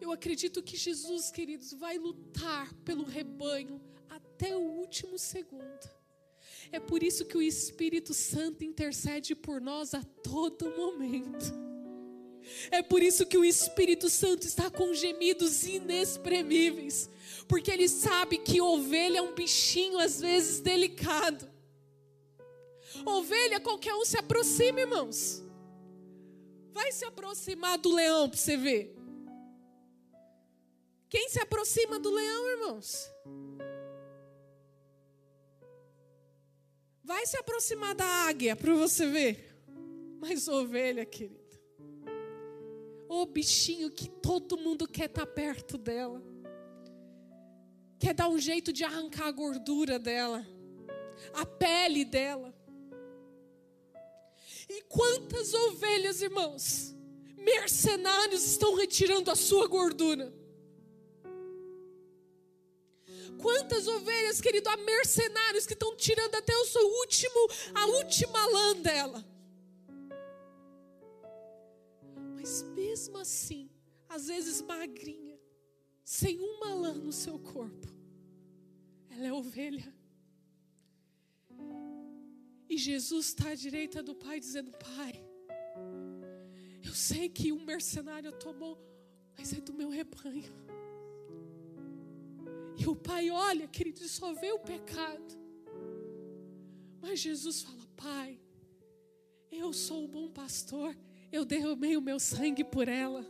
Eu 0.00 0.12
acredito 0.12 0.62
que 0.62 0.76
Jesus, 0.76 1.30
queridos, 1.30 1.72
vai 1.72 1.98
lutar 1.98 2.72
pelo 2.84 3.04
rebanho 3.04 3.80
até 4.08 4.56
o 4.56 4.60
último 4.60 5.18
segundo. 5.18 5.98
É 6.70 6.78
por 6.78 7.02
isso 7.02 7.24
que 7.24 7.36
o 7.36 7.42
Espírito 7.42 8.12
Santo 8.12 8.64
intercede 8.64 9.34
por 9.34 9.60
nós 9.60 9.94
a 9.94 10.02
todo 10.02 10.76
momento. 10.76 11.67
É 12.70 12.82
por 12.82 13.02
isso 13.02 13.26
que 13.26 13.38
o 13.38 13.44
Espírito 13.44 14.08
Santo 14.08 14.46
está 14.46 14.70
com 14.70 14.92
gemidos 14.94 15.64
inexprimíveis, 15.64 17.08
porque 17.46 17.70
ele 17.70 17.88
sabe 17.88 18.38
que 18.38 18.60
ovelha 18.60 19.18
é 19.18 19.22
um 19.22 19.34
bichinho 19.34 19.98
às 19.98 20.20
vezes 20.20 20.60
delicado. 20.60 21.48
Ovelha, 23.04 23.60
qualquer 23.60 23.94
um 23.94 24.04
se 24.04 24.18
aproxima, 24.18 24.80
irmãos. 24.80 25.42
Vai 26.72 26.92
se 26.92 27.04
aproximar 27.04 27.78
do 27.78 27.92
leão 27.92 28.28
para 28.28 28.38
você 28.38 28.56
ver. 28.56 28.96
Quem 31.08 31.28
se 31.28 31.40
aproxima 31.40 31.98
do 31.98 32.10
leão, 32.10 32.50
irmãos? 32.50 33.10
Vai 37.02 37.24
se 37.26 37.36
aproximar 37.38 37.94
da 37.94 38.04
águia 38.04 38.54
para 38.54 38.74
você 38.74 39.06
ver. 39.06 39.56
Mas 40.20 40.46
ovelha, 40.46 41.06
querido. 41.06 41.37
O 43.08 43.24
bichinho 43.26 43.90
que 43.90 44.08
todo 44.08 44.58
mundo 44.58 44.86
quer 44.86 45.06
estar 45.06 45.26
tá 45.26 45.32
perto 45.32 45.78
dela. 45.78 46.22
Quer 47.98 48.14
dar 48.14 48.28
um 48.28 48.38
jeito 48.38 48.72
de 48.72 48.84
arrancar 48.84 49.26
a 49.26 49.32
gordura 49.32 49.98
dela, 49.98 50.46
a 51.34 51.44
pele 51.44 52.04
dela. 52.04 52.54
E 54.68 54.82
quantas 54.82 55.54
ovelhas, 55.54 56.20
irmãos, 56.20 56.94
mercenários 57.36 58.44
estão 58.44 58.74
retirando 58.74 59.30
a 59.30 59.34
sua 59.34 59.66
gordura? 59.66 60.32
Quantas 63.40 63.86
ovelhas, 63.86 64.40
querido, 64.40 64.68
há 64.68 64.76
mercenários 64.76 65.64
que 65.64 65.72
estão 65.72 65.96
tirando 65.96 66.34
até 66.34 66.54
o 66.56 66.66
seu 66.66 66.84
último, 66.84 67.48
a 67.74 67.86
última 67.86 68.46
lã 68.46 68.76
dela. 68.76 69.24
Mesmo 72.98 73.18
assim, 73.18 73.70
às 74.08 74.26
vezes 74.26 74.60
magrinha, 74.60 75.38
sem 76.04 76.40
uma 76.40 76.74
lã 76.74 76.94
no 76.94 77.12
seu 77.12 77.38
corpo, 77.38 77.86
ela 79.08 79.28
é 79.28 79.32
ovelha. 79.32 79.94
E 82.68 82.76
Jesus 82.76 83.26
está 83.26 83.50
à 83.50 83.54
direita 83.54 84.02
do 84.02 84.16
Pai, 84.16 84.40
dizendo: 84.40 84.72
Pai, 84.72 85.12
eu 86.84 86.92
sei 86.92 87.28
que 87.28 87.52
um 87.52 87.64
mercenário 87.64 88.32
tomou, 88.32 88.76
mas 89.36 89.52
é 89.52 89.60
do 89.60 89.72
meu 89.72 89.90
rebanho. 89.90 90.52
E 92.76 92.86
o 92.88 92.96
Pai 92.96 93.30
olha, 93.30 93.68
querido, 93.68 94.02
e 94.02 94.08
só 94.08 94.32
vê 94.32 94.50
o 94.50 94.58
pecado. 94.58 95.38
Mas 97.00 97.20
Jesus 97.20 97.62
fala: 97.62 97.86
Pai, 97.96 98.40
eu 99.52 99.72
sou 99.72 100.04
o 100.04 100.08
bom 100.08 100.28
pastor 100.28 100.96
eu 101.32 101.44
derramei 101.44 101.96
o 101.96 102.02
meu 102.02 102.18
sangue 102.18 102.64
por 102.64 102.88
ela. 102.88 103.24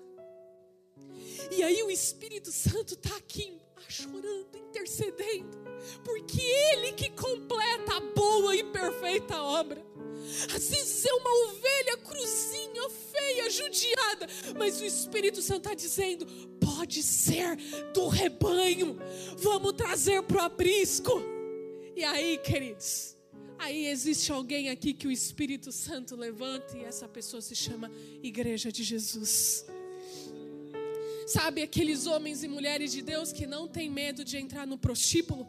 E 1.50 1.62
aí 1.62 1.82
o 1.82 1.90
Espírito 1.90 2.52
Santo 2.52 2.94
está 2.94 3.16
aqui 3.16 3.58
chorando, 3.88 4.48
intercedendo, 4.68 5.58
porque 6.04 6.40
Ele 6.40 6.92
que 6.92 7.10
completa 7.10 7.96
a 7.96 8.00
boa 8.00 8.54
e 8.54 8.62
perfeita 8.64 9.42
obra. 9.42 9.82
Às 10.54 10.68
vezes 10.68 11.06
é 11.06 11.12
uma 11.14 11.48
ovelha 11.48 11.96
cruzinha, 11.98 12.90
feia, 12.90 13.50
judiada, 13.50 14.26
mas 14.58 14.80
o 14.80 14.84
Espírito 14.84 15.40
Santo 15.40 15.66
está 15.66 15.74
dizendo: 15.74 16.26
pode 16.60 17.02
ser 17.02 17.56
do 17.94 18.08
rebanho, 18.08 18.98
vamos 19.38 19.72
trazer 19.72 20.22
para 20.22 20.36
o 20.36 20.40
aprisco. 20.44 21.22
E 21.96 22.04
aí, 22.04 22.38
queridos, 22.38 23.16
Aí 23.58 23.86
existe 23.86 24.30
alguém 24.30 24.70
aqui 24.70 24.94
que 24.94 25.08
o 25.08 25.10
Espírito 25.10 25.72
Santo 25.72 26.14
levanta 26.14 26.76
e 26.76 26.84
essa 26.84 27.08
pessoa 27.08 27.40
se 27.40 27.56
chama 27.56 27.90
Igreja 28.22 28.70
de 28.70 28.84
Jesus. 28.84 29.66
Sabe 31.26 31.62
aqueles 31.62 32.06
homens 32.06 32.42
e 32.42 32.48
mulheres 32.48 32.92
de 32.92 33.02
Deus 33.02 33.32
que 33.32 33.46
não 33.46 33.68
têm 33.68 33.90
medo 33.90 34.24
de 34.24 34.38
entrar 34.38 34.66
no 34.66 34.78
prostíbulo? 34.78 35.46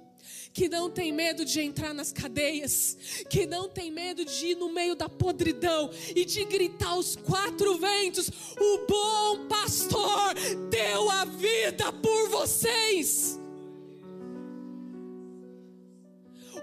que 0.53 0.67
não 0.67 0.89
tem 0.89 1.11
medo 1.11 1.45
de 1.45 1.61
entrar 1.61 1.93
nas 1.93 2.11
cadeias, 2.11 2.97
que 3.29 3.45
não 3.45 3.69
tem 3.69 3.91
medo 3.91 4.25
de 4.25 4.47
ir 4.47 4.55
no 4.55 4.69
meio 4.69 4.95
da 4.95 5.07
podridão 5.07 5.89
e 6.15 6.25
de 6.25 6.43
gritar 6.45 6.89
aos 6.89 7.15
quatro 7.15 7.77
ventos: 7.77 8.29
O 8.59 8.85
bom 8.87 9.47
pastor 9.47 10.33
deu 10.69 11.09
a 11.09 11.25
vida 11.25 11.91
por 11.93 12.29
vocês. 12.29 13.38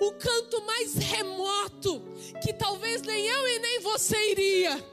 O 0.01 0.13
canto 0.13 0.63
mais 0.65 0.95
remoto, 0.95 2.03
que 2.43 2.53
talvez 2.53 3.03
nem 3.03 3.27
eu 3.27 3.49
e 3.49 3.59
nem 3.59 3.81
você 3.81 4.31
iria, 4.31 4.85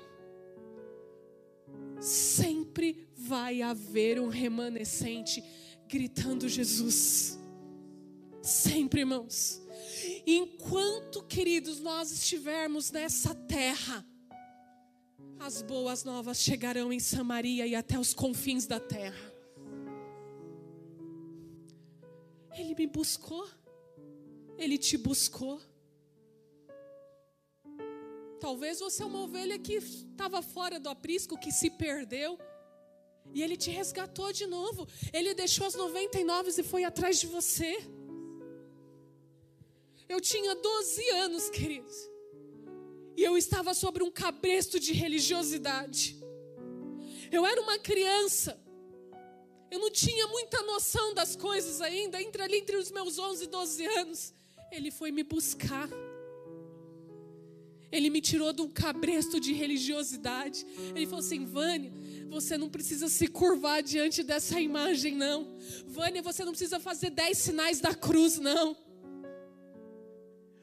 sempre 1.99 3.07
vai 3.15 3.61
haver 3.61 4.19
um 4.19 4.27
remanescente 4.27 5.43
gritando 5.87 6.49
Jesus. 6.49 7.39
Sempre, 8.41 9.01
irmãos. 9.01 9.61
Enquanto, 10.25 11.23
queridos, 11.23 11.79
nós 11.79 12.11
estivermos 12.11 12.91
nessa 12.91 13.33
terra, 13.33 14.05
as 15.39 15.61
boas 15.61 16.03
novas 16.03 16.39
chegarão 16.41 16.91
em 16.91 16.99
Samaria 16.99 17.65
e 17.67 17.75
até 17.75 17.99
os 17.99 18.13
confins 18.13 18.65
da 18.65 18.79
terra. 18.79 19.33
Ele 22.57 22.75
me 22.75 22.87
buscou. 22.87 23.47
Ele 24.57 24.77
te 24.77 24.97
buscou. 24.97 25.59
Talvez 28.39 28.79
você 28.79 29.03
é 29.03 29.05
uma 29.05 29.21
ovelha 29.23 29.57
que 29.57 29.75
estava 29.75 30.41
fora 30.41 30.79
do 30.79 30.89
aprisco, 30.89 31.37
que 31.37 31.51
se 31.51 31.69
perdeu. 31.69 32.37
E 33.33 33.41
ele 33.41 33.55
te 33.55 33.69
resgatou 33.69 34.31
de 34.33 34.45
novo. 34.45 34.87
Ele 35.11 35.33
deixou 35.33 35.65
as 35.65 35.75
99 35.75 36.51
e 36.57 36.63
foi 36.63 36.83
atrás 36.83 37.19
de 37.19 37.27
você. 37.27 37.77
Eu 40.09 40.19
tinha 40.19 40.53
12 40.55 41.09
anos, 41.11 41.49
queridos. 41.49 41.95
E 43.15 43.23
eu 43.23 43.37
estava 43.37 43.73
sobre 43.73 44.03
um 44.03 44.11
cabresto 44.11 44.79
de 44.79 44.91
religiosidade. 44.93 46.21
Eu 47.31 47.45
era 47.45 47.61
uma 47.61 47.79
criança 47.79 48.61
eu 49.73 49.79
não 49.79 49.89
tinha 49.89 50.27
muita 50.27 50.61
noção 50.61 51.15
das 51.15 51.35
coisas 51.35 51.81
ainda, 51.81 52.21
entre 52.21 52.43
ali 52.43 52.57
entre 52.57 52.77
os 52.77 52.91
meus 52.91 53.17
11 53.17 53.45
e 53.45 53.47
12 53.47 53.85
anos. 53.97 54.33
Ele 54.73 54.89
foi 54.89 55.11
me 55.11 55.23
buscar. 55.23 55.87
Ele 57.91 58.09
me 58.09 58.19
tirou 58.19 58.51
de 58.51 58.63
um 58.63 58.67
cabresto 58.67 59.39
de 59.39 59.53
religiosidade. 59.53 60.65
Ele 60.95 61.05
falou 61.05 61.19
assim: 61.19 61.45
Vânia, 61.45 61.93
você 62.27 62.57
não 62.57 62.69
precisa 62.69 63.07
se 63.07 63.27
curvar 63.27 63.83
diante 63.83 64.23
dessa 64.23 64.59
imagem, 64.59 65.15
não. 65.15 65.55
Vânia, 65.85 66.23
você 66.23 66.43
não 66.43 66.53
precisa 66.53 66.79
fazer 66.79 67.11
dez 67.11 67.37
sinais 67.37 67.79
da 67.79 67.93
cruz, 67.93 68.39
não. 68.39 68.75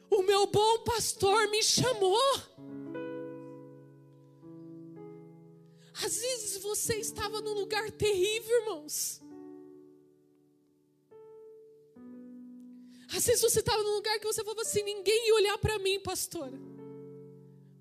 O 0.09 0.23
meu 0.23 0.45
bom 0.47 0.79
pastor 0.79 1.49
me 1.49 1.63
chamou. 1.63 2.19
Às 6.03 6.19
vezes 6.19 6.57
você 6.61 6.95
estava 6.95 7.39
num 7.41 7.53
lugar 7.53 7.89
terrível, 7.91 8.59
irmãos. 8.61 9.20
Às 13.15 13.25
vezes 13.25 13.41
você 13.41 13.59
estava 13.59 13.83
num 13.83 13.95
lugar 13.95 14.17
que 14.19 14.25
você 14.25 14.43
falava 14.43 14.61
assim: 14.61 14.83
ninguém 14.83 15.27
ia 15.27 15.35
olhar 15.35 15.57
para 15.57 15.77
mim, 15.79 15.99
pastora. 15.99 16.57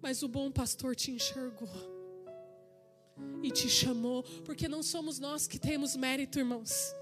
Mas 0.03 0.23
o 0.23 0.29
bom 0.29 0.51
pastor 0.51 0.97
te 0.97 1.11
enxergou 1.11 1.69
e 3.43 3.51
te 3.51 3.69
chamou, 3.69 4.23
porque 4.45 4.67
não 4.67 4.83
somos 4.83 5.19
nós 5.19 5.47
que 5.47 5.59
temos 5.59 5.95
mérito, 5.95 6.39
irmãos, 6.39 6.95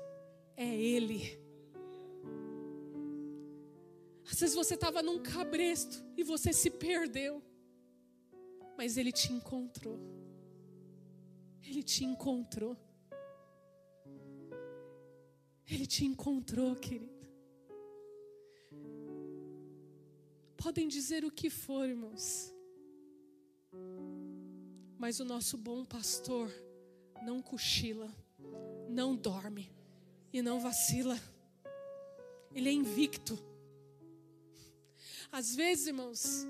é 0.56 0.66
Ele. 0.66 1.38
Às 4.30 4.40
vezes 4.40 4.54
você 4.54 4.74
estava 4.74 5.02
num 5.02 5.22
cabresto 5.22 6.04
e 6.16 6.22
você 6.22 6.52
se 6.52 6.70
perdeu, 6.70 7.42
mas 8.76 8.96
Ele 8.96 9.12
te 9.12 9.32
encontrou. 9.32 9.98
Ele 11.62 11.82
te 11.82 12.04
encontrou. 12.04 12.76
Ele 15.66 15.86
te 15.86 16.04
encontrou, 16.04 16.74
querido. 16.76 17.17
Podem 20.60 20.88
dizer 20.88 21.24
o 21.24 21.30
que 21.30 21.48
for, 21.48 21.88
irmãos. 21.88 22.52
Mas 24.98 25.20
o 25.20 25.24
nosso 25.24 25.56
bom 25.56 25.84
pastor 25.84 26.50
não 27.22 27.40
cochila, 27.40 28.12
não 28.88 29.14
dorme 29.14 29.70
e 30.32 30.42
não 30.42 30.58
vacila. 30.58 31.16
Ele 32.52 32.68
é 32.68 32.72
invicto. 32.72 33.38
Às 35.30 35.54
vezes, 35.54 35.86
irmãos, 35.86 36.44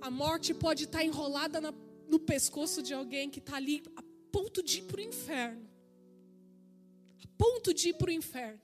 a 0.00 0.10
morte 0.10 0.52
pode 0.52 0.84
estar 0.84 1.04
enrolada 1.04 1.60
na, 1.60 1.72
no 2.08 2.18
pescoço 2.18 2.82
de 2.82 2.92
alguém 2.92 3.30
que 3.30 3.38
está 3.38 3.54
ali 3.56 3.80
a 3.94 4.02
ponto 4.32 4.60
de 4.60 4.78
ir 4.78 4.82
para 4.82 4.98
o 4.98 5.04
inferno. 5.04 5.70
A 7.22 7.28
ponto 7.38 7.72
de 7.72 7.90
ir 7.90 7.94
para 7.94 8.08
o 8.08 8.12
inferno. 8.12 8.60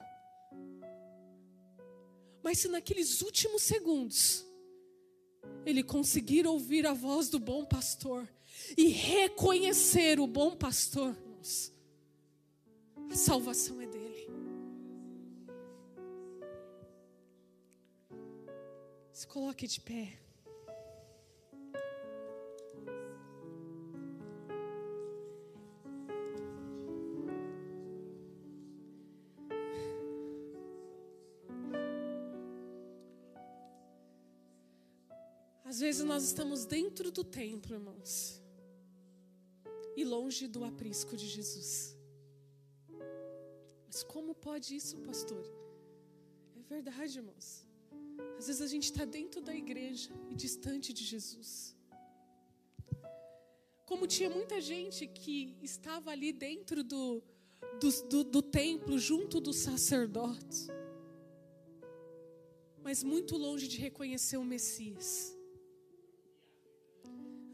Mas 2.42 2.58
se 2.58 2.66
naqueles 2.66 3.22
últimos 3.22 3.62
segundos 3.62 4.50
ele 5.64 5.82
conseguir 5.82 6.46
ouvir 6.46 6.86
a 6.86 6.92
voz 6.92 7.28
do 7.28 7.38
bom 7.38 7.64
pastor 7.64 8.28
e 8.76 8.88
reconhecer 8.88 10.18
o 10.20 10.26
bom 10.26 10.56
pastor, 10.56 11.16
a 13.10 13.14
salvação 13.14 13.80
é 13.80 13.86
dele. 13.86 14.28
Se 19.12 19.26
coloque 19.26 19.66
de 19.66 19.80
pé. 19.80 20.21
Vezes 35.84 36.02
nós 36.12 36.22
estamos 36.24 36.64
dentro 36.64 37.10
do 37.10 37.24
templo, 37.40 37.74
irmãos 37.74 38.42
e 39.96 40.04
longe 40.04 40.46
do 40.46 40.64
aprisco 40.64 41.16
de 41.16 41.26
Jesus. 41.26 41.96
Mas 43.86 44.02
como 44.02 44.34
pode 44.34 44.74
isso, 44.74 44.96
pastor? 45.08 45.44
É 46.58 46.62
verdade, 46.74 47.18
irmãos. 47.18 47.66
Às 48.38 48.46
vezes 48.46 48.62
a 48.62 48.66
gente 48.66 48.84
está 48.84 49.04
dentro 49.04 49.40
da 49.40 49.54
igreja 49.54 50.10
e 50.30 50.34
distante 50.34 50.92
de 50.92 51.04
Jesus. 51.04 51.76
Como 53.84 54.06
tinha 54.06 54.30
muita 54.30 54.60
gente 54.60 55.06
que 55.06 55.56
estava 55.62 56.10
ali 56.10 56.32
dentro 56.32 56.82
do, 56.82 57.22
do, 57.78 57.90
do, 58.08 58.24
do 58.24 58.42
templo, 58.42 58.98
junto 58.98 59.38
dos 59.40 59.56
sacerdotes, 59.56 60.68
mas 62.82 63.02
muito 63.02 63.36
longe 63.36 63.68
de 63.68 63.76
reconhecer 63.76 64.38
o 64.38 64.44
Messias. 64.44 65.36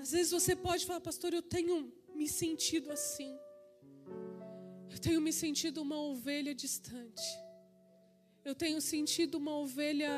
Às 0.08 0.12
vezes 0.12 0.32
você 0.32 0.56
pode 0.56 0.86
falar, 0.86 1.02
pastor, 1.02 1.34
eu 1.34 1.42
tenho 1.42 1.92
me 2.14 2.26
sentido 2.26 2.90
assim. 2.90 3.38
Eu 4.90 4.98
tenho 4.98 5.20
me 5.20 5.30
sentido 5.30 5.82
uma 5.82 6.00
ovelha 6.00 6.54
distante. 6.54 7.28
Eu 8.42 8.54
tenho 8.54 8.80
sentido 8.80 9.34
uma 9.34 9.54
ovelha 9.58 10.10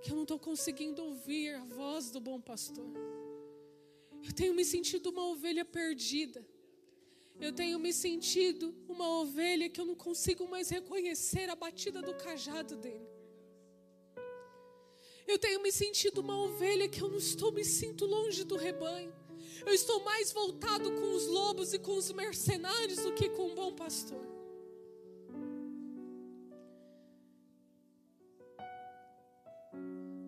que 0.00 0.12
eu 0.12 0.14
não 0.14 0.22
estou 0.22 0.38
conseguindo 0.38 1.02
ouvir 1.02 1.56
a 1.56 1.64
voz 1.64 2.12
do 2.12 2.20
bom 2.20 2.40
pastor. 2.40 2.86
Eu 4.24 4.32
tenho 4.32 4.54
me 4.54 4.64
sentido 4.64 5.10
uma 5.10 5.26
ovelha 5.30 5.64
perdida. 5.64 6.46
Eu 7.40 7.52
tenho 7.52 7.80
me 7.80 7.92
sentido 7.92 8.72
uma 8.88 9.08
ovelha 9.22 9.68
que 9.68 9.80
eu 9.80 9.86
não 9.86 9.96
consigo 9.96 10.46
mais 10.46 10.68
reconhecer 10.68 11.50
a 11.50 11.56
batida 11.56 12.00
do 12.00 12.14
cajado 12.14 12.76
dele. 12.76 13.08
Eu 15.26 15.36
tenho 15.36 15.60
me 15.60 15.72
sentido 15.72 16.18
uma 16.18 16.40
ovelha 16.44 16.88
que 16.88 17.02
eu 17.02 17.08
não 17.08 17.18
estou 17.18 17.50
me 17.50 17.64
sinto 17.64 18.06
longe 18.06 18.44
do 18.44 18.54
rebanho. 18.54 19.12
Eu 19.64 19.72
estou 19.72 20.02
mais 20.04 20.32
voltado 20.32 20.90
com 20.92 21.14
os 21.14 21.26
lobos 21.26 21.72
e 21.72 21.78
com 21.78 21.96
os 21.96 22.10
mercenários 22.12 22.98
do 22.98 23.12
que 23.14 23.28
com 23.28 23.52
o 23.52 23.54
bom 23.54 23.72
pastor. 23.72 24.26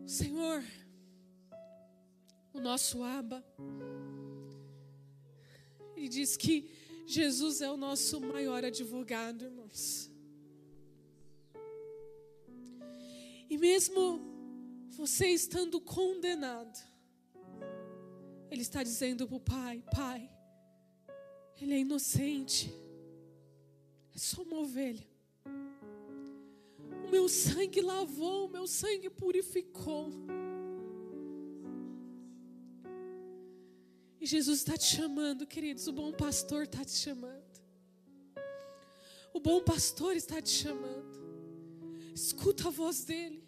Senhor, 0.06 0.62
o 2.52 2.60
nosso 2.60 3.02
Aba, 3.02 3.44
ele 5.96 6.08
diz 6.08 6.36
que 6.36 6.70
Jesus 7.06 7.60
é 7.60 7.70
o 7.70 7.76
nosso 7.76 8.20
maior 8.20 8.64
advogado, 8.64 9.44
irmãos. 9.44 10.10
E 13.50 13.58
mesmo 13.58 14.20
você 14.90 15.28
estando 15.28 15.80
condenado, 15.80 16.93
ele 18.54 18.62
está 18.62 18.82
dizendo 18.82 19.26
para 19.26 19.36
o 19.36 19.40
pai: 19.40 19.82
Pai, 19.92 20.30
ele 21.60 21.74
é 21.74 21.78
inocente, 21.80 22.72
é 24.14 24.18
só 24.18 24.42
uma 24.42 24.60
ovelha. 24.60 25.06
O 27.06 27.10
meu 27.10 27.28
sangue 27.28 27.80
lavou, 27.80 28.46
o 28.46 28.48
meu 28.48 28.66
sangue 28.66 29.10
purificou. 29.10 30.08
E 34.20 34.26
Jesus 34.26 34.60
está 34.60 34.76
te 34.76 34.84
chamando, 34.96 35.46
queridos. 35.46 35.86
O 35.86 35.92
bom 35.92 36.12
pastor 36.12 36.62
está 36.62 36.82
te 36.84 36.92
chamando. 36.92 37.54
O 39.34 39.40
bom 39.40 39.60
pastor 39.62 40.16
está 40.16 40.40
te 40.40 40.48
chamando. 40.48 41.14
Escuta 42.14 42.68
a 42.68 42.70
voz 42.70 43.04
dele. 43.04 43.42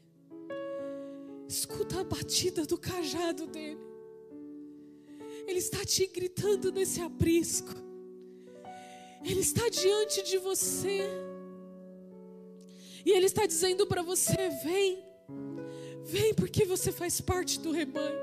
Escuta 1.48 2.00
a 2.00 2.04
batida 2.04 2.66
do 2.66 2.76
cajado 2.76 3.46
dele. 3.46 3.85
Ele 5.46 5.58
está 5.58 5.84
te 5.84 6.06
gritando 6.06 6.72
nesse 6.72 7.00
aprisco. 7.00 7.72
Ele 9.24 9.40
está 9.40 9.68
diante 9.68 10.22
de 10.22 10.38
você. 10.38 11.00
E 13.04 13.12
Ele 13.12 13.26
está 13.26 13.46
dizendo 13.46 13.86
para 13.86 14.02
você: 14.02 14.48
vem, 14.64 15.04
vem 16.04 16.34
porque 16.34 16.64
você 16.64 16.90
faz 16.90 17.20
parte 17.20 17.60
do 17.60 17.70
rebanho. 17.70 18.18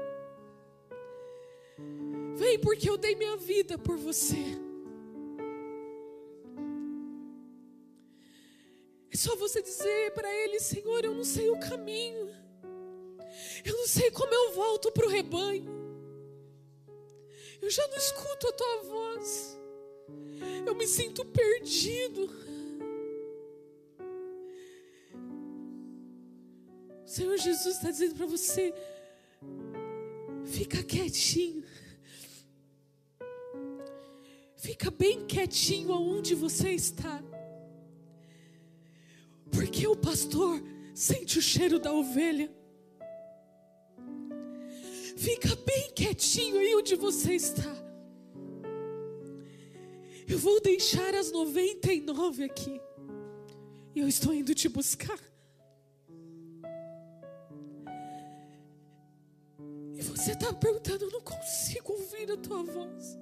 Vem 2.35 2.59
porque 2.59 2.89
eu 2.89 2.97
dei 2.97 3.15
minha 3.15 3.37
vida 3.37 3.77
por 3.77 3.97
você. 3.97 4.43
É 9.11 9.15
só 9.15 9.35
você 9.35 9.61
dizer 9.61 10.11
para 10.13 10.29
Ele: 10.33 10.59
Senhor, 10.59 11.05
eu 11.05 11.13
não 11.13 11.23
sei 11.23 11.49
o 11.49 11.59
caminho. 11.59 12.33
Eu 13.63 13.77
não 13.77 13.87
sei 13.87 14.11
como 14.11 14.33
eu 14.33 14.53
volto 14.53 14.91
para 14.91 15.05
o 15.05 15.09
rebanho. 15.09 15.82
Eu 17.63 17.69
já 17.69 17.87
não 17.87 17.95
escuto 17.95 18.49
a 18.49 18.51
tua 18.51 18.83
voz. 18.83 19.57
Eu 20.65 20.75
me 20.75 20.85
sinto 20.85 21.23
perdido. 21.23 22.29
O 27.05 27.07
Senhor 27.07 27.37
Jesus 27.37 27.77
está 27.77 27.89
dizendo 27.89 28.15
para 28.15 28.25
você: 28.25 28.73
fica 30.43 30.83
quietinho. 30.83 31.63
Fica 34.57 34.91
bem 34.91 35.25
quietinho 35.25 35.93
aonde 35.93 36.35
você 36.35 36.71
está. 36.71 37.23
Porque 39.49 39.87
o 39.87 39.95
pastor 39.95 40.61
sente 40.93 41.39
o 41.39 41.41
cheiro 41.41 41.79
da 41.79 41.93
ovelha. 41.93 42.51
Fica 45.23 45.55
bem 45.55 45.89
quietinho 45.91 46.59
aí 46.59 46.75
onde 46.75 46.95
você 46.97 47.33
está. 47.33 47.73
Eu 50.27 50.37
vou 50.37 50.59
deixar 50.59 51.15
as 51.15 51.31
99 51.31 52.43
aqui. 52.43 52.81
E 53.95 54.01
eu 54.01 54.07
estou 54.09 54.33
indo 54.33 54.53
te 54.53 54.67
buscar. 54.67 55.17
E 59.95 60.01
você 60.01 60.33
está 60.33 60.51
perguntando, 60.51 61.05
eu 61.05 61.11
não 61.11 61.21
consigo 61.21 61.93
ouvir 61.93 62.29
a 62.29 62.35
tua 62.35 62.61
voz. 62.61 63.17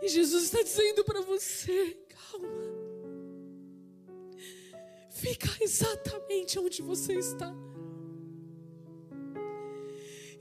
E 0.00 0.08
Jesus 0.08 0.44
está 0.44 0.62
dizendo 0.62 1.02
para 1.02 1.22
você: 1.22 1.98
calma. 2.08 2.48
Fica 5.10 5.48
exatamente 5.60 6.56
onde 6.56 6.82
você 6.82 7.14
está. 7.14 7.52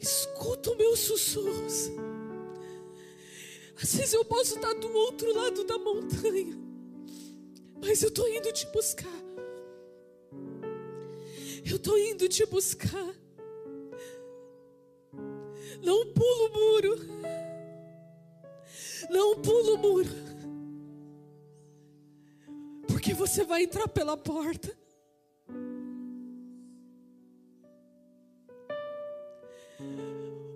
Escuta 0.01 0.71
os 0.71 0.77
meus 0.77 0.99
sussurros. 0.99 1.91
Às 3.81 3.95
vezes 3.95 4.13
eu 4.13 4.25
posso 4.25 4.55
estar 4.55 4.73
do 4.73 4.91
outro 4.91 5.31
lado 5.33 5.63
da 5.63 5.77
montanha, 5.77 6.57
mas 7.79 8.01
eu 8.01 8.09
estou 8.09 8.27
indo 8.27 8.51
te 8.51 8.65
buscar. 8.67 9.21
Eu 11.63 11.75
estou 11.75 11.97
indo 11.97 12.27
te 12.27 12.45
buscar. 12.47 13.15
Não 15.83 16.05
pula 16.13 16.49
o 16.49 16.53
muro. 16.53 16.99
Não 19.09 19.41
pula 19.41 19.73
o 19.73 19.77
muro. 19.77 20.09
Porque 22.87 23.13
você 23.13 23.43
vai 23.43 23.63
entrar 23.63 23.87
pela 23.87 24.17
porta. 24.17 24.80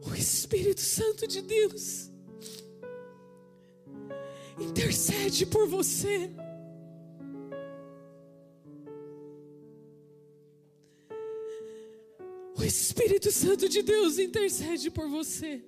O 0.05 0.13
Espírito 0.13 0.82
Santo 0.82 1.28
de 1.28 1.41
Deus 1.41 2.11
intercede 4.59 5.45
por 5.45 5.67
você. 5.67 6.30
O 12.57 12.63
Espírito 12.63 13.32
Santo 13.32 13.67
de 13.67 13.82
Deus 13.82 14.17
intercede 14.17 14.89
por 14.89 15.07
você. 15.09 15.61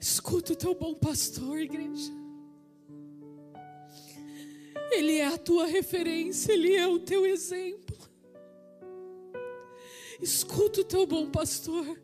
Escuta 0.00 0.52
o 0.52 0.56
teu 0.56 0.74
bom 0.74 0.94
pastor, 0.94 1.58
igreja. 1.58 2.19
Ele 4.90 5.18
é 5.18 5.26
a 5.26 5.38
tua 5.38 5.66
referência, 5.66 6.52
ele 6.52 6.74
é 6.74 6.86
o 6.86 6.98
teu 6.98 7.24
exemplo. 7.24 7.96
Escuta 10.20 10.80
o 10.80 10.84
teu 10.84 11.06
bom 11.06 11.30
pastor. 11.30 11.98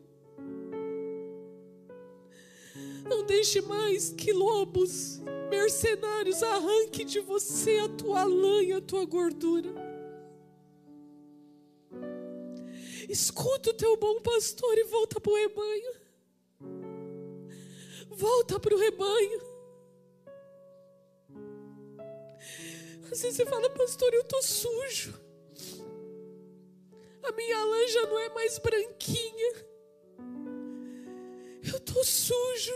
Não 3.09 3.25
deixe 3.25 3.61
mais 3.61 4.11
que 4.11 4.33
lobos, 4.33 5.21
mercenários 5.51 6.43
arranquem 6.43 7.07
de 7.07 7.21
você 7.21 7.79
a 7.79 7.89
tua 7.89 8.25
lã 8.25 8.63
e 8.63 8.73
a 8.73 8.81
tua 8.81 9.05
gordura. 9.05 9.71
Escuta 13.09 13.71
o 13.71 13.75
teu 13.75 13.97
bom 13.97 14.21
pastor 14.21 14.77
e 14.77 14.85
volta 14.85 15.21
para 15.21 15.33
o 15.33 15.37
rebanho. 15.37 15.93
Volta 18.11 18.59
para 18.59 18.75
o 18.75 18.79
rebanho. 18.79 19.56
Às 23.11 23.23
vezes 23.23 23.37
você 23.37 23.47
fala, 23.47 23.71
pastor, 23.71 24.13
eu 24.13 24.23
estou 24.23 24.43
sujo. 24.43 25.15
A 27.23 27.33
minha 27.33 27.65
lã 27.65 27.87
já 27.89 28.07
não 28.07 28.19
é 28.19 28.29
mais 28.31 28.59
branquinha. 28.59 29.67
Eu 31.63 31.77
estou 31.77 32.05
sujo. 32.05 32.75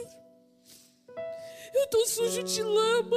Eu 1.74 1.84
estou 1.84 2.06
sujo 2.06 2.42
de 2.42 2.62
lama. 2.62 3.16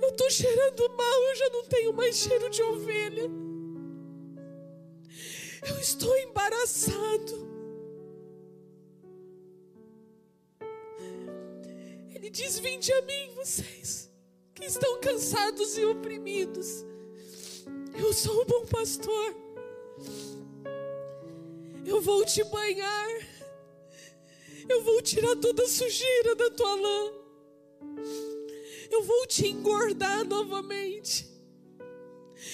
Eu 0.00 0.08
estou 0.10 0.30
cheirando 0.30 0.88
mal. 0.90 1.22
Eu 1.22 1.36
já 1.36 1.50
não 1.50 1.64
tenho 1.64 1.92
mais 1.92 2.16
cheiro 2.16 2.48
de 2.50 2.62
ovelha. 2.62 3.30
Eu 5.68 5.78
estou 5.80 6.16
embaraçado. 6.18 7.44
Ele 12.14 12.30
diz: 12.30 12.58
Vinde 12.58 12.92
a 12.92 13.02
mim, 13.02 13.34
vocês 13.34 14.13
que 14.54 14.64
estão 14.64 15.00
cansados 15.00 15.76
e 15.76 15.84
oprimidos. 15.84 16.84
Eu 17.96 18.12
sou 18.12 18.42
o 18.42 18.44
bom 18.44 18.66
pastor. 18.66 19.34
Eu 21.84 22.00
vou 22.00 22.24
te 22.24 22.42
banhar. 22.44 23.08
Eu 24.68 24.82
vou 24.82 25.02
tirar 25.02 25.36
toda 25.36 25.62
a 25.62 25.68
sujeira 25.68 26.34
da 26.36 26.50
tua 26.50 26.74
lã. 26.74 27.12
Eu 28.90 29.02
vou 29.02 29.26
te 29.26 29.48
engordar 29.48 30.24
novamente. 30.24 31.28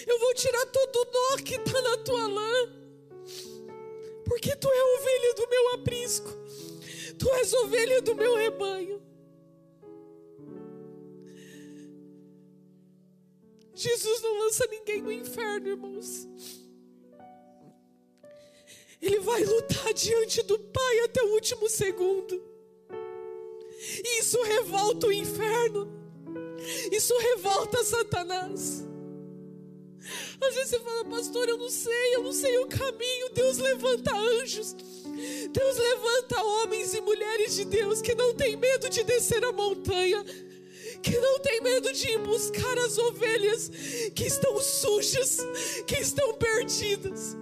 Eu 0.06 0.18
vou 0.18 0.34
tirar 0.34 0.66
todo 0.66 0.96
o 0.96 1.12
nó 1.12 1.36
que 1.44 1.54
está 1.54 1.82
na 1.82 1.96
tua 1.98 2.26
lã. 2.26 2.80
Porque 4.24 4.54
tu 4.56 4.68
é 4.68 4.98
ovelha 4.98 5.34
do 5.34 5.48
meu 5.48 5.74
aprisco. 5.74 6.30
Tu 7.18 7.28
és 7.34 7.52
ovelha 7.52 8.00
do 8.00 8.14
meu 8.14 8.36
rebanho. 8.36 8.99
Jesus 13.80 14.20
não 14.20 14.38
lança 14.40 14.66
ninguém 14.70 15.00
no 15.00 15.10
inferno, 15.10 15.68
irmãos. 15.68 16.28
Ele 19.00 19.20
vai 19.20 19.42
lutar 19.42 19.94
diante 19.94 20.42
do 20.42 20.58
Pai 20.58 21.00
até 21.00 21.22
o 21.22 21.32
último 21.32 21.68
segundo. 21.68 22.42
Isso 24.18 24.40
revolta 24.42 25.06
o 25.06 25.12
inferno. 25.12 25.88
Isso 26.92 27.16
revolta 27.18 27.82
Satanás. 27.82 28.84
Às 30.42 30.54
vezes 30.54 30.70
você 30.70 30.80
fala, 30.80 31.04
pastor, 31.06 31.48
eu 31.48 31.56
não 31.56 31.70
sei, 31.70 32.14
eu 32.14 32.22
não 32.22 32.32
sei 32.32 32.58
o 32.58 32.66
caminho. 32.66 33.30
Deus 33.32 33.56
levanta 33.56 34.14
anjos. 34.14 34.74
Deus 35.50 35.76
levanta 35.76 36.42
homens 36.42 36.92
e 36.94 37.00
mulheres 37.00 37.54
de 37.54 37.64
Deus 37.64 38.02
que 38.02 38.14
não 38.14 38.34
tem 38.34 38.56
medo 38.56 38.90
de 38.90 39.02
descer 39.02 39.44
a 39.44 39.52
montanha, 39.52 40.24
que 41.02 41.18
não 41.18 41.38
tem 41.40 41.60
medo 41.62 41.92
de 41.92 42.08
ir 42.08 42.18
buscar 42.18 42.78
as 42.78 42.98
ovelhas 42.98 43.70
que 44.14 44.26
estão 44.26 44.60
sujas, 44.60 45.38
que 45.86 45.96
estão 45.96 46.34
perdidas. 46.34 47.36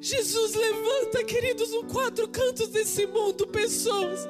Jesus 0.00 0.54
levanta, 0.54 1.24
queridos, 1.24 1.70
no 1.70 1.84
quatro 1.84 2.28
cantos 2.28 2.68
desse 2.68 3.06
mundo, 3.06 3.46
pessoas 3.48 4.28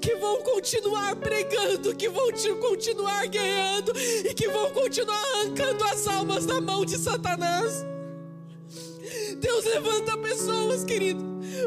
que 0.00 0.14
vão 0.16 0.42
continuar 0.42 1.16
pregando, 1.16 1.94
que 1.96 2.08
vão 2.08 2.30
continuar 2.60 3.26
guerreando 3.26 3.92
e 3.98 4.34
que 4.34 4.48
vão 4.48 4.70
continuar 4.70 5.16
arrancando 5.16 5.82
as 5.84 6.06
almas 6.06 6.44
da 6.44 6.60
mão 6.60 6.84
de 6.84 6.98
Satanás. 6.98 7.84
Deus 9.38 9.64
levanta 9.64 10.16
pessoas, 10.18 10.84
querido, 10.84 11.24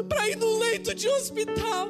para 0.08 0.28
ir 0.28 0.36
no 0.36 0.58
leito 0.58 0.94
de 0.94 1.08
hospital, 1.08 1.88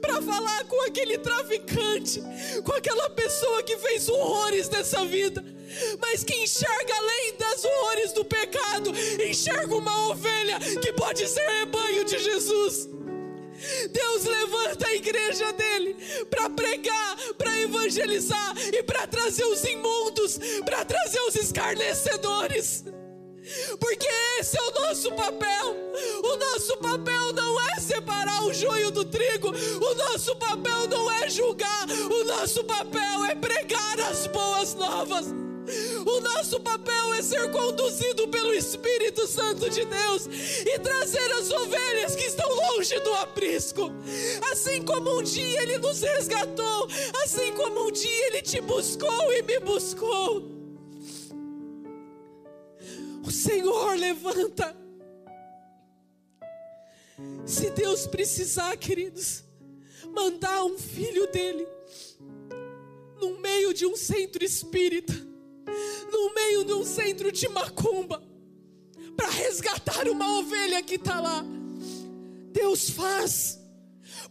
para 0.00 0.20
falar 0.22 0.64
com 0.64 0.80
aquele 0.86 1.18
traficante, 1.18 2.22
com 2.64 2.72
aquela 2.72 3.10
pessoa 3.10 3.62
que 3.62 3.76
fez 3.78 4.08
horrores 4.08 4.68
nessa 4.68 5.04
vida 5.04 5.44
mas 6.00 6.24
que 6.24 6.34
enxerga 6.34 6.94
além 6.96 7.36
das 7.36 7.64
horrores 7.64 8.12
do 8.12 8.24
pecado, 8.24 8.90
enxerga 9.22 9.74
uma 9.74 10.08
ovelha 10.08 10.58
que 10.58 10.92
pode 10.94 11.28
ser 11.28 11.46
rebanho 11.60 12.04
de 12.04 12.18
Jesus. 12.18 12.88
Deus 13.90 14.24
levanta 14.24 14.86
a 14.86 14.94
igreja 14.94 15.52
dele 15.52 15.96
para 16.30 16.48
pregar, 16.48 17.16
para 17.36 17.60
evangelizar 17.60 18.54
e 18.72 18.82
para 18.84 19.06
trazer 19.06 19.44
os 19.44 19.64
imundos, 19.64 20.38
para 20.64 20.84
trazer 20.84 21.20
os 21.22 21.34
escarnecedores. 21.34 22.84
Porque 23.80 24.08
esse 24.38 24.58
é 24.58 24.62
o 24.62 24.72
nosso 24.72 25.12
papel. 25.12 25.76
O 26.22 26.36
nosso 26.36 26.76
papel 26.78 27.32
não 27.32 27.60
é 27.60 27.80
separar 27.80 28.44
o 28.44 28.52
joio 28.52 28.90
do 28.90 29.04
trigo. 29.04 29.48
O 29.48 29.94
nosso 29.94 30.36
papel 30.36 30.88
não 30.88 31.10
é 31.10 31.28
julgar. 31.28 31.86
O 31.88 32.24
nosso 32.24 32.64
papel 32.64 33.24
é 33.24 33.34
pregar 33.34 34.00
as 34.00 34.26
boas 34.26 34.74
novas. 34.74 35.26
O 36.06 36.20
nosso 36.20 36.58
papel 36.60 37.12
é 37.14 37.22
ser 37.22 37.50
conduzido 37.50 38.26
pelo 38.28 38.54
Espírito 38.54 39.26
Santo 39.26 39.68
de 39.68 39.84
Deus 39.84 40.26
e 40.64 40.78
trazer 40.78 41.30
as 41.32 41.50
ovelhas 41.50 42.16
que 42.16 42.24
estão 42.24 42.48
longe 42.48 42.98
do 43.00 43.12
aprisco. 43.14 43.92
Assim 44.50 44.82
como 44.82 45.18
um 45.18 45.22
dia 45.22 45.62
Ele 45.62 45.76
nos 45.78 46.00
resgatou, 46.00 46.88
assim 47.22 47.52
como 47.52 47.88
um 47.88 47.92
dia 47.92 48.26
Ele 48.28 48.40
te 48.40 48.60
buscou 48.62 49.32
e 49.32 49.42
me 49.42 49.60
buscou. 49.60 50.57
O 53.28 53.30
Senhor 53.30 53.94
levanta. 53.94 54.74
Se 57.44 57.68
Deus 57.68 58.06
precisar, 58.06 58.74
queridos, 58.78 59.44
mandar 60.14 60.64
um 60.64 60.78
filho 60.78 61.30
dele 61.30 61.68
no 63.20 63.38
meio 63.38 63.74
de 63.74 63.84
um 63.84 63.94
centro 63.94 64.42
espírita, 64.42 65.12
no 66.10 66.32
meio 66.32 66.64
de 66.64 66.72
um 66.72 66.82
centro 66.86 67.30
de 67.30 67.46
macumba, 67.50 68.22
para 69.14 69.28
resgatar 69.28 70.08
uma 70.08 70.38
ovelha 70.38 70.82
que 70.82 70.94
está 70.94 71.20
lá. 71.20 71.44
Deus 72.50 72.88
faz, 72.88 73.60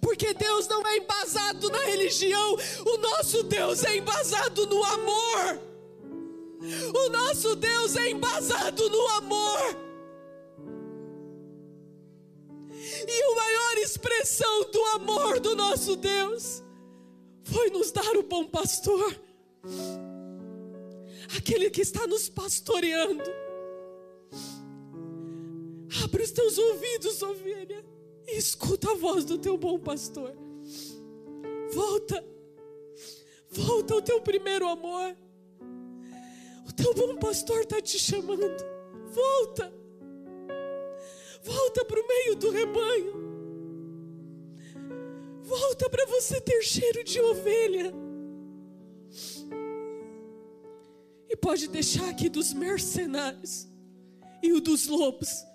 porque 0.01 0.33
Deus 0.33 0.67
não 0.67 0.81
é 0.87 0.97
embasado 0.97 1.69
na 1.69 1.83
religião, 1.85 2.57
o 2.83 2.97
nosso 2.97 3.43
Deus 3.43 3.83
é 3.83 3.95
embasado 3.95 4.65
no 4.65 4.83
amor. 4.83 5.66
O 6.59 7.09
nosso 7.09 7.55
Deus 7.55 7.95
é 7.95 8.09
embasado 8.09 8.89
no 8.89 9.07
amor. 9.09 9.87
E 13.07 13.23
a 13.23 13.35
maior 13.35 13.77
expressão 13.77 14.71
do 14.71 14.83
amor 14.95 15.39
do 15.39 15.55
nosso 15.55 15.95
Deus 15.95 16.63
foi 17.43 17.69
nos 17.69 17.91
dar 17.91 18.17
o 18.17 18.23
bom 18.23 18.45
pastor, 18.45 19.15
aquele 21.37 21.69
que 21.69 21.81
está 21.81 22.05
nos 22.07 22.27
pastoreando. 22.27 23.23
Abre 26.03 26.23
os 26.23 26.31
teus 26.31 26.57
ouvidos, 26.57 27.21
ovelha, 27.21 27.85
e 28.27 28.37
escuta 28.37 28.91
a 28.91 28.95
voz 28.95 29.23
do 29.23 29.37
teu 29.37 29.57
bom 29.57 29.79
pastor. 29.79 30.33
Volta, 31.73 32.23
volta 33.49 33.93
ao 33.93 34.01
teu 34.01 34.21
primeiro 34.21 34.67
amor. 34.67 35.15
O 36.67 36.73
teu 36.73 36.93
bom 36.93 37.15
pastor 37.17 37.61
está 37.61 37.81
te 37.81 37.97
chamando. 37.97 38.63
Volta. 39.11 39.73
Volta 41.43 41.85
para 41.85 41.99
o 41.99 42.07
meio 42.07 42.35
do 42.35 42.51
rebanho. 42.51 43.27
Volta 45.43 45.89
para 45.89 46.05
você 46.07 46.41
ter 46.41 46.61
cheiro 46.61 47.03
de 47.03 47.21
ovelha. 47.21 47.93
E 51.29 51.35
pode 51.37 51.69
deixar 51.69 52.09
aqui 52.09 52.27
dos 52.27 52.53
mercenários 52.53 53.67
e 54.43 54.51
o 54.51 54.59
dos 54.59 54.87
lobos. 54.87 55.45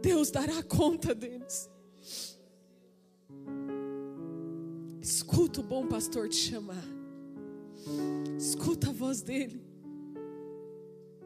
Deus 0.00 0.30
dará 0.30 0.62
conta 0.62 1.14
deles. 1.14 1.68
Escuta 5.00 5.60
o 5.60 5.64
bom 5.64 5.86
pastor 5.88 6.28
te 6.28 6.36
chamar. 6.36 7.01
Escuta 8.38 8.90
a 8.90 8.92
voz 8.92 9.22
dele. 9.22 9.64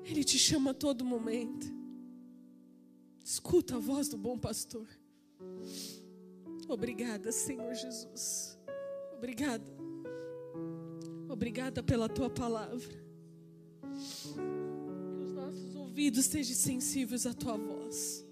Ele 0.04 0.22
te 0.22 0.38
chama 0.38 0.70
a 0.70 0.74
todo 0.74 1.04
momento. 1.04 1.66
Escuta 3.24 3.76
a 3.76 3.78
voz 3.78 4.08
do 4.08 4.16
bom 4.16 4.38
pastor. 4.38 4.86
Obrigada, 6.68 7.32
Senhor 7.32 7.74
Jesus. 7.74 8.58
Obrigada. 9.16 9.64
Obrigada 11.28 11.82
pela 11.82 12.08
tua 12.08 12.30
palavra. 12.30 13.04
Que 13.82 15.24
os 15.24 15.32
nossos 15.32 15.74
ouvidos 15.74 16.20
estejam 16.20 16.54
sensíveis 16.54 17.26
à 17.26 17.34
tua 17.34 17.56
voz. 17.56 18.24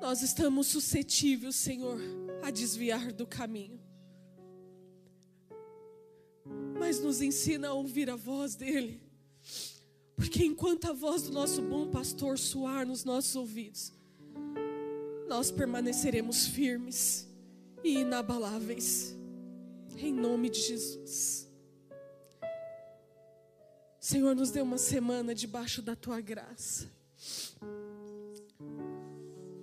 Nós 0.00 0.22
estamos 0.22 0.66
suscetíveis, 0.66 1.56
Senhor, 1.56 1.98
a 2.42 2.50
desviar 2.50 3.12
do 3.12 3.26
caminho. 3.26 3.85
Mas 6.78 7.00
nos 7.00 7.20
ensina 7.20 7.68
a 7.68 7.72
ouvir 7.72 8.08
a 8.10 8.16
voz 8.16 8.54
dEle 8.54 9.06
porque 10.16 10.44
enquanto 10.44 10.86
a 10.86 10.92
voz 10.94 11.24
do 11.24 11.32
nosso 11.32 11.60
bom 11.60 11.90
pastor 11.90 12.38
soar 12.38 12.86
nos 12.86 13.04
nossos 13.04 13.36
ouvidos, 13.36 13.92
nós 15.28 15.50
permaneceremos 15.50 16.46
firmes 16.46 17.28
e 17.84 17.98
inabaláveis. 17.98 19.14
Em 19.98 20.12
nome 20.12 20.48
de 20.48 20.60
Jesus. 20.60 21.46
Senhor, 24.00 24.34
nos 24.34 24.50
dê 24.50 24.62
uma 24.62 24.78
semana 24.78 25.34
debaixo 25.34 25.82
da 25.82 25.94
tua 25.94 26.20
graça. 26.20 26.90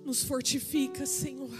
Nos 0.04 0.22
fortifica, 0.22 1.04
Senhor. 1.04 1.50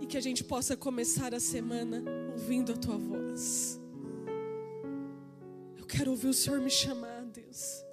E 0.00 0.06
que 0.06 0.16
a 0.16 0.20
gente 0.20 0.42
possa 0.42 0.76
começar 0.76 1.34
a 1.34 1.40
semana 1.40 2.02
ouvindo 2.32 2.72
a 2.72 2.76
tua 2.76 2.96
voz 2.96 3.27
quero 5.98 6.12
ouvir 6.12 6.28
o 6.28 6.34
Senhor 6.34 6.60
me 6.60 6.70
chamar, 6.70 7.24
Deus. 7.24 7.84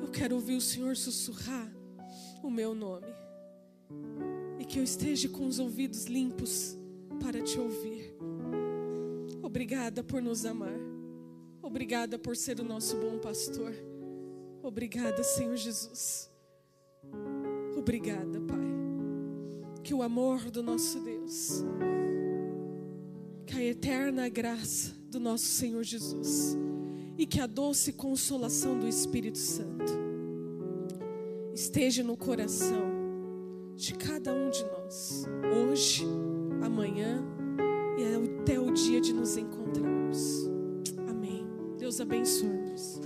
Eu 0.00 0.08
quero 0.08 0.36
ouvir 0.36 0.54
o 0.54 0.60
Senhor 0.60 0.96
sussurrar 0.96 1.68
o 2.42 2.50
meu 2.50 2.74
nome. 2.74 3.12
E 4.58 4.64
que 4.64 4.78
eu 4.78 4.84
esteja 4.84 5.28
com 5.28 5.46
os 5.46 5.58
ouvidos 5.58 6.04
limpos 6.04 6.78
para 7.20 7.42
te 7.42 7.58
ouvir. 7.58 8.14
Obrigada 9.42 10.04
por 10.04 10.22
nos 10.22 10.44
amar. 10.44 10.78
Obrigada 11.60 12.18
por 12.18 12.36
ser 12.36 12.60
o 12.60 12.64
nosso 12.64 12.96
bom 12.96 13.18
pastor. 13.18 13.74
Obrigada, 14.62 15.22
Senhor 15.24 15.56
Jesus. 15.56 16.30
Obrigada, 17.76 18.40
Pai. 18.42 18.70
Que 19.82 19.92
o 19.92 20.02
amor 20.02 20.50
do 20.50 20.62
nosso 20.62 21.00
Deus, 21.00 21.64
a 23.60 23.64
eterna 23.64 24.28
graça 24.28 24.94
do 25.10 25.20
nosso 25.20 25.44
Senhor 25.44 25.82
Jesus 25.82 26.56
e 27.18 27.26
que 27.26 27.40
a 27.40 27.46
doce 27.46 27.92
consolação 27.92 28.78
do 28.78 28.88
Espírito 28.88 29.36
Santo 29.36 29.92
esteja 31.52 32.02
no 32.02 32.16
coração 32.16 32.90
de 33.76 33.94
cada 33.94 34.32
um 34.32 34.48
de 34.48 34.64
nós, 34.64 35.26
hoje, 35.54 36.06
amanhã 36.62 37.22
e 37.98 38.40
até 38.40 38.58
o 38.58 38.72
dia 38.72 39.00
de 39.00 39.12
nos 39.12 39.36
encontrarmos. 39.36 40.48
Amém. 41.06 41.46
Deus 41.78 42.00
abençoe-nos. 42.00 43.00